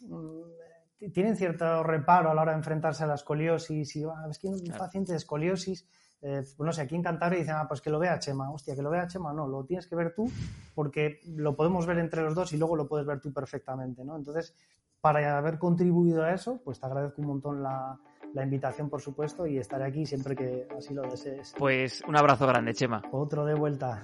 mm, 0.00 1.10
tienen 1.12 1.36
cierto 1.36 1.84
reparo 1.84 2.30
a 2.30 2.34
la 2.34 2.42
hora 2.42 2.52
de 2.52 2.58
enfrentarse 2.58 3.04
a 3.04 3.06
la 3.06 3.14
escoliosis 3.14 3.94
y 3.94 4.02
"Ah, 4.02 4.26
es 4.28 4.38
que 4.40 4.48
un 4.48 4.58
Claro. 4.58 4.78
paciente 4.80 5.12
de 5.12 5.18
escoliosis, 5.18 5.86
eh, 6.22 6.42
pues 6.56 6.66
no 6.66 6.72
sé, 6.72 6.82
aquí 6.82 6.96
en 6.96 7.04
Cantabria 7.04 7.38
dicen, 7.38 7.54
ah, 7.56 7.66
pues 7.68 7.80
que 7.80 7.90
lo 7.90 8.00
vea 8.00 8.18
Chema, 8.18 8.50
hostia, 8.50 8.74
que 8.74 8.82
lo 8.82 8.90
vea 8.90 9.06
Chema, 9.06 9.32
no, 9.32 9.46
lo 9.46 9.64
tienes 9.64 9.86
que 9.86 9.94
ver 9.94 10.12
tú 10.12 10.28
porque 10.74 11.20
lo 11.36 11.54
podemos 11.54 11.86
ver 11.86 11.98
entre 11.98 12.22
los 12.22 12.34
dos 12.34 12.52
y 12.52 12.56
luego 12.56 12.74
lo 12.74 12.88
puedes 12.88 13.06
ver 13.06 13.20
tú 13.20 13.32
perfectamente, 13.32 14.04
¿no? 14.04 14.16
Entonces, 14.16 14.52
para 15.00 15.38
haber 15.38 15.58
contribuido 15.60 16.24
a 16.24 16.32
eso, 16.32 16.60
pues 16.64 16.80
te 16.80 16.86
agradezco 16.86 17.20
un 17.22 17.28
montón 17.28 17.62
la, 17.62 17.96
la 18.34 18.42
invitación, 18.42 18.88
por 18.88 19.00
supuesto, 19.00 19.46
y 19.46 19.58
estaré 19.58 19.84
aquí 19.84 20.06
siempre 20.06 20.36
que 20.36 20.68
así 20.76 20.94
lo 20.94 21.02
desees. 21.02 21.54
Pues 21.58 22.02
un 22.06 22.16
abrazo 22.16 22.46
grande, 22.46 22.74
Chema. 22.74 23.02
Otro 23.12 23.44
de 23.44 23.54
vuelta. 23.54 24.02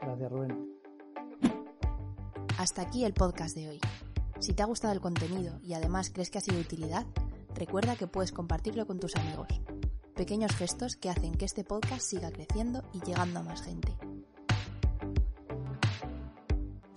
Gracias, 0.00 0.30
Rubén. 0.30 0.74
Hasta 2.58 2.82
aquí 2.82 3.04
el 3.04 3.14
podcast 3.14 3.56
de 3.56 3.68
hoy. 3.68 3.80
Si 4.38 4.52
te 4.52 4.62
ha 4.62 4.66
gustado 4.66 4.92
el 4.92 5.00
contenido 5.00 5.58
y 5.62 5.74
además 5.74 6.10
crees 6.10 6.30
que 6.30 6.38
ha 6.38 6.40
sido 6.40 6.56
de 6.56 6.62
utilidad, 6.62 7.06
recuerda 7.54 7.96
que 7.96 8.06
puedes 8.06 8.32
compartirlo 8.32 8.86
con 8.86 9.00
tus 9.00 9.16
amigos. 9.16 9.48
Pequeños 10.14 10.54
gestos 10.54 10.96
que 10.96 11.10
hacen 11.10 11.34
que 11.34 11.44
este 11.44 11.64
podcast 11.64 12.02
siga 12.02 12.30
creciendo 12.30 12.84
y 12.92 13.00
llegando 13.00 13.40
a 13.40 13.42
más 13.42 13.62
gente. 13.62 13.96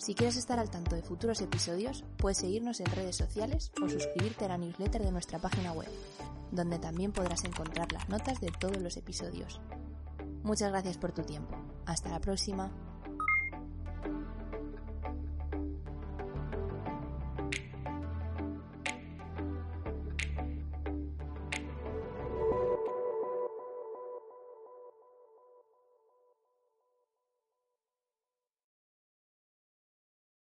Si 0.07 0.13
quieres 0.13 0.37
estar 0.37 0.57
al 0.57 0.69
tanto 0.69 0.95
de 0.95 1.01
futuros 1.01 1.41
episodios, 1.41 2.05
puedes 2.17 2.37
seguirnos 2.37 2.79
en 2.79 2.85
redes 2.85 3.17
sociales 3.17 3.73
o 3.83 3.89
suscribirte 3.89 4.45
a 4.45 4.47
la 4.47 4.57
newsletter 4.57 5.03
de 5.03 5.11
nuestra 5.11 5.37
página 5.37 5.73
web, 5.73 5.89
donde 6.51 6.79
también 6.79 7.11
podrás 7.11 7.43
encontrar 7.43 7.91
las 7.91 8.07
notas 8.09 8.39
de 8.39 8.51
todos 8.51 8.77
los 8.77 8.97
episodios. 8.97 9.61
Muchas 10.43 10.71
gracias 10.71 10.97
por 10.97 11.11
tu 11.11 11.23
tiempo. 11.23 11.55
Hasta 11.85 12.09
la 12.09 12.19
próxima. 12.19 12.71